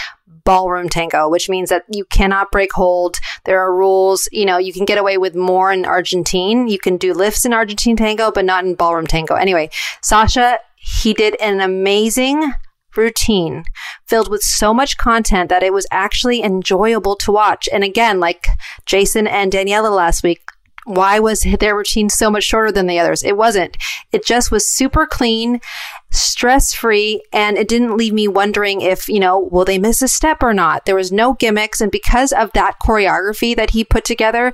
ballroom 0.43 0.89
tango, 0.89 1.29
which 1.29 1.49
means 1.49 1.69
that 1.69 1.85
you 1.91 2.05
cannot 2.05 2.51
break 2.51 2.73
hold. 2.73 3.19
There 3.45 3.59
are 3.59 3.73
rules. 3.73 4.27
You 4.31 4.45
know, 4.45 4.57
you 4.57 4.73
can 4.73 4.85
get 4.85 4.97
away 4.97 5.17
with 5.17 5.35
more 5.35 5.71
in 5.71 5.85
Argentine. 5.85 6.67
You 6.67 6.79
can 6.79 6.97
do 6.97 7.13
lifts 7.13 7.45
in 7.45 7.53
Argentine 7.53 7.95
tango, 7.95 8.31
but 8.31 8.45
not 8.45 8.65
in 8.65 8.75
ballroom 8.75 9.07
tango. 9.07 9.35
Anyway, 9.35 9.69
Sasha, 10.01 10.59
he 10.75 11.13
did 11.13 11.35
an 11.41 11.61
amazing 11.61 12.53
routine 12.95 13.63
filled 14.05 14.29
with 14.29 14.41
so 14.41 14.73
much 14.73 14.97
content 14.97 15.49
that 15.49 15.63
it 15.63 15.73
was 15.73 15.87
actually 15.91 16.43
enjoyable 16.43 17.15
to 17.17 17.31
watch. 17.31 17.67
And 17.71 17.83
again, 17.83 18.19
like 18.19 18.47
Jason 18.85 19.27
and 19.27 19.51
Daniela 19.51 19.95
last 19.95 20.23
week, 20.23 20.41
why 20.85 21.19
was 21.19 21.45
their 21.59 21.77
routine 21.77 22.09
so 22.09 22.29
much 22.31 22.43
shorter 22.43 22.71
than 22.71 22.87
the 22.87 22.99
others? 22.99 23.23
It 23.23 23.37
wasn't. 23.37 23.77
It 24.11 24.25
just 24.25 24.51
was 24.51 24.67
super 24.67 25.05
clean 25.05 25.61
stress 26.11 26.73
free 26.73 27.23
and 27.31 27.57
it 27.57 27.67
didn't 27.67 27.95
leave 27.95 28.13
me 28.13 28.27
wondering 28.27 28.81
if, 28.81 29.07
you 29.07 29.19
know, 29.19 29.39
will 29.39 29.65
they 29.65 29.79
miss 29.79 30.01
a 30.01 30.07
step 30.07 30.43
or 30.43 30.53
not? 30.53 30.85
There 30.85 30.95
was 30.95 31.11
no 31.11 31.33
gimmicks. 31.33 31.79
And 31.79 31.91
because 31.91 32.31
of 32.33 32.51
that 32.53 32.79
choreography 32.81 33.55
that 33.55 33.71
he 33.71 33.83
put 33.83 34.03
together, 34.03 34.51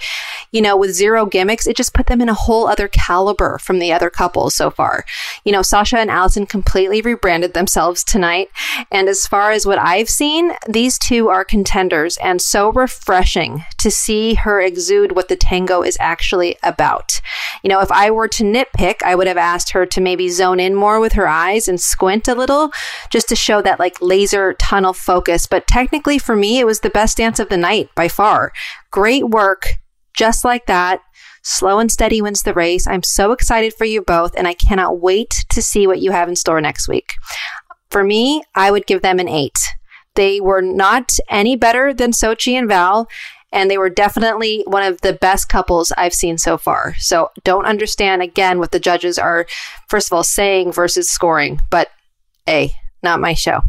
you 0.52 0.62
know, 0.62 0.78
with 0.78 0.94
zero 0.94 1.26
gimmicks, 1.26 1.66
it 1.66 1.76
just 1.76 1.94
put 1.94 2.08
them 2.08 2.22
in 2.22 2.30
a 2.30 2.34
whole 2.34 2.68
other 2.68 2.88
caliber 2.88 3.58
from 3.58 3.80
the 3.80 3.92
other 3.92 4.10
couples 4.10 4.56
so 4.56 4.70
far. 4.70 5.06
You 5.44 5.52
know, 5.52 5.62
Sasha 5.62 5.98
and 5.98 6.12
Alyson 6.12 6.46
completely 6.46 7.02
rebranded 7.02 7.54
themselves 7.54 8.04
tonight. 8.04 8.50
And 8.92 9.10
as 9.10 9.26
far 9.26 9.52
as 9.52 9.66
what 9.66 9.80
I've 9.80 10.10
seen, 10.10 10.54
these 10.68 11.00
two 11.00 11.30
are 11.30 11.44
contenders 11.44 12.18
and 12.18 12.42
so 12.42 12.72
refreshing 12.72 13.64
to 13.78 13.90
see 13.90 14.36
her 14.36 14.62
exude 14.62 15.16
what 15.16 15.28
the 15.28 15.36
tango 15.36 15.82
is 15.82 15.98
actually 16.00 16.58
about. 16.62 17.20
You 17.64 17.70
know, 17.70 17.82
if 17.82 17.92
I 17.92 18.12
were 18.12 18.28
to 18.28 18.44
nitpick, 18.44 19.02
I 19.04 19.16
would 19.16 19.28
have 19.28 19.38
asked 19.38 19.72
her 19.72 19.86
to 19.88 20.02
maybe 20.02 20.30
zone 20.30 20.60
in 20.60 20.76
more 20.76 21.00
with 21.00 21.14
her 21.14 21.28
eyes 21.28 21.47
eyes 21.48 21.68
and 21.68 21.80
squint 21.80 22.28
a 22.28 22.36
little 22.36 22.72
just 23.12 23.28
to 23.30 23.36
show 23.36 23.62
that 23.62 23.80
like 23.80 24.02
laser 24.02 24.54
tunnel 24.54 24.94
focus. 24.94 25.48
But 25.48 25.68
technically 25.68 26.20
for 26.20 26.36
me, 26.36 26.60
it 26.60 26.66
was 26.66 26.82
the 26.82 26.90
best 26.90 27.18
dance 27.18 27.40
of 27.40 27.50
the 27.50 27.58
night 27.58 27.90
by 27.96 28.08
far. 28.08 28.52
Great 28.92 29.30
work. 29.30 29.76
Just 30.14 30.44
like 30.44 30.66
that. 30.66 31.02
Slow 31.44 31.80
and 31.80 31.92
steady 31.92 32.22
wins 32.22 32.42
the 32.42 32.54
race. 32.54 32.88
I'm 32.88 33.04
so 33.04 33.32
excited 33.32 33.74
for 33.74 33.86
you 33.86 34.02
both, 34.02 34.36
and 34.36 34.48
I 34.48 34.54
cannot 34.54 35.00
wait 35.00 35.46
to 35.50 35.62
see 35.62 35.88
what 35.88 36.02
you 36.02 36.12
have 36.12 36.28
in 36.28 36.36
store 36.36 36.60
next 36.60 36.90
week. 36.90 37.14
For 37.90 38.04
me, 38.04 38.44
I 38.54 38.70
would 38.72 38.86
give 38.86 39.02
them 39.02 39.20
an 39.20 39.30
eight. 39.30 39.58
They 40.16 40.42
were 40.42 40.62
not 40.62 41.18
any 41.30 41.56
better 41.56 41.94
than 41.94 42.12
Xochitl 42.12 42.58
and 42.58 42.68
Val, 42.68 43.08
and 43.52 43.72
they 43.72 43.78
were 43.78 43.90
definitely 43.90 44.64
one 44.68 44.84
of 44.84 45.02
the 45.02 45.14
best 45.14 45.50
couples 45.50 45.92
I've 45.98 46.14
seen 46.14 46.38
so 46.38 46.58
far. 46.58 46.96
So 47.00 47.32
don't 47.44 47.66
understand 47.66 48.22
again 48.22 48.60
what 48.60 48.72
the 48.72 48.80
judges 48.80 49.18
are, 49.18 49.48
first 49.88 50.10
of 50.10 50.16
all, 50.16 50.24
saying 50.24 50.74
versus 50.74 51.10
scoring, 51.10 51.60
but 51.70 51.90
A, 52.48 52.72
not 53.04 53.20
my 53.20 53.34
show. 53.34 53.62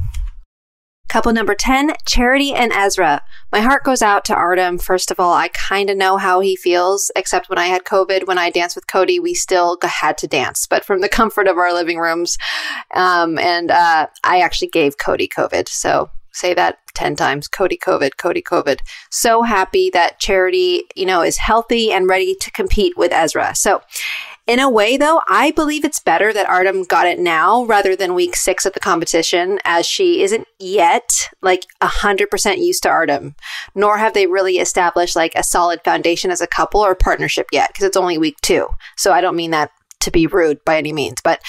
Couple 1.08 1.32
number 1.32 1.54
10, 1.54 1.92
Charity 2.06 2.52
and 2.52 2.70
Ezra. 2.70 3.22
My 3.50 3.60
heart 3.60 3.82
goes 3.82 4.02
out 4.02 4.26
to 4.26 4.34
Artem. 4.34 4.76
First 4.76 5.10
of 5.10 5.18
all, 5.18 5.32
I 5.32 5.48
kind 5.48 5.88
of 5.88 5.96
know 5.96 6.18
how 6.18 6.40
he 6.40 6.54
feels, 6.54 7.10
except 7.16 7.48
when 7.48 7.56
I 7.56 7.64
had 7.68 7.84
COVID, 7.84 8.26
when 8.26 8.36
I 8.36 8.50
danced 8.50 8.76
with 8.76 8.86
Cody, 8.86 9.18
we 9.18 9.32
still 9.32 9.78
had 9.82 10.18
to 10.18 10.26
dance, 10.26 10.66
but 10.66 10.84
from 10.84 11.00
the 11.00 11.08
comfort 11.08 11.48
of 11.48 11.56
our 11.56 11.72
living 11.72 11.96
rooms. 11.96 12.36
Um, 12.94 13.38
and 13.38 13.70
uh, 13.70 14.08
I 14.22 14.40
actually 14.40 14.68
gave 14.68 14.98
Cody 14.98 15.26
COVID. 15.28 15.70
So 15.70 16.10
say 16.38 16.54
that 16.54 16.78
10 16.94 17.16
times. 17.16 17.48
Cody 17.48 17.76
covid 17.76 18.16
cody 18.16 18.42
covid. 18.42 18.80
So 19.10 19.42
happy 19.42 19.90
that 19.90 20.18
charity 20.18 20.84
you 20.94 21.06
know 21.06 21.22
is 21.22 21.36
healthy 21.36 21.92
and 21.92 22.08
ready 22.08 22.34
to 22.34 22.50
compete 22.50 22.96
with 22.96 23.12
ezra. 23.12 23.54
So 23.54 23.82
in 24.46 24.58
a 24.58 24.70
way 24.70 24.96
though 24.96 25.20
i 25.28 25.50
believe 25.50 25.84
it's 25.84 26.00
better 26.00 26.32
that 26.32 26.48
artem 26.48 26.82
got 26.82 27.06
it 27.06 27.18
now 27.18 27.64
rather 27.66 27.94
than 27.94 28.14
week 28.14 28.34
six 28.34 28.64
of 28.64 28.72
the 28.72 28.80
competition 28.80 29.58
as 29.62 29.84
she 29.84 30.22
isn't 30.22 30.48
yet 30.58 31.28
like 31.42 31.66
100% 31.82 32.64
used 32.64 32.82
to 32.82 32.88
artem. 32.88 33.34
Nor 33.74 33.98
have 33.98 34.14
they 34.14 34.26
really 34.26 34.56
established 34.56 35.14
like 35.14 35.34
a 35.34 35.42
solid 35.42 35.80
foundation 35.84 36.30
as 36.30 36.40
a 36.40 36.46
couple 36.46 36.80
or 36.80 36.94
partnership 36.94 37.46
yet 37.52 37.68
because 37.68 37.84
it's 37.84 37.96
only 37.96 38.18
week 38.18 38.40
two. 38.40 38.66
So 38.96 39.12
i 39.12 39.20
don't 39.20 39.36
mean 39.36 39.50
that 39.52 39.70
to 40.00 40.10
be 40.10 40.26
rude 40.26 40.64
by 40.64 40.78
any 40.78 40.92
means, 40.92 41.20
but 41.22 41.40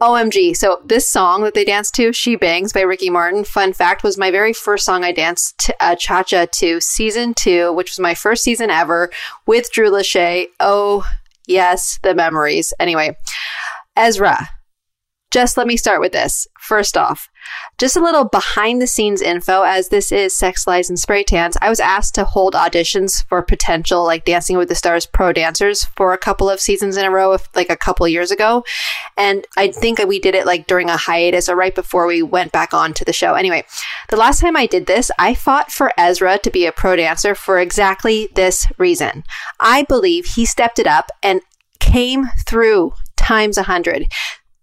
OMG. 0.00 0.56
So 0.56 0.80
this 0.84 1.08
song 1.08 1.42
that 1.42 1.54
they 1.54 1.64
danced 1.64 1.94
to, 1.94 2.12
She 2.12 2.36
Bangs 2.36 2.72
by 2.72 2.80
Ricky 2.80 3.10
Martin, 3.10 3.44
fun 3.44 3.72
fact, 3.72 4.02
was 4.02 4.18
my 4.18 4.30
very 4.30 4.52
first 4.52 4.84
song 4.84 5.04
I 5.04 5.12
danced 5.12 5.58
to, 5.58 5.76
uh, 5.80 5.94
cha-cha 5.94 6.46
to 6.46 6.80
season 6.80 7.34
two, 7.34 7.72
which 7.72 7.90
was 7.90 8.00
my 8.00 8.14
first 8.14 8.42
season 8.42 8.70
ever 8.70 9.10
with 9.46 9.70
Drew 9.70 9.90
Lachey. 9.90 10.46
Oh, 10.58 11.06
yes, 11.46 11.98
the 12.02 12.14
memories. 12.14 12.72
Anyway, 12.80 13.16
Ezra. 13.96 14.48
Just 15.32 15.56
let 15.56 15.66
me 15.66 15.78
start 15.78 16.00
with 16.00 16.12
this. 16.12 16.46
First 16.60 16.94
off, 16.94 17.30
just 17.78 17.96
a 17.96 18.02
little 18.02 18.24
behind 18.24 18.82
the 18.82 18.86
scenes 18.86 19.22
info 19.22 19.62
as 19.62 19.88
this 19.88 20.12
is 20.12 20.36
Sex 20.36 20.66
Lies 20.66 20.90
and 20.90 20.98
Spray 20.98 21.24
Tans. 21.24 21.56
I 21.62 21.70
was 21.70 21.80
asked 21.80 22.14
to 22.16 22.24
hold 22.24 22.52
auditions 22.52 23.26
for 23.28 23.42
potential 23.42 24.04
like 24.04 24.26
Dancing 24.26 24.58
with 24.58 24.68
the 24.68 24.74
Stars 24.74 25.06
pro 25.06 25.32
dancers 25.32 25.84
for 25.96 26.12
a 26.12 26.18
couple 26.18 26.50
of 26.50 26.60
seasons 26.60 26.98
in 26.98 27.06
a 27.06 27.10
row, 27.10 27.36
like 27.54 27.70
a 27.70 27.76
couple 27.78 28.06
years 28.06 28.30
ago. 28.30 28.62
And 29.16 29.46
I 29.56 29.68
think 29.68 29.98
we 30.06 30.18
did 30.18 30.34
it 30.34 30.44
like 30.44 30.66
during 30.66 30.90
a 30.90 30.98
hiatus 30.98 31.48
or 31.48 31.56
right 31.56 31.74
before 31.74 32.06
we 32.06 32.22
went 32.22 32.52
back 32.52 32.74
on 32.74 32.92
to 32.94 33.04
the 33.04 33.12
show. 33.14 33.32
Anyway, 33.32 33.64
the 34.10 34.16
last 34.16 34.40
time 34.40 34.54
I 34.54 34.66
did 34.66 34.84
this, 34.84 35.10
I 35.18 35.34
fought 35.34 35.72
for 35.72 35.92
Ezra 35.96 36.38
to 36.40 36.50
be 36.50 36.66
a 36.66 36.72
pro 36.72 36.96
dancer 36.96 37.34
for 37.34 37.58
exactly 37.58 38.28
this 38.34 38.66
reason. 38.76 39.24
I 39.58 39.84
believe 39.84 40.26
he 40.26 40.44
stepped 40.44 40.78
it 40.78 40.86
up 40.86 41.10
and 41.22 41.40
came 41.80 42.26
through 42.46 42.92
times 43.16 43.56
a 43.56 43.62
hundred. 43.62 44.06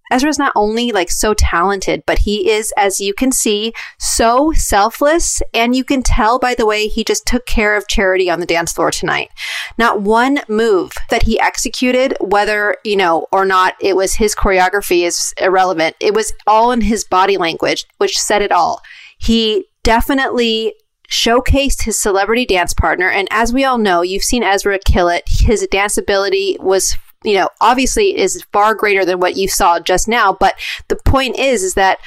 Ezra's 0.10 0.40
not 0.40 0.54
only 0.56 0.92
like 0.92 1.12
so 1.12 1.34
talented, 1.34 2.04
but 2.06 2.20
he 2.20 2.50
is, 2.50 2.74
as 2.78 3.00
you 3.00 3.14
can 3.14 3.32
see, 3.32 3.74
so 3.98 4.52
selfless. 4.54 5.42
And 5.54 5.76
you 5.76 5.84
can 5.84 6.04
tell 6.04 6.40
by 6.40 6.56
the 6.56 6.66
way 6.66 6.88
he 6.88 7.04
just 7.04 7.26
took 7.26 7.46
care 7.46 7.76
of 7.76 7.88
Charity 7.88 8.30
on 8.30 8.40
the 8.40 8.46
dance 8.46 8.72
floor 8.72 8.92
tonight. 8.92 9.30
Not 9.78 10.02
one 10.02 10.42
move 10.48 10.94
that 11.10 11.24
he 11.24 11.40
executed, 11.40 12.16
whether, 12.20 12.76
you 12.84 12.96
know, 12.96 13.28
or 13.32 13.46
not 13.46 13.76
it 13.80 13.96
was 13.96 14.16
his 14.16 14.36
choreography 14.36 15.04
is 15.04 15.34
irrelevant. 15.40 15.96
It 16.00 16.14
was 16.14 16.34
all 16.48 16.72
in 16.72 16.82
his 16.82 17.04
body 17.04 17.38
language, 17.38 17.86
which 17.98 18.20
said 18.20 18.42
it 18.42 18.52
all. 18.52 18.82
He 19.18 19.66
definitely 19.84 20.74
showcased 21.10 21.84
his 21.84 22.00
celebrity 22.00 22.46
dance 22.46 22.74
partner. 22.74 23.10
And 23.10 23.28
as 23.32 23.52
we 23.52 23.64
all 23.64 23.78
know, 23.78 24.02
you've 24.02 24.24
seen 24.24 24.44
Ezra 24.44 24.80
kill 24.80 25.10
it. 25.10 25.24
His 25.28 25.68
dance 25.68 25.98
ability 25.98 26.58
was 26.60 26.96
you 27.24 27.36
know, 27.36 27.50
obviously 27.62 28.18
is 28.18 28.44
far 28.52 28.74
greater 28.74 29.06
than 29.06 29.20
what 29.20 29.36
you 29.36 29.48
saw 29.48 29.80
just 29.80 30.08
now. 30.08 30.34
But 30.34 30.56
the 30.88 30.96
point 30.96 31.38
is, 31.38 31.64
is 31.64 31.74
that, 31.74 32.00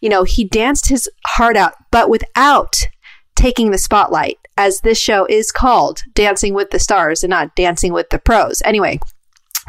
you 0.00 0.08
know, 0.08 0.24
he 0.24 0.44
danced 0.44 0.88
his 0.88 1.08
heart 1.26 1.56
out, 1.56 1.74
but 1.90 2.10
without 2.10 2.86
taking 3.36 3.70
the 3.70 3.78
spotlight, 3.78 4.38
as 4.56 4.80
this 4.80 4.98
show 4.98 5.24
is 5.26 5.52
called 5.52 6.02
Dancing 6.14 6.52
with 6.52 6.70
the 6.70 6.80
Stars 6.80 7.22
and 7.22 7.30
not 7.30 7.54
Dancing 7.54 7.92
with 7.92 8.10
the 8.10 8.18
Pros. 8.18 8.60
Anyway, 8.64 8.98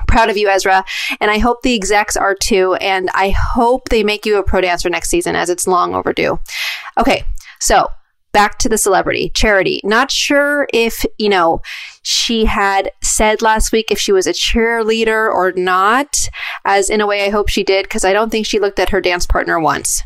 proud 0.07 0.29
of 0.29 0.37
you, 0.37 0.49
Ezra. 0.49 0.83
And 1.21 1.29
I 1.29 1.37
hope 1.37 1.61
the 1.61 1.75
execs 1.75 2.17
are 2.17 2.33
too. 2.33 2.73
And 2.75 3.09
I 3.13 3.29
hope 3.29 3.89
they 3.89 4.03
make 4.03 4.25
you 4.25 4.37
a 4.37 4.43
pro 4.43 4.61
dancer 4.61 4.89
next 4.89 5.09
season 5.09 5.35
as 5.35 5.49
it's 5.49 5.67
long 5.67 5.93
overdue. 5.93 6.39
Okay. 6.97 7.23
So 7.59 7.87
back 8.31 8.57
to 8.59 8.69
the 8.69 8.77
celebrity 8.77 9.31
charity 9.33 9.81
not 9.83 10.11
sure 10.11 10.67
if 10.73 11.05
you 11.17 11.29
know 11.29 11.61
she 12.01 12.45
had 12.45 12.91
said 13.01 13.41
last 13.41 13.71
week 13.71 13.91
if 13.91 13.99
she 13.99 14.11
was 14.11 14.27
a 14.27 14.33
cheerleader 14.33 15.31
or 15.33 15.51
not 15.53 16.29
as 16.65 16.89
in 16.89 17.01
a 17.01 17.07
way 17.07 17.25
i 17.25 17.29
hope 17.29 17.49
she 17.49 17.63
did 17.63 17.83
because 17.83 18.05
i 18.05 18.13
don't 18.13 18.29
think 18.29 18.45
she 18.45 18.59
looked 18.59 18.79
at 18.79 18.89
her 18.89 19.01
dance 19.01 19.25
partner 19.25 19.59
once 19.59 20.03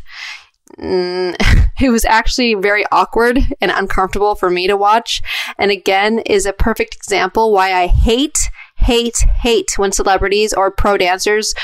mm, 0.78 1.34
it 1.80 1.90
was 1.90 2.04
actually 2.04 2.54
very 2.54 2.84
awkward 2.92 3.38
and 3.60 3.70
uncomfortable 3.70 4.34
for 4.34 4.50
me 4.50 4.66
to 4.66 4.76
watch. 4.76 5.22
And 5.58 5.70
again, 5.70 6.20
is 6.20 6.46
a 6.46 6.52
perfect 6.52 6.94
example 6.94 7.52
why 7.52 7.72
I 7.72 7.86
hate, 7.86 8.50
hate, 8.76 9.18
hate 9.42 9.76
when 9.76 9.92
celebrities 9.92 10.52
or 10.52 10.70
pro 10.70 10.96
dancers 10.96 11.54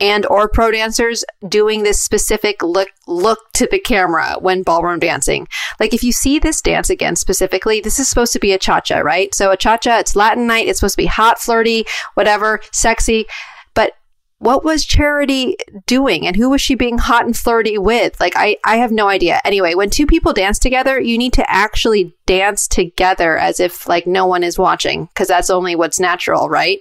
and 0.00 0.26
or 0.26 0.48
pro 0.48 0.70
dancers 0.70 1.24
doing 1.48 1.82
this 1.82 2.02
specific 2.02 2.62
look 2.62 2.88
look 3.06 3.52
to 3.52 3.66
the 3.70 3.78
camera 3.78 4.36
when 4.40 4.62
ballroom 4.62 4.98
dancing. 4.98 5.46
Like 5.78 5.94
if 5.94 6.02
you 6.02 6.12
see 6.12 6.38
this 6.38 6.60
dance 6.60 6.90
again 6.90 7.16
specifically, 7.16 7.80
this 7.80 7.98
is 7.98 8.08
supposed 8.08 8.32
to 8.32 8.40
be 8.40 8.52
a 8.52 8.58
cha-cha, 8.58 8.98
right? 8.98 9.34
So 9.34 9.52
a 9.52 9.56
cha-cha, 9.56 9.98
it's 9.98 10.16
Latin 10.16 10.46
night, 10.46 10.66
it's 10.66 10.80
supposed 10.80 10.96
to 10.96 11.02
be 11.02 11.06
hot, 11.06 11.38
flirty, 11.38 11.84
whatever, 12.14 12.60
sexy 12.72 13.26
But 13.74 13.92
what 14.38 14.64
was 14.64 14.84
Charity 14.84 15.56
doing 15.86 16.26
and 16.26 16.36
who 16.36 16.50
was 16.50 16.60
she 16.60 16.74
being 16.74 16.98
hot 16.98 17.24
and 17.24 17.36
flirty 17.36 17.78
with? 17.78 18.20
Like, 18.20 18.34
I, 18.36 18.58
I 18.64 18.76
have 18.76 18.92
no 18.92 19.08
idea. 19.08 19.40
Anyway, 19.44 19.74
when 19.74 19.90
two 19.90 20.06
people 20.06 20.32
dance 20.32 20.58
together, 20.58 21.00
you 21.00 21.16
need 21.16 21.32
to 21.34 21.50
actually 21.50 22.14
dance 22.26 22.68
together 22.68 23.38
as 23.38 23.60
if 23.60 23.88
like 23.88 24.06
no 24.06 24.26
one 24.26 24.42
is 24.42 24.58
watching 24.58 25.06
because 25.06 25.28
that's 25.28 25.50
only 25.50 25.76
what's 25.76 26.00
natural, 26.00 26.50
right? 26.50 26.80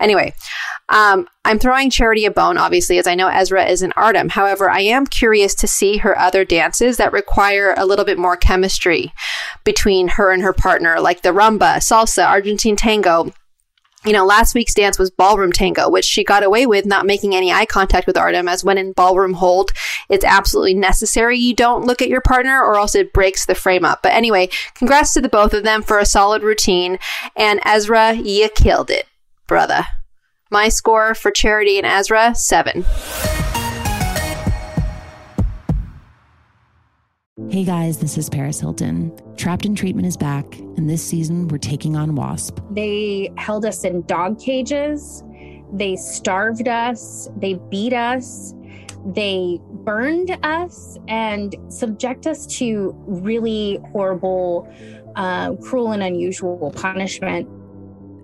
Anyway, 0.00 0.34
um, 0.88 1.28
I'm 1.44 1.58
throwing 1.58 1.90
Charity 1.90 2.26
a 2.26 2.30
bone, 2.30 2.58
obviously, 2.58 2.98
as 2.98 3.06
I 3.06 3.14
know 3.14 3.28
Ezra 3.28 3.64
is 3.64 3.82
an 3.82 3.92
Artem. 3.96 4.28
However, 4.28 4.70
I 4.70 4.80
am 4.80 5.06
curious 5.06 5.54
to 5.56 5.66
see 5.66 5.98
her 5.98 6.16
other 6.18 6.44
dances 6.44 6.96
that 6.96 7.12
require 7.12 7.74
a 7.76 7.86
little 7.86 8.04
bit 8.04 8.18
more 8.18 8.36
chemistry 8.36 9.12
between 9.64 10.08
her 10.08 10.30
and 10.30 10.42
her 10.42 10.52
partner, 10.52 11.00
like 11.00 11.22
the 11.22 11.30
rumba, 11.30 11.78
salsa, 11.78 12.26
Argentine 12.26 12.76
tango 12.76 13.32
you 14.06 14.12
know, 14.12 14.24
last 14.24 14.54
week's 14.54 14.74
dance 14.74 15.00
was 15.00 15.10
ballroom 15.10 15.50
tango, 15.50 15.90
which 15.90 16.04
she 16.04 16.22
got 16.22 16.44
away 16.44 16.64
with 16.64 16.86
not 16.86 17.06
making 17.06 17.34
any 17.34 17.52
eye 17.52 17.66
contact 17.66 18.06
with 18.06 18.16
Artem, 18.16 18.46
as 18.46 18.62
when 18.62 18.78
in 18.78 18.92
ballroom 18.92 19.34
hold, 19.34 19.72
it's 20.08 20.24
absolutely 20.24 20.74
necessary 20.74 21.36
you 21.36 21.54
don't 21.54 21.84
look 21.84 22.00
at 22.00 22.08
your 22.08 22.20
partner 22.20 22.62
or 22.62 22.76
else 22.76 22.94
it 22.94 23.12
breaks 23.12 23.46
the 23.46 23.54
frame 23.56 23.84
up. 23.84 24.02
But 24.02 24.12
anyway, 24.12 24.48
congrats 24.74 25.12
to 25.14 25.20
the 25.20 25.28
both 25.28 25.52
of 25.52 25.64
them 25.64 25.82
for 25.82 25.98
a 25.98 26.06
solid 26.06 26.44
routine. 26.44 27.00
And 27.34 27.60
Ezra, 27.64 28.14
you 28.14 28.48
killed 28.48 28.90
it, 28.90 29.06
brother. 29.48 29.84
My 30.50 30.68
score 30.68 31.12
for 31.16 31.32
Charity 31.32 31.76
and 31.76 31.84
Ezra, 31.84 32.32
seven. 32.36 32.84
Hey 37.50 37.64
guys, 37.64 37.98
this 37.98 38.16
is 38.16 38.30
Paris 38.30 38.60
Hilton. 38.60 39.12
Trapped 39.36 39.66
in 39.66 39.74
Treatment 39.74 40.06
is 40.06 40.16
back, 40.16 40.56
and 40.60 40.88
this 40.88 41.02
season 41.02 41.48
we're 41.48 41.58
taking 41.58 41.96
on 41.96 42.14
WASP. 42.14 42.60
They 42.70 43.32
held 43.36 43.64
us 43.64 43.82
in 43.82 44.02
dog 44.02 44.38
cages, 44.38 45.24
they 45.72 45.96
starved 45.96 46.68
us, 46.68 47.28
they 47.36 47.54
beat 47.68 47.92
us, 47.92 48.54
they 49.04 49.58
burned 49.84 50.38
us, 50.44 50.96
and 51.08 51.56
subject 51.68 52.28
us 52.28 52.46
to 52.58 52.94
really 53.08 53.80
horrible, 53.90 54.72
uh, 55.16 55.56
cruel, 55.56 55.90
and 55.90 56.04
unusual 56.04 56.72
punishment. 56.76 57.48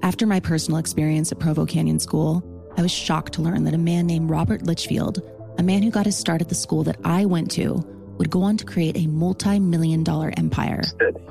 After 0.02 0.26
my 0.26 0.40
personal 0.40 0.78
experience 0.78 1.30
at 1.30 1.38
Provo 1.38 1.64
Canyon 1.64 2.00
School, 2.00 2.42
I 2.76 2.82
was 2.82 2.90
shocked 2.90 3.34
to 3.34 3.42
learn 3.42 3.62
that 3.64 3.74
a 3.74 3.78
man 3.78 4.04
named 4.06 4.30
Robert 4.30 4.62
Lichfield, 4.62 5.22
a 5.58 5.62
man 5.62 5.80
who 5.80 5.92
got 5.92 6.06
his 6.06 6.16
start 6.16 6.40
at 6.40 6.48
the 6.48 6.56
school 6.56 6.82
that 6.82 6.96
I 7.04 7.24
went 7.24 7.52
to, 7.52 7.74
would 8.18 8.28
go 8.28 8.42
on 8.42 8.56
to 8.56 8.64
create 8.64 8.96
a 8.96 9.06
multi 9.06 9.60
million 9.60 10.02
dollar 10.02 10.32
empire. 10.36 10.82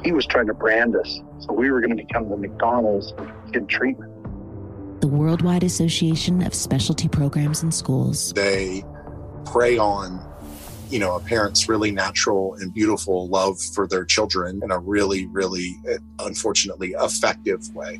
He 0.05 0.13
was 0.13 0.25
trying 0.25 0.47
to 0.47 0.53
brand 0.53 0.95
us, 0.95 1.19
so 1.39 1.51
we 1.51 1.69
were 1.69 1.81
going 1.81 1.97
to 1.97 2.01
become 2.01 2.29
the 2.29 2.37
McDonald's 2.37 3.11
of 3.17 3.29
kid 3.51 3.67
treatment. 3.67 4.09
The 5.01 5.07
Worldwide 5.09 5.63
Association 5.63 6.41
of 6.41 6.53
Specialty 6.53 7.09
Programs 7.09 7.63
and 7.63 7.73
Schools. 7.73 8.31
They 8.33 8.85
prey 9.43 9.77
on 9.77 10.25
you 10.89 10.99
know, 10.99 11.15
a 11.15 11.21
parent's 11.21 11.69
really 11.69 11.89
natural 11.89 12.55
and 12.55 12.73
beautiful 12.73 13.29
love 13.29 13.61
for 13.73 13.87
their 13.87 14.03
children 14.03 14.59
in 14.61 14.71
a 14.71 14.79
really, 14.79 15.25
really, 15.27 15.77
eh, 15.87 15.97
unfortunately, 16.19 16.93
effective 16.99 17.61
way. 17.73 17.99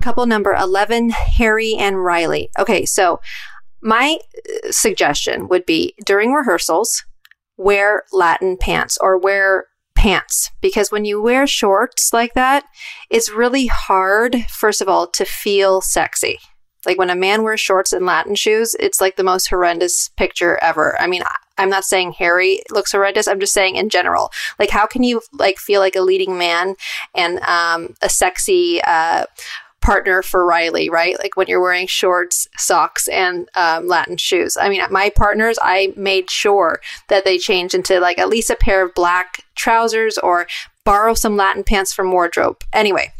Couple 0.00 0.24
number 0.26 0.54
11, 0.54 1.10
Harry 1.10 1.74
and 1.74 2.02
Riley. 2.02 2.50
Okay, 2.58 2.86
so 2.86 3.20
my 3.82 4.18
uh, 4.36 4.70
suggestion 4.70 5.48
would 5.48 5.66
be 5.66 5.94
during 6.04 6.32
rehearsals, 6.32 7.04
wear 7.56 8.04
Latin 8.12 8.56
pants 8.56 8.96
or 9.00 9.18
wear 9.18 9.66
pants 9.94 10.50
because 10.62 10.90
when 10.90 11.04
you 11.04 11.20
wear 11.20 11.46
shorts 11.46 12.12
like 12.12 12.32
that, 12.34 12.64
it's 13.10 13.30
really 13.30 13.66
hard, 13.66 14.46
first 14.48 14.80
of 14.80 14.88
all, 14.88 15.06
to 15.06 15.24
feel 15.26 15.82
sexy. 15.82 16.38
Like 16.86 16.98
when 16.98 17.10
a 17.10 17.16
man 17.16 17.42
wears 17.42 17.60
shorts 17.60 17.92
and 17.92 18.06
Latin 18.06 18.34
shoes, 18.34 18.74
it's 18.80 19.00
like 19.00 19.16
the 19.16 19.22
most 19.22 19.48
horrendous 19.48 20.08
picture 20.16 20.58
ever. 20.62 20.98
I 20.98 21.06
mean, 21.06 21.22
I'm 21.58 21.68
not 21.68 21.84
saying 21.84 22.12
Harry 22.12 22.62
looks 22.70 22.92
horrendous. 22.92 23.28
I'm 23.28 23.40
just 23.40 23.52
saying 23.52 23.76
in 23.76 23.90
general. 23.90 24.30
Like, 24.58 24.70
how 24.70 24.86
can 24.86 25.02
you 25.02 25.20
like 25.32 25.58
feel 25.58 25.80
like 25.80 25.94
a 25.94 26.00
leading 26.00 26.38
man 26.38 26.76
and 27.14 27.38
um, 27.40 27.94
a 28.00 28.08
sexy 28.08 28.80
uh, 28.86 29.26
partner 29.82 30.22
for 30.22 30.44
Riley, 30.44 30.90
right? 30.90 31.16
Like 31.18 31.36
when 31.36 31.46
you're 31.46 31.60
wearing 31.60 31.86
shorts, 31.86 32.48
socks, 32.56 33.08
and 33.08 33.48
um, 33.54 33.86
Latin 33.86 34.16
shoes. 34.16 34.56
I 34.60 34.68
mean, 34.68 34.82
my 34.90 35.10
partners, 35.10 35.58
I 35.62 35.92
made 35.96 36.30
sure 36.30 36.80
that 37.08 37.24
they 37.24 37.38
change 37.38 37.74
into 37.74 38.00
like 38.00 38.18
at 38.18 38.28
least 38.28 38.50
a 38.50 38.56
pair 38.56 38.84
of 38.84 38.94
black 38.94 39.44
trousers 39.54 40.18
or 40.18 40.46
borrow 40.84 41.14
some 41.14 41.36
Latin 41.36 41.64
pants 41.64 41.92
from 41.92 42.12
wardrobe. 42.12 42.62
Anyway, 42.72 43.12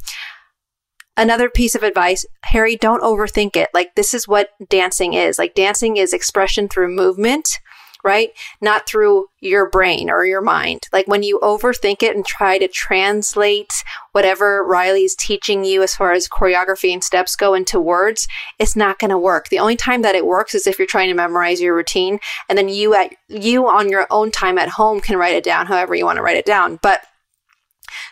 another 1.17 1.51
piece 1.51 1.75
of 1.75 1.83
advice 1.83 2.25
harry 2.45 2.77
don't 2.77 3.03
overthink 3.03 3.55
it 3.57 3.69
like 3.75 3.95
this 3.95 4.15
is 4.15 4.27
what 4.27 4.51
dancing 4.69 5.13
is 5.13 5.39
like 5.39 5.55
dancing 5.55 5.97
is 5.97 6.13
expression 6.13 6.69
through 6.69 6.89
movement 6.89 7.59
right? 8.05 8.31
Not 8.61 8.87
through 8.87 9.27
your 9.41 9.69
brain 9.69 10.11
or 10.11 10.25
your 10.25 10.41
mind. 10.41 10.89
Like 10.93 11.09
when 11.09 11.23
you 11.23 11.39
overthink 11.43 12.03
it 12.03 12.15
and 12.15 12.25
try 12.25 12.59
to 12.59 12.69
translate 12.69 13.73
whatever 14.13 14.65
riley's 14.65 15.15
teaching 15.15 15.65
you 15.65 15.83
as 15.83 15.95
far 15.95 16.13
as 16.13 16.29
choreography 16.29 16.93
and 16.93 17.03
steps 17.03 17.37
go 17.37 17.55
into 17.55 17.81
words 17.81 18.27
it's 18.59 18.77
not 18.77 18.99
going 18.99 19.11
to 19.11 19.19
work. 19.19 19.49
The 19.49 19.59
only 19.59 19.77
time 19.77 20.03
that 20.03 20.15
it 20.15 20.27
works 20.27 20.55
is 20.55 20.67
if 20.67 20.79
you're 20.79 20.87
trying 20.87 21.09
to 21.09 21.15
memorize 21.15 21.61
your 21.61 21.75
routine 21.75 22.19
and 22.49 22.59
then 22.59 22.69
you 22.69 22.95
at 22.95 23.15
you 23.29 23.69
on 23.69 23.89
your 23.89 24.07
own 24.11 24.31
time 24.31 24.59
at 24.59 24.71
home 24.71 25.01
can 25.01 25.17
write 25.17 25.35
it 25.35 25.45
down 25.45 25.67
however 25.67 25.95
you 25.95 26.05
want 26.05 26.17
to 26.17 26.23
write 26.23 26.37
it 26.37 26.45
down. 26.45 26.79
But 26.83 27.03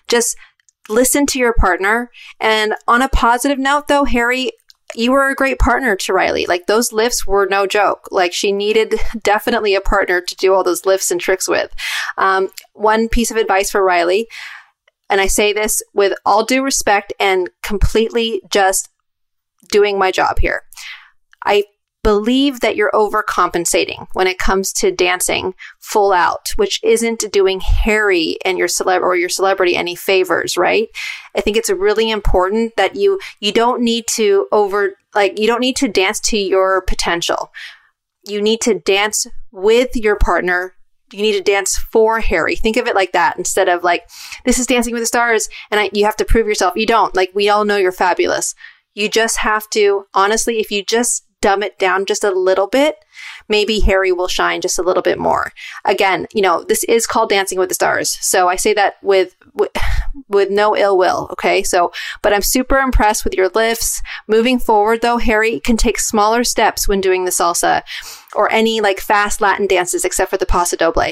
just 0.08 0.36
listen 0.88 1.26
to 1.26 1.38
your 1.38 1.52
partner. 1.52 2.10
And 2.40 2.74
on 2.86 3.02
a 3.02 3.08
positive 3.08 3.58
note, 3.58 3.88
though, 3.88 4.04
Harry, 4.04 4.52
you 4.94 5.12
were 5.12 5.28
a 5.28 5.34
great 5.34 5.58
partner 5.58 5.96
to 5.96 6.12
Riley. 6.12 6.46
Like 6.46 6.66
those 6.66 6.92
lifts 6.92 7.26
were 7.26 7.46
no 7.46 7.66
joke. 7.66 8.08
Like 8.10 8.32
she 8.32 8.52
needed 8.52 8.94
definitely 9.22 9.74
a 9.74 9.80
partner 9.80 10.20
to 10.20 10.36
do 10.36 10.54
all 10.54 10.64
those 10.64 10.86
lifts 10.86 11.10
and 11.10 11.20
tricks 11.20 11.48
with. 11.48 11.72
Um, 12.16 12.50
one 12.72 13.08
piece 13.08 13.30
of 13.30 13.36
advice 13.36 13.70
for 13.70 13.84
Riley, 13.84 14.28
and 15.10 15.20
I 15.20 15.26
say 15.26 15.52
this 15.52 15.82
with 15.94 16.12
all 16.24 16.44
due 16.44 16.62
respect 16.62 17.12
and 17.18 17.50
completely 17.62 18.42
just 18.50 18.90
doing 19.70 19.98
my 19.98 20.10
job 20.10 20.38
here. 20.38 20.62
I 21.44 21.64
believe 22.02 22.60
that 22.60 22.76
you're 22.76 22.90
overcompensating 22.92 24.06
when 24.12 24.26
it 24.26 24.38
comes 24.38 24.72
to 24.72 24.92
dancing 24.92 25.54
full 25.80 26.12
out, 26.12 26.50
which 26.56 26.80
isn't 26.82 27.24
doing 27.32 27.60
Harry 27.60 28.36
and 28.44 28.56
your 28.56 28.68
celeb 28.68 29.02
or 29.02 29.16
your 29.16 29.28
celebrity 29.28 29.76
any 29.76 29.94
favors, 29.94 30.56
right? 30.56 30.88
I 31.36 31.40
think 31.40 31.56
it's 31.56 31.70
really 31.70 32.10
important 32.10 32.76
that 32.76 32.96
you 32.96 33.18
you 33.40 33.52
don't 33.52 33.82
need 33.82 34.06
to 34.12 34.46
over 34.52 34.94
like 35.14 35.38
you 35.38 35.46
don't 35.46 35.60
need 35.60 35.76
to 35.76 35.88
dance 35.88 36.20
to 36.20 36.38
your 36.38 36.82
potential. 36.82 37.50
You 38.26 38.40
need 38.42 38.60
to 38.62 38.78
dance 38.78 39.26
with 39.50 39.96
your 39.96 40.16
partner 40.16 40.74
you 41.12 41.22
need 41.22 41.32
to 41.32 41.42
dance 41.42 41.76
for 41.76 42.20
Harry. 42.20 42.56
Think 42.56 42.76
of 42.76 42.86
it 42.86 42.94
like 42.94 43.12
that 43.12 43.38
instead 43.38 43.68
of 43.68 43.82
like, 43.82 44.08
this 44.44 44.58
is 44.58 44.66
Dancing 44.66 44.92
with 44.92 45.02
the 45.02 45.06
Stars 45.06 45.48
and 45.70 45.80
I, 45.80 45.90
you 45.92 46.04
have 46.04 46.16
to 46.16 46.24
prove 46.24 46.46
yourself. 46.46 46.76
You 46.76 46.86
don't. 46.86 47.14
Like, 47.14 47.30
we 47.34 47.48
all 47.48 47.64
know 47.64 47.76
you're 47.76 47.92
fabulous. 47.92 48.54
You 48.94 49.08
just 49.08 49.38
have 49.38 49.68
to, 49.70 50.06
honestly, 50.12 50.58
if 50.58 50.70
you 50.70 50.82
just 50.82 51.24
dumb 51.40 51.62
it 51.62 51.78
down 51.78 52.06
just 52.06 52.24
a 52.24 52.30
little 52.30 52.66
bit, 52.66 52.96
maybe 53.48 53.80
Harry 53.80 54.12
will 54.12 54.28
shine 54.28 54.60
just 54.60 54.78
a 54.78 54.82
little 54.82 55.02
bit 55.02 55.18
more. 55.18 55.52
Again, 55.84 56.26
you 56.32 56.42
know, 56.42 56.64
this 56.64 56.84
is 56.84 57.06
called 57.06 57.30
Dancing 57.30 57.58
with 57.58 57.68
the 57.68 57.74
Stars. 57.74 58.18
So 58.20 58.48
I 58.48 58.56
say 58.56 58.74
that 58.74 58.96
with, 59.02 59.36
with, 59.54 59.70
with 60.28 60.50
no 60.50 60.76
ill 60.76 60.96
will. 60.98 61.28
Okay. 61.32 61.62
So, 61.62 61.92
but 62.22 62.32
I'm 62.32 62.42
super 62.42 62.78
impressed 62.78 63.24
with 63.24 63.34
your 63.34 63.48
lifts. 63.48 64.02
Moving 64.26 64.58
forward 64.58 65.00
though, 65.00 65.18
Harry 65.18 65.60
can 65.60 65.76
take 65.76 65.98
smaller 65.98 66.44
steps 66.44 66.88
when 66.88 67.00
doing 67.00 67.24
the 67.24 67.30
salsa 67.30 67.82
or 68.34 68.50
any 68.52 68.80
like 68.80 69.00
fast 69.00 69.40
Latin 69.40 69.66
dances 69.66 70.04
except 70.04 70.30
for 70.30 70.36
the 70.36 70.46
paso 70.46 70.76
doble 70.76 71.02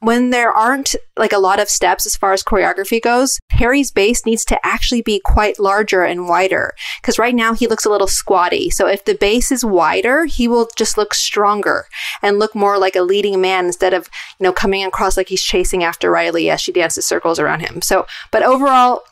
when 0.00 0.30
there 0.30 0.50
aren't 0.50 0.96
like 1.16 1.32
a 1.32 1.38
lot 1.38 1.60
of 1.60 1.68
steps 1.68 2.06
as 2.06 2.16
far 2.16 2.32
as 2.32 2.42
choreography 2.42 3.00
goes, 3.00 3.38
Harry's 3.50 3.90
base 3.90 4.24
needs 4.24 4.44
to 4.46 4.58
actually 4.66 5.02
be 5.02 5.20
quite 5.22 5.58
larger 5.58 6.02
and 6.02 6.26
wider. 6.26 6.72
Because 7.00 7.18
right 7.18 7.34
now 7.34 7.52
he 7.52 7.66
looks 7.66 7.84
a 7.84 7.90
little 7.90 8.06
squatty. 8.06 8.70
So 8.70 8.86
if 8.86 9.04
the 9.04 9.14
base 9.14 9.52
is 9.52 9.64
wider, 9.64 10.24
he 10.24 10.48
will 10.48 10.68
just 10.76 10.96
look 10.96 11.12
stronger 11.12 11.86
and 12.22 12.38
look 12.38 12.54
more 12.54 12.78
like 12.78 12.96
a 12.96 13.02
leading 13.02 13.40
man 13.40 13.66
instead 13.66 13.92
of, 13.92 14.08
you 14.38 14.44
know, 14.44 14.52
coming 14.52 14.84
across 14.84 15.16
like 15.16 15.28
he's 15.28 15.42
chasing 15.42 15.84
after 15.84 16.10
Riley 16.10 16.48
as 16.48 16.60
she 16.60 16.72
dances 16.72 17.06
circles 17.06 17.38
around 17.38 17.60
him. 17.60 17.82
So, 17.82 18.06
but 18.30 18.42
overall, 18.42 19.02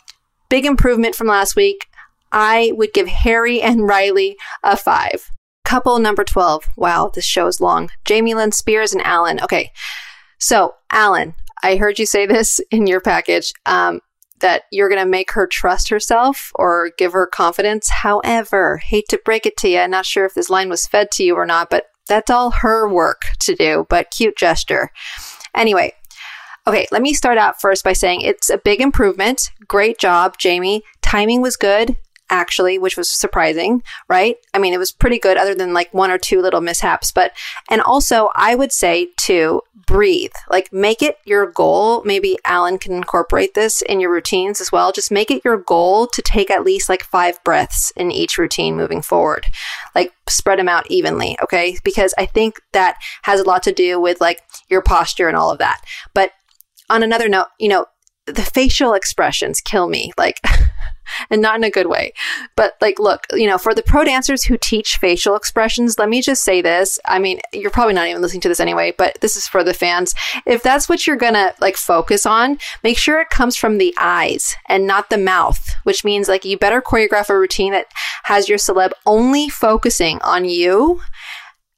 big 0.48 0.64
improvement 0.64 1.14
from 1.14 1.26
last 1.26 1.54
week. 1.54 1.86
I 2.32 2.72
would 2.74 2.92
give 2.92 3.08
Harry 3.08 3.60
and 3.62 3.86
Riley 3.86 4.36
a 4.62 4.76
five. 4.76 5.30
Couple 5.64 5.98
number 5.98 6.24
12. 6.24 6.64
Wow, 6.76 7.10
this 7.14 7.26
show 7.26 7.46
is 7.46 7.60
long. 7.60 7.90
Jamie 8.06 8.34
Lynn 8.34 8.52
Spears 8.52 8.92
and 8.92 9.02
Alan. 9.02 9.40
Okay. 9.40 9.70
So, 10.38 10.74
Alan, 10.90 11.34
I 11.62 11.76
heard 11.76 11.98
you 11.98 12.06
say 12.06 12.26
this 12.26 12.60
in 12.70 12.86
your 12.86 13.00
package 13.00 13.52
um, 13.66 14.00
that 14.40 14.62
you're 14.70 14.88
going 14.88 15.02
to 15.02 15.10
make 15.10 15.32
her 15.32 15.46
trust 15.46 15.88
herself 15.88 16.52
or 16.54 16.92
give 16.96 17.12
her 17.12 17.26
confidence. 17.26 17.88
However, 17.90 18.78
hate 18.78 19.08
to 19.08 19.20
break 19.24 19.46
it 19.46 19.56
to 19.58 19.68
you, 19.68 19.86
not 19.88 20.06
sure 20.06 20.24
if 20.24 20.34
this 20.34 20.50
line 20.50 20.68
was 20.68 20.86
fed 20.86 21.10
to 21.12 21.24
you 21.24 21.34
or 21.34 21.46
not, 21.46 21.70
but 21.70 21.86
that's 22.08 22.30
all 22.30 22.50
her 22.50 22.88
work 22.88 23.26
to 23.40 23.54
do, 23.54 23.86
but 23.90 24.10
cute 24.10 24.36
gesture. 24.36 24.90
Anyway, 25.54 25.92
okay, 26.66 26.86
let 26.90 27.02
me 27.02 27.12
start 27.12 27.36
out 27.36 27.60
first 27.60 27.84
by 27.84 27.92
saying 27.92 28.20
it's 28.20 28.48
a 28.48 28.58
big 28.58 28.80
improvement. 28.80 29.50
Great 29.66 29.98
job, 29.98 30.38
Jamie. 30.38 30.82
Timing 31.02 31.42
was 31.42 31.56
good 31.56 31.96
actually, 32.30 32.78
which 32.78 32.96
was 32.96 33.10
surprising, 33.10 33.82
right? 34.08 34.36
I 34.54 34.58
mean, 34.58 34.72
it 34.72 34.78
was 34.78 34.92
pretty 34.92 35.18
good 35.18 35.36
other 35.36 35.54
than 35.54 35.72
like 35.72 35.92
one 35.92 36.10
or 36.10 36.18
two 36.18 36.40
little 36.40 36.60
mishaps. 36.60 37.12
But, 37.12 37.32
and 37.70 37.80
also, 37.80 38.30
I 38.34 38.54
would 38.54 38.72
say 38.72 39.08
to 39.18 39.62
breathe, 39.86 40.32
like 40.50 40.72
make 40.72 41.02
it 41.02 41.16
your 41.24 41.50
goal. 41.50 42.02
Maybe 42.04 42.38
Alan 42.44 42.78
can 42.78 42.92
incorporate 42.92 43.54
this 43.54 43.80
in 43.82 44.00
your 44.00 44.12
routines 44.12 44.60
as 44.60 44.70
well. 44.70 44.92
Just 44.92 45.10
make 45.10 45.30
it 45.30 45.44
your 45.44 45.56
goal 45.56 46.06
to 46.08 46.22
take 46.22 46.50
at 46.50 46.64
least 46.64 46.88
like 46.88 47.02
five 47.02 47.42
breaths 47.42 47.90
in 47.96 48.12
each 48.12 48.36
routine 48.36 48.76
moving 48.76 49.02
forward. 49.02 49.46
Like 49.94 50.12
spread 50.28 50.58
them 50.58 50.68
out 50.68 50.90
evenly, 50.90 51.38
okay? 51.42 51.78
Because 51.82 52.14
I 52.18 52.26
think 52.26 52.60
that 52.72 52.98
has 53.22 53.40
a 53.40 53.44
lot 53.44 53.62
to 53.64 53.72
do 53.72 54.00
with 54.00 54.20
like 54.20 54.42
your 54.68 54.82
posture 54.82 55.28
and 55.28 55.36
all 55.36 55.50
of 55.50 55.58
that. 55.58 55.80
But 56.14 56.32
on 56.90 57.02
another 57.02 57.28
note, 57.28 57.48
you 57.58 57.68
know, 57.68 57.86
the 58.26 58.42
facial 58.42 58.92
expressions 58.92 59.60
kill 59.60 59.88
me. 59.88 60.12
Like, 60.18 60.40
and 61.30 61.42
not 61.42 61.56
in 61.56 61.64
a 61.64 61.70
good 61.70 61.86
way. 61.86 62.12
But 62.56 62.74
like, 62.80 62.98
look, 62.98 63.26
you 63.32 63.46
know, 63.46 63.58
for 63.58 63.74
the 63.74 63.82
pro 63.82 64.04
dancers 64.04 64.44
who 64.44 64.56
teach 64.56 64.96
facial 64.96 65.36
expressions, 65.36 65.98
let 65.98 66.08
me 66.08 66.22
just 66.22 66.42
say 66.42 66.60
this. 66.60 66.98
I 67.04 67.18
mean, 67.18 67.40
you're 67.52 67.70
probably 67.70 67.94
not 67.94 68.08
even 68.08 68.22
listening 68.22 68.40
to 68.42 68.48
this 68.48 68.60
anyway, 68.60 68.94
but 68.96 69.18
this 69.20 69.36
is 69.36 69.46
for 69.46 69.64
the 69.64 69.74
fans. 69.74 70.14
If 70.46 70.62
that's 70.62 70.88
what 70.88 71.06
you're 71.06 71.16
gonna 71.16 71.52
like 71.60 71.76
focus 71.76 72.26
on, 72.26 72.58
make 72.82 72.98
sure 72.98 73.20
it 73.20 73.30
comes 73.30 73.56
from 73.56 73.78
the 73.78 73.94
eyes 73.98 74.56
and 74.68 74.86
not 74.86 75.10
the 75.10 75.18
mouth, 75.18 75.74
which 75.84 76.04
means 76.04 76.28
like 76.28 76.44
you 76.44 76.58
better 76.58 76.82
choreograph 76.82 77.30
a 77.30 77.38
routine 77.38 77.72
that 77.72 77.86
has 78.24 78.48
your 78.48 78.58
celeb 78.58 78.92
only 79.06 79.48
focusing 79.48 80.20
on 80.22 80.44
you 80.44 81.00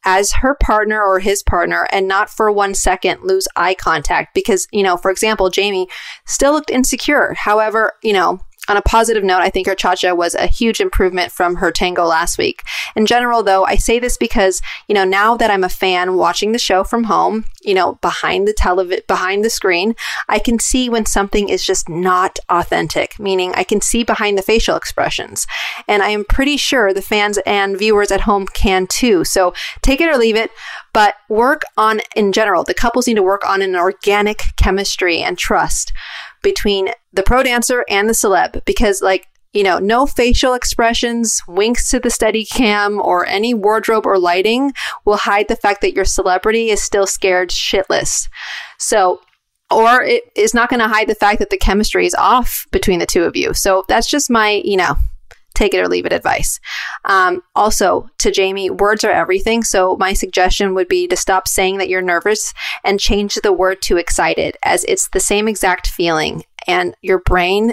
as 0.04 0.32
her 0.32 0.54
partner 0.54 1.02
or 1.02 1.20
his 1.20 1.42
partner 1.42 1.86
and 1.92 2.08
not 2.08 2.30
for 2.30 2.50
one 2.50 2.74
second 2.74 3.20
lose 3.22 3.46
eye 3.56 3.74
contact 3.74 4.34
because, 4.34 4.66
you 4.72 4.82
know, 4.82 4.96
for 4.96 5.10
example, 5.10 5.50
Jamie 5.50 5.88
still 6.26 6.52
looked 6.52 6.70
insecure. 6.70 7.34
However, 7.34 7.92
you 8.02 8.12
know, 8.12 8.40
on 8.70 8.76
a 8.76 8.82
positive 8.82 9.24
note, 9.24 9.40
I 9.40 9.50
think 9.50 9.66
her 9.66 9.74
cha 9.74 9.96
cha 9.96 10.14
was 10.14 10.36
a 10.36 10.46
huge 10.46 10.80
improvement 10.80 11.32
from 11.32 11.56
her 11.56 11.72
tango 11.72 12.04
last 12.04 12.38
week. 12.38 12.62
In 12.94 13.04
general, 13.04 13.42
though, 13.42 13.64
I 13.64 13.74
say 13.74 13.98
this 13.98 14.16
because, 14.16 14.62
you 14.86 14.94
know, 14.94 15.04
now 15.04 15.36
that 15.36 15.50
I'm 15.50 15.64
a 15.64 15.68
fan 15.68 16.14
watching 16.14 16.52
the 16.52 16.58
show 16.58 16.84
from 16.84 17.04
home, 17.04 17.46
you 17.62 17.74
know, 17.74 17.94
behind 17.94 18.46
the 18.46 18.52
television, 18.52 19.02
behind 19.08 19.44
the 19.44 19.50
screen, 19.50 19.96
I 20.28 20.38
can 20.38 20.60
see 20.60 20.88
when 20.88 21.04
something 21.04 21.48
is 21.48 21.64
just 21.64 21.88
not 21.88 22.38
authentic, 22.48 23.18
meaning 23.18 23.52
I 23.56 23.64
can 23.64 23.80
see 23.80 24.04
behind 24.04 24.38
the 24.38 24.42
facial 24.42 24.76
expressions. 24.76 25.48
And 25.88 26.00
I 26.00 26.10
am 26.10 26.24
pretty 26.24 26.56
sure 26.56 26.94
the 26.94 27.02
fans 27.02 27.38
and 27.44 27.76
viewers 27.76 28.12
at 28.12 28.20
home 28.20 28.46
can 28.46 28.86
too. 28.86 29.24
So 29.24 29.52
take 29.82 30.00
it 30.00 30.08
or 30.08 30.16
leave 30.16 30.36
it 30.36 30.52
but 30.92 31.14
work 31.28 31.62
on 31.76 32.00
in 32.16 32.32
general 32.32 32.64
the 32.64 32.74
couples 32.74 33.06
need 33.06 33.14
to 33.14 33.22
work 33.22 33.48
on 33.48 33.62
an 33.62 33.76
organic 33.76 34.42
chemistry 34.56 35.18
and 35.18 35.38
trust 35.38 35.92
between 36.42 36.90
the 37.12 37.22
pro 37.22 37.42
dancer 37.42 37.84
and 37.88 38.08
the 38.08 38.14
celeb 38.14 38.64
because 38.64 39.02
like 39.02 39.26
you 39.52 39.64
know, 39.64 39.78
no 39.78 40.06
facial 40.06 40.54
expressions, 40.54 41.42
winks 41.48 41.90
to 41.90 41.98
the 41.98 42.10
steady 42.10 42.44
cam, 42.44 43.00
or 43.00 43.26
any 43.26 43.52
wardrobe 43.52 44.06
or 44.06 44.18
lighting 44.18 44.72
will 45.04 45.16
hide 45.16 45.48
the 45.48 45.56
fact 45.56 45.80
that 45.80 45.92
your 45.92 46.04
celebrity 46.04 46.70
is 46.70 46.80
still 46.80 47.06
scared 47.06 47.50
shitless. 47.50 48.28
So, 48.78 49.20
or 49.70 50.02
it 50.02 50.24
is 50.36 50.54
not 50.54 50.70
going 50.70 50.80
to 50.80 50.88
hide 50.88 51.08
the 51.08 51.14
fact 51.14 51.40
that 51.40 51.50
the 51.50 51.56
chemistry 51.56 52.06
is 52.06 52.14
off 52.14 52.66
between 52.70 53.00
the 53.00 53.06
two 53.06 53.24
of 53.24 53.36
you. 53.36 53.52
So 53.54 53.84
that's 53.88 54.08
just 54.08 54.30
my, 54.30 54.62
you 54.64 54.76
know, 54.76 54.94
take 55.60 55.74
it 55.74 55.80
or 55.80 55.88
leave 55.88 56.06
it 56.06 56.12
advice. 56.12 56.58
Um, 57.04 57.42
also, 57.54 58.08
to 58.18 58.30
Jamie, 58.30 58.70
words 58.70 59.04
are 59.04 59.10
everything. 59.10 59.62
So, 59.62 59.96
my 59.96 60.14
suggestion 60.14 60.74
would 60.74 60.88
be 60.88 61.06
to 61.08 61.16
stop 61.16 61.46
saying 61.46 61.78
that 61.78 61.88
you're 61.88 62.02
nervous 62.02 62.54
and 62.82 62.98
change 62.98 63.34
the 63.34 63.52
word 63.52 63.82
to 63.82 63.98
excited, 63.98 64.56
as 64.62 64.84
it's 64.84 65.08
the 65.08 65.20
same 65.20 65.46
exact 65.46 65.86
feeling. 65.86 66.44
And 66.66 66.94
your 67.02 67.20
brain 67.20 67.72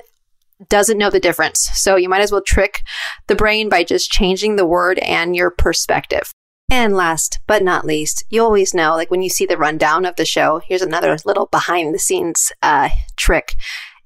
doesn't 0.69 0.97
know 0.97 1.09
the 1.09 1.19
difference. 1.19 1.69
So, 1.73 1.95
you 1.95 2.09
might 2.09 2.21
as 2.21 2.31
well 2.31 2.41
trick 2.41 2.83
the 3.27 3.35
brain 3.35 3.69
by 3.69 3.83
just 3.83 4.11
changing 4.11 4.57
the 4.57 4.65
word 4.67 4.99
and 4.99 5.35
your 5.35 5.49
perspective. 5.49 6.31
And 6.69 6.93
last 6.93 7.39
but 7.47 7.63
not 7.63 7.85
least, 7.85 8.25
you 8.29 8.43
always 8.43 8.73
know, 8.73 8.93
like 8.95 9.09
when 9.09 9.21
you 9.21 9.29
see 9.29 9.45
the 9.45 9.57
rundown 9.57 10.03
of 10.03 10.17
the 10.17 10.25
show, 10.25 10.59
here's 10.67 10.81
another 10.81 11.15
little 11.23 11.45
behind 11.45 11.95
the 11.95 11.99
scenes 11.99 12.51
uh, 12.61 12.89
trick 13.15 13.55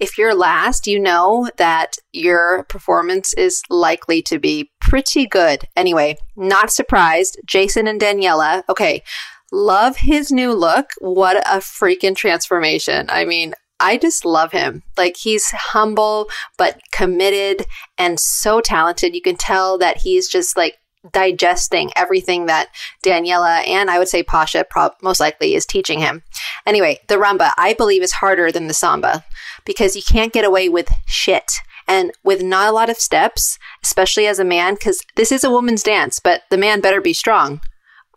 if 0.01 0.17
you're 0.17 0.33
last, 0.33 0.87
you 0.87 0.99
know 0.99 1.47
that 1.57 1.95
your 2.11 2.63
performance 2.63 3.33
is 3.35 3.61
likely 3.69 4.23
to 4.23 4.39
be 4.39 4.71
pretty 4.81 5.27
good. 5.27 5.67
Anyway, 5.77 6.17
not 6.35 6.71
surprised. 6.71 7.39
Jason 7.45 7.85
and 7.85 8.01
Daniela, 8.01 8.63
okay, 8.67 9.03
love 9.51 9.97
his 9.97 10.31
new 10.31 10.53
look. 10.53 10.89
What 10.99 11.37
a 11.47 11.59
freaking 11.59 12.15
transformation. 12.15 13.05
I 13.11 13.25
mean, 13.25 13.53
I 13.79 13.97
just 13.97 14.25
love 14.25 14.51
him. 14.51 14.81
Like 14.97 15.17
he's 15.17 15.51
humble 15.51 16.29
but 16.57 16.81
committed 16.91 17.67
and 17.99 18.19
so 18.19 18.59
talented. 18.59 19.13
You 19.13 19.21
can 19.21 19.35
tell 19.35 19.77
that 19.77 19.97
he's 19.97 20.27
just 20.27 20.57
like 20.57 20.77
digesting 21.13 21.91
everything 21.95 22.45
that 22.45 22.69
Daniela 23.03 23.67
and 23.67 23.89
I 23.89 23.97
would 23.97 24.07
say 24.07 24.23
Pasha 24.23 24.63
prob- 24.63 24.93
most 25.01 25.19
likely 25.19 25.55
is 25.55 25.65
teaching 25.65 25.99
him. 25.99 26.23
Anyway, 26.65 26.99
the 27.07 27.15
rumba 27.15 27.51
I 27.57 27.73
believe 27.73 28.03
is 28.03 28.11
harder 28.11 28.51
than 28.51 28.67
the 28.67 28.73
samba 28.73 29.25
because 29.65 29.95
you 29.95 30.01
can't 30.01 30.33
get 30.33 30.45
away 30.45 30.69
with 30.69 30.89
shit. 31.05 31.51
And 31.87 32.11
with 32.23 32.41
not 32.41 32.69
a 32.69 32.71
lot 32.71 32.89
of 32.89 32.97
steps, 32.97 33.57
especially 33.83 34.27
as 34.27 34.39
a 34.39 34.45
man, 34.45 34.75
because 34.75 35.01
this 35.15 35.31
is 35.31 35.43
a 35.43 35.49
woman's 35.49 35.83
dance, 35.83 36.19
but 36.19 36.43
the 36.49 36.57
man 36.57 36.79
better 36.79 37.01
be 37.01 37.13
strong 37.13 37.59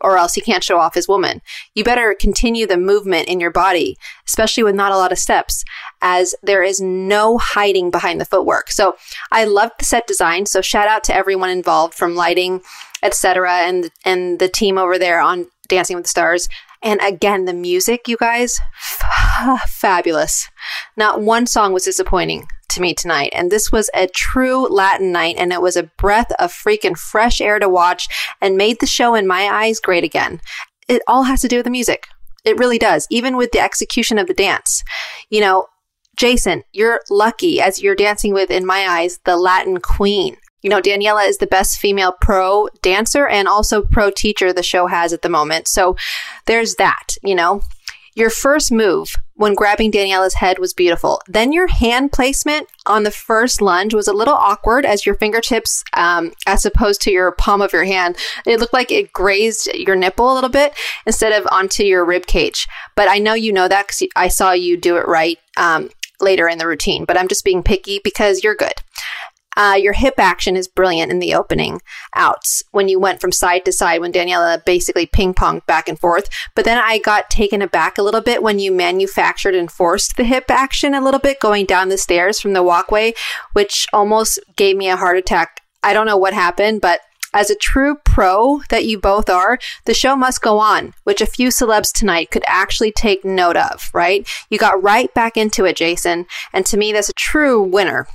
or 0.05 0.19
else 0.19 0.35
he 0.35 0.41
can't 0.41 0.63
show 0.63 0.79
off 0.79 0.95
his 0.95 1.09
woman. 1.09 1.41
You 1.75 1.83
better 1.83 2.15
continue 2.19 2.67
the 2.67 2.77
movement 2.77 3.27
in 3.27 3.41
your 3.41 3.51
body, 3.51 3.97
especially 4.27 4.63
with 4.63 4.75
not 4.75 4.93
a 4.93 4.97
lot 4.97 5.13
of 5.13 5.19
steps, 5.19 5.65
as 6.03 6.35
there 6.43 6.63
is 6.63 6.81
no 6.81 7.39
hiding 7.39 7.91
behind 7.91 8.21
the 8.21 8.27
footwork. 8.27 8.71
So 8.71 8.97
I 9.33 9.45
loved 9.45 9.75
the 9.79 9.87
set 9.87 10.07
design. 10.07 10.47
So 10.47 10.61
shout 10.61 10.89
out 10.89 11.05
to 11.05 11.15
everyone 11.15 11.49
involved 11.51 11.95
from 11.95 12.15
lighting, 12.15 12.61
etc., 13.03 13.51
and 13.51 13.91
and 14.05 14.39
the 14.39 14.49
team 14.49 14.77
over 14.77 14.99
there 14.99 15.21
on 15.21 15.47
Dancing 15.69 15.97
with 15.97 16.05
the 16.05 16.11
Stars. 16.11 16.49
And 16.83 17.01
again, 17.01 17.47
the 17.47 17.55
music, 17.55 18.07
you 18.07 18.19
guys, 18.19 18.61
f- 18.77 19.03
fabulous. 19.67 20.49
Not 20.97 21.21
one 21.21 21.47
song 21.47 21.73
was 21.73 21.85
disappointing 21.85 22.47
to 22.71 22.81
me 22.81 22.95
tonight. 22.95 23.31
And 23.33 23.51
this 23.51 23.73
was 23.73 23.91
a 23.95 24.07
true 24.07 24.67
Latin 24.69 25.13
night, 25.13 25.37
and 25.39 25.53
it 25.53 25.63
was 25.63 25.77
a 25.77 25.91
breath 25.99 26.33
of 26.39 26.53
freaking 26.53 26.97
fresh 26.97 27.41
air 27.41 27.59
to 27.59 27.69
watch 27.69 28.09
and 28.41 28.57
made 28.57 28.81
the 28.81 28.87
show 28.87 29.15
in 29.15 29.27
my 29.27 29.49
eyes 29.49 29.81
great 29.81 30.05
again. 30.05 30.41
It 30.89 31.03
all 31.07 31.25
has 31.25 31.41
to 31.43 31.49
do 31.49 31.57
with 31.57 31.65
the 31.65 31.71
music. 31.71 32.07
It 32.45 32.59
really 32.59 32.79
does, 32.79 33.07
even 33.11 33.37
with 33.37 33.53
the 33.53 33.61
execution 33.61 34.19
of 34.19 34.27
the 34.27 34.35
dance. 34.35 34.83
You 35.31 35.41
know, 35.41 35.67
Jason, 36.17 36.63
you're 36.73 37.01
lucky 37.11 37.61
as 37.61 37.83
you're 37.83 37.95
dancing 37.95 38.35
with, 38.35 38.51
in 38.51 38.67
my 38.67 38.87
eyes, 38.87 39.19
the 39.25 39.37
Latin 39.37 39.81
queen. 39.81 40.37
You 40.63 40.71
know, 40.71 40.81
Daniela 40.81 41.29
is 41.29 41.39
the 41.39 41.47
best 41.47 41.79
female 41.79 42.15
pro 42.21 42.69
dancer 42.83 43.27
and 43.27 43.49
also 43.49 43.83
pro 43.83 44.11
teacher 44.11 44.53
the 44.53 44.63
show 44.63 44.87
has 44.87 45.13
at 45.13 45.23
the 45.23 45.29
moment. 45.29 45.69
So 45.69 45.97
there's 46.47 46.77
that, 46.77 47.17
you 47.23 47.35
know. 47.35 47.61
Your 48.15 48.31
first 48.31 48.71
move 48.71 49.17
when 49.35 49.55
grabbing 49.55 49.91
Daniela's 49.91 50.35
head 50.35 50.59
was 50.59 50.73
beautiful. 50.73 51.21
Then 51.27 51.53
your 51.53 51.67
hand 51.67 52.13
placement 52.13 52.69
on 52.87 53.03
the 53.03 53.11
first 53.11 53.61
lunge 53.61 53.93
was 53.93 54.07
a 54.07 54.13
little 54.13 54.35
awkward 54.35 54.87
as 54.87 55.05
your 55.05 55.17
fingertips, 55.17 55.83
um, 55.95 56.33
as 56.47 56.65
opposed 56.65 57.01
to 57.03 57.11
your 57.11 57.33
palm 57.33 57.61
of 57.61 57.73
your 57.73 57.85
hand, 57.85 58.17
it 58.47 58.61
looked 58.61 58.73
like 58.73 58.93
it 58.93 59.13
grazed 59.13 59.67
your 59.75 59.97
nipple 59.97 60.33
a 60.33 60.35
little 60.35 60.51
bit 60.51 60.75
instead 61.07 61.33
of 61.33 61.49
onto 61.51 61.83
your 61.83 62.05
rib 62.05 62.27
cage. 62.27 62.69
But 62.95 63.09
I 63.09 63.19
know 63.19 63.35
you 63.35 63.53
know 63.53 63.67
that 63.67 63.89
because 63.89 64.07
I 64.15 64.29
saw 64.29 64.53
you 64.53 64.77
do 64.77 64.97
it 64.97 65.09
right 65.09 65.39
um, 65.57 65.91
later 66.21 66.49
in 66.49 66.59
the 66.59 66.69
routine. 66.69 67.05
But 67.05 67.19
I'm 67.19 67.29
just 67.29 67.45
being 67.45 67.63
picky 67.63 68.01
because 68.03 68.45
you're 68.45 68.55
good. 68.55 68.75
Uh, 69.57 69.77
your 69.81 69.93
hip 69.93 70.15
action 70.19 70.57
is 70.57 70.69
brilliant 70.69 71.11
in 71.11 71.19
the 71.19 71.35
opening 71.35 71.81
outs 72.15 72.63
when 72.71 72.89
you 72.89 72.99
went 72.99 73.21
from 73.21 73.33
side 73.33 73.65
to 73.65 73.73
side 73.73 74.01
when 74.01 74.13
Daniela 74.13 74.65
basically 74.65 75.07
ping 75.07 75.35
ponged 75.35 75.65
back 75.67 75.89
and 75.89 75.99
forth. 75.99 76.29
But 76.55 76.65
then 76.65 76.79
I 76.79 76.99
got 76.99 77.31
taken 77.31 77.63
aback 77.63 77.99
a 77.99 78.03
little 78.03 78.21
bit 78.21 78.43
when 78.43 78.59
you 78.59 78.73
manufactured 78.73 79.55
and 79.55 79.71
forced 79.71 80.17
the 80.17 80.25
hip 80.25 80.51
action 80.51 80.95
a 80.95 81.01
little 81.01 81.21
bit 81.21 81.41
going 81.41 81.67
down 81.67 81.89
the 81.89 81.99
stairs 81.99 82.41
from 82.41 82.53
the 82.53 82.63
walkway, 82.63 83.15
which 83.53 83.87
almost 83.93 84.39
gave 84.57 84.77
me 84.77 84.89
a 84.89 84.97
heart 84.97 85.17
attack. 85.17 85.61
I 85.83 85.93
don't 85.93 86.07
know 86.07 86.17
what 86.17 86.33
happened, 86.33 86.81
but 86.81 87.01
as 87.35 87.51
a 87.51 87.57
true 87.57 87.97
pro 88.05 88.61
that 88.71 88.87
you 88.87 88.99
both 88.99 89.29
are, 89.29 89.59
the 89.87 89.93
show 89.93 90.15
must 90.15 90.41
go 90.41 90.61
on, 90.61 90.95
which 91.03 91.21
a 91.21 91.27
few 91.27 91.49
celebs 91.49 91.93
tonight 91.93 92.31
could 92.31 92.45
actually 92.47 92.93
take 92.93 93.25
note 93.25 93.57
of, 93.57 93.91
right? 93.93 94.27
You 94.49 94.57
got 94.57 94.83
right 94.83 95.13
back 95.15 95.37
into 95.37 95.65
it, 95.65 95.77
Jason. 95.77 96.27
And 96.53 96.65
to 96.67 96.77
me, 96.77 96.93
that's 96.93 97.09
a 97.09 97.15
true 97.15 97.61
winner 97.61 98.07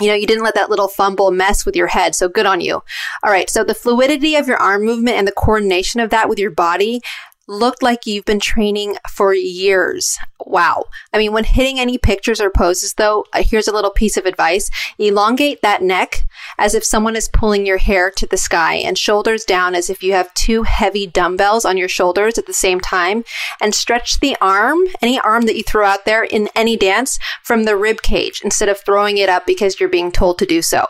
you 0.00 0.08
know, 0.08 0.14
you 0.14 0.26
didn't 0.26 0.42
let 0.42 0.54
that 0.56 0.70
little 0.70 0.88
fumble 0.88 1.30
mess 1.30 1.64
with 1.64 1.76
your 1.76 1.86
head. 1.86 2.14
So 2.14 2.28
good 2.28 2.46
on 2.46 2.60
you. 2.60 2.82
All 3.22 3.30
right. 3.30 3.48
So 3.48 3.62
the 3.62 3.74
fluidity 3.74 4.34
of 4.34 4.48
your 4.48 4.56
arm 4.56 4.84
movement 4.84 5.16
and 5.16 5.26
the 5.26 5.32
coordination 5.32 6.00
of 6.00 6.10
that 6.10 6.28
with 6.28 6.38
your 6.38 6.50
body 6.50 7.00
looked 7.46 7.82
like 7.82 8.06
you've 8.06 8.24
been 8.24 8.40
training 8.40 8.96
for 9.10 9.34
years. 9.34 10.18
Wow. 10.46 10.84
I 11.12 11.18
mean, 11.18 11.32
when 11.32 11.44
hitting 11.44 11.78
any 11.78 11.96
pictures 11.98 12.40
or 12.40 12.50
poses, 12.50 12.94
though, 12.94 13.24
uh, 13.32 13.42
here's 13.42 13.68
a 13.68 13.72
little 13.72 13.90
piece 13.90 14.16
of 14.16 14.26
advice 14.26 14.70
elongate 14.98 15.62
that 15.62 15.82
neck 15.82 16.22
as 16.58 16.74
if 16.74 16.84
someone 16.84 17.16
is 17.16 17.28
pulling 17.28 17.66
your 17.66 17.78
hair 17.78 18.10
to 18.10 18.26
the 18.26 18.36
sky 18.36 18.74
and 18.74 18.98
shoulders 18.98 19.44
down 19.44 19.74
as 19.74 19.88
if 19.88 20.02
you 20.02 20.12
have 20.12 20.32
two 20.34 20.62
heavy 20.62 21.06
dumbbells 21.06 21.64
on 21.64 21.76
your 21.76 21.88
shoulders 21.88 22.36
at 22.36 22.46
the 22.46 22.52
same 22.52 22.78
time 22.78 23.24
and 23.60 23.74
stretch 23.74 24.20
the 24.20 24.36
arm, 24.40 24.80
any 25.00 25.18
arm 25.20 25.46
that 25.46 25.56
you 25.56 25.62
throw 25.62 25.86
out 25.86 26.04
there 26.04 26.24
in 26.24 26.48
any 26.54 26.76
dance 26.76 27.18
from 27.42 27.64
the 27.64 27.76
rib 27.76 28.02
cage 28.02 28.40
instead 28.44 28.68
of 28.68 28.78
throwing 28.80 29.16
it 29.16 29.28
up 29.28 29.46
because 29.46 29.80
you're 29.80 29.88
being 29.88 30.12
told 30.12 30.38
to 30.38 30.46
do 30.46 30.60
so. 30.60 30.86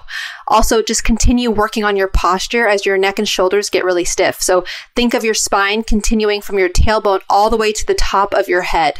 Also, 0.48 0.82
just 0.82 1.04
continue 1.04 1.50
working 1.50 1.84
on 1.84 1.96
your 1.96 2.08
posture 2.08 2.66
as 2.66 2.84
your 2.84 2.98
neck 2.98 3.18
and 3.18 3.28
shoulders 3.28 3.70
get 3.70 3.84
really 3.84 4.04
stiff. 4.04 4.40
So 4.40 4.64
think 4.94 5.14
of 5.14 5.24
your 5.24 5.34
spine 5.34 5.82
continuing 5.82 6.40
from 6.40 6.58
your 6.58 6.68
tailbone 6.68 7.20
all 7.28 7.50
the 7.50 7.56
way 7.56 7.72
to 7.72 7.86
the 7.86 7.94
top 7.94 8.34
of 8.34 8.48
your 8.48 8.62
head. 8.62 8.98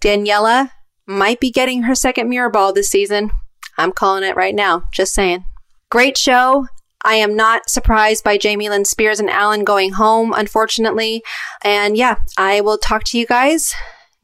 Daniela 0.00 0.70
might 1.06 1.40
be 1.40 1.50
getting 1.50 1.84
her 1.84 1.94
second 1.94 2.28
mirror 2.28 2.50
ball 2.50 2.72
this 2.72 2.90
season. 2.90 3.30
I'm 3.76 3.92
calling 3.92 4.24
it 4.24 4.36
right 4.36 4.54
now. 4.54 4.84
Just 4.92 5.14
saying. 5.14 5.44
Great 5.90 6.16
show. 6.16 6.68
I 7.04 7.16
am 7.16 7.36
not 7.36 7.68
surprised 7.68 8.24
by 8.24 8.38
Jamie 8.38 8.70
Lynn 8.70 8.86
Spears 8.86 9.20
and 9.20 9.28
Alan 9.28 9.62
going 9.62 9.92
home, 9.92 10.32
unfortunately. 10.34 11.22
And 11.62 11.96
yeah, 11.96 12.16
I 12.38 12.62
will 12.62 12.78
talk 12.78 13.04
to 13.04 13.18
you 13.18 13.26
guys 13.26 13.74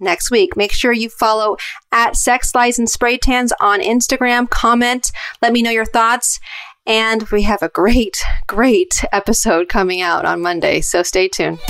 next 0.00 0.30
week. 0.30 0.56
Make 0.56 0.72
sure 0.72 0.92
you 0.92 1.08
follow 1.08 1.56
at 1.92 2.16
Sex 2.16 2.54
Lies 2.54 2.78
and 2.78 2.88
Spray 2.88 3.18
Tans 3.18 3.52
on 3.60 3.80
Instagram. 3.80 4.48
Comment, 4.50 5.10
let 5.42 5.52
me 5.52 5.62
know 5.62 5.70
your 5.70 5.84
thoughts. 5.84 6.40
And 6.86 7.22
we 7.30 7.42
have 7.42 7.62
a 7.62 7.68
great, 7.68 8.22
great 8.46 9.04
episode 9.12 9.68
coming 9.68 10.00
out 10.00 10.24
on 10.24 10.40
Monday. 10.40 10.80
So 10.80 11.02
stay 11.02 11.28
tuned. 11.28 11.60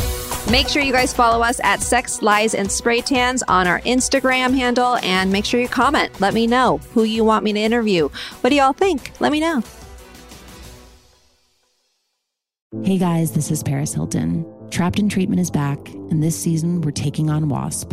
Make 0.50 0.68
sure 0.68 0.82
you 0.82 0.92
guys 0.92 1.12
follow 1.12 1.44
us 1.44 1.60
at 1.62 1.80
Sex, 1.80 2.22
Lies, 2.22 2.54
and 2.54 2.70
Spray 2.70 3.02
Tans 3.02 3.42
on 3.46 3.66
our 3.66 3.80
Instagram 3.80 4.54
handle 4.54 4.96
and 4.96 5.30
make 5.30 5.44
sure 5.44 5.60
you 5.60 5.68
comment. 5.68 6.20
Let 6.20 6.34
me 6.34 6.46
know 6.46 6.78
who 6.92 7.04
you 7.04 7.24
want 7.24 7.44
me 7.44 7.52
to 7.52 7.60
interview. 7.60 8.08
What 8.40 8.50
do 8.50 8.56
y'all 8.56 8.72
think? 8.72 9.12
Let 9.20 9.32
me 9.32 9.40
know. 9.40 9.62
Hey 12.84 12.98
guys, 12.98 13.32
this 13.32 13.50
is 13.50 13.64
Paris 13.64 13.92
Hilton. 13.92 14.46
Trapped 14.70 15.00
in 15.00 15.08
Treatment 15.08 15.40
is 15.40 15.50
back, 15.50 15.88
and 15.88 16.22
this 16.22 16.40
season 16.40 16.80
we're 16.80 16.92
taking 16.92 17.28
on 17.28 17.48
WASP, 17.48 17.92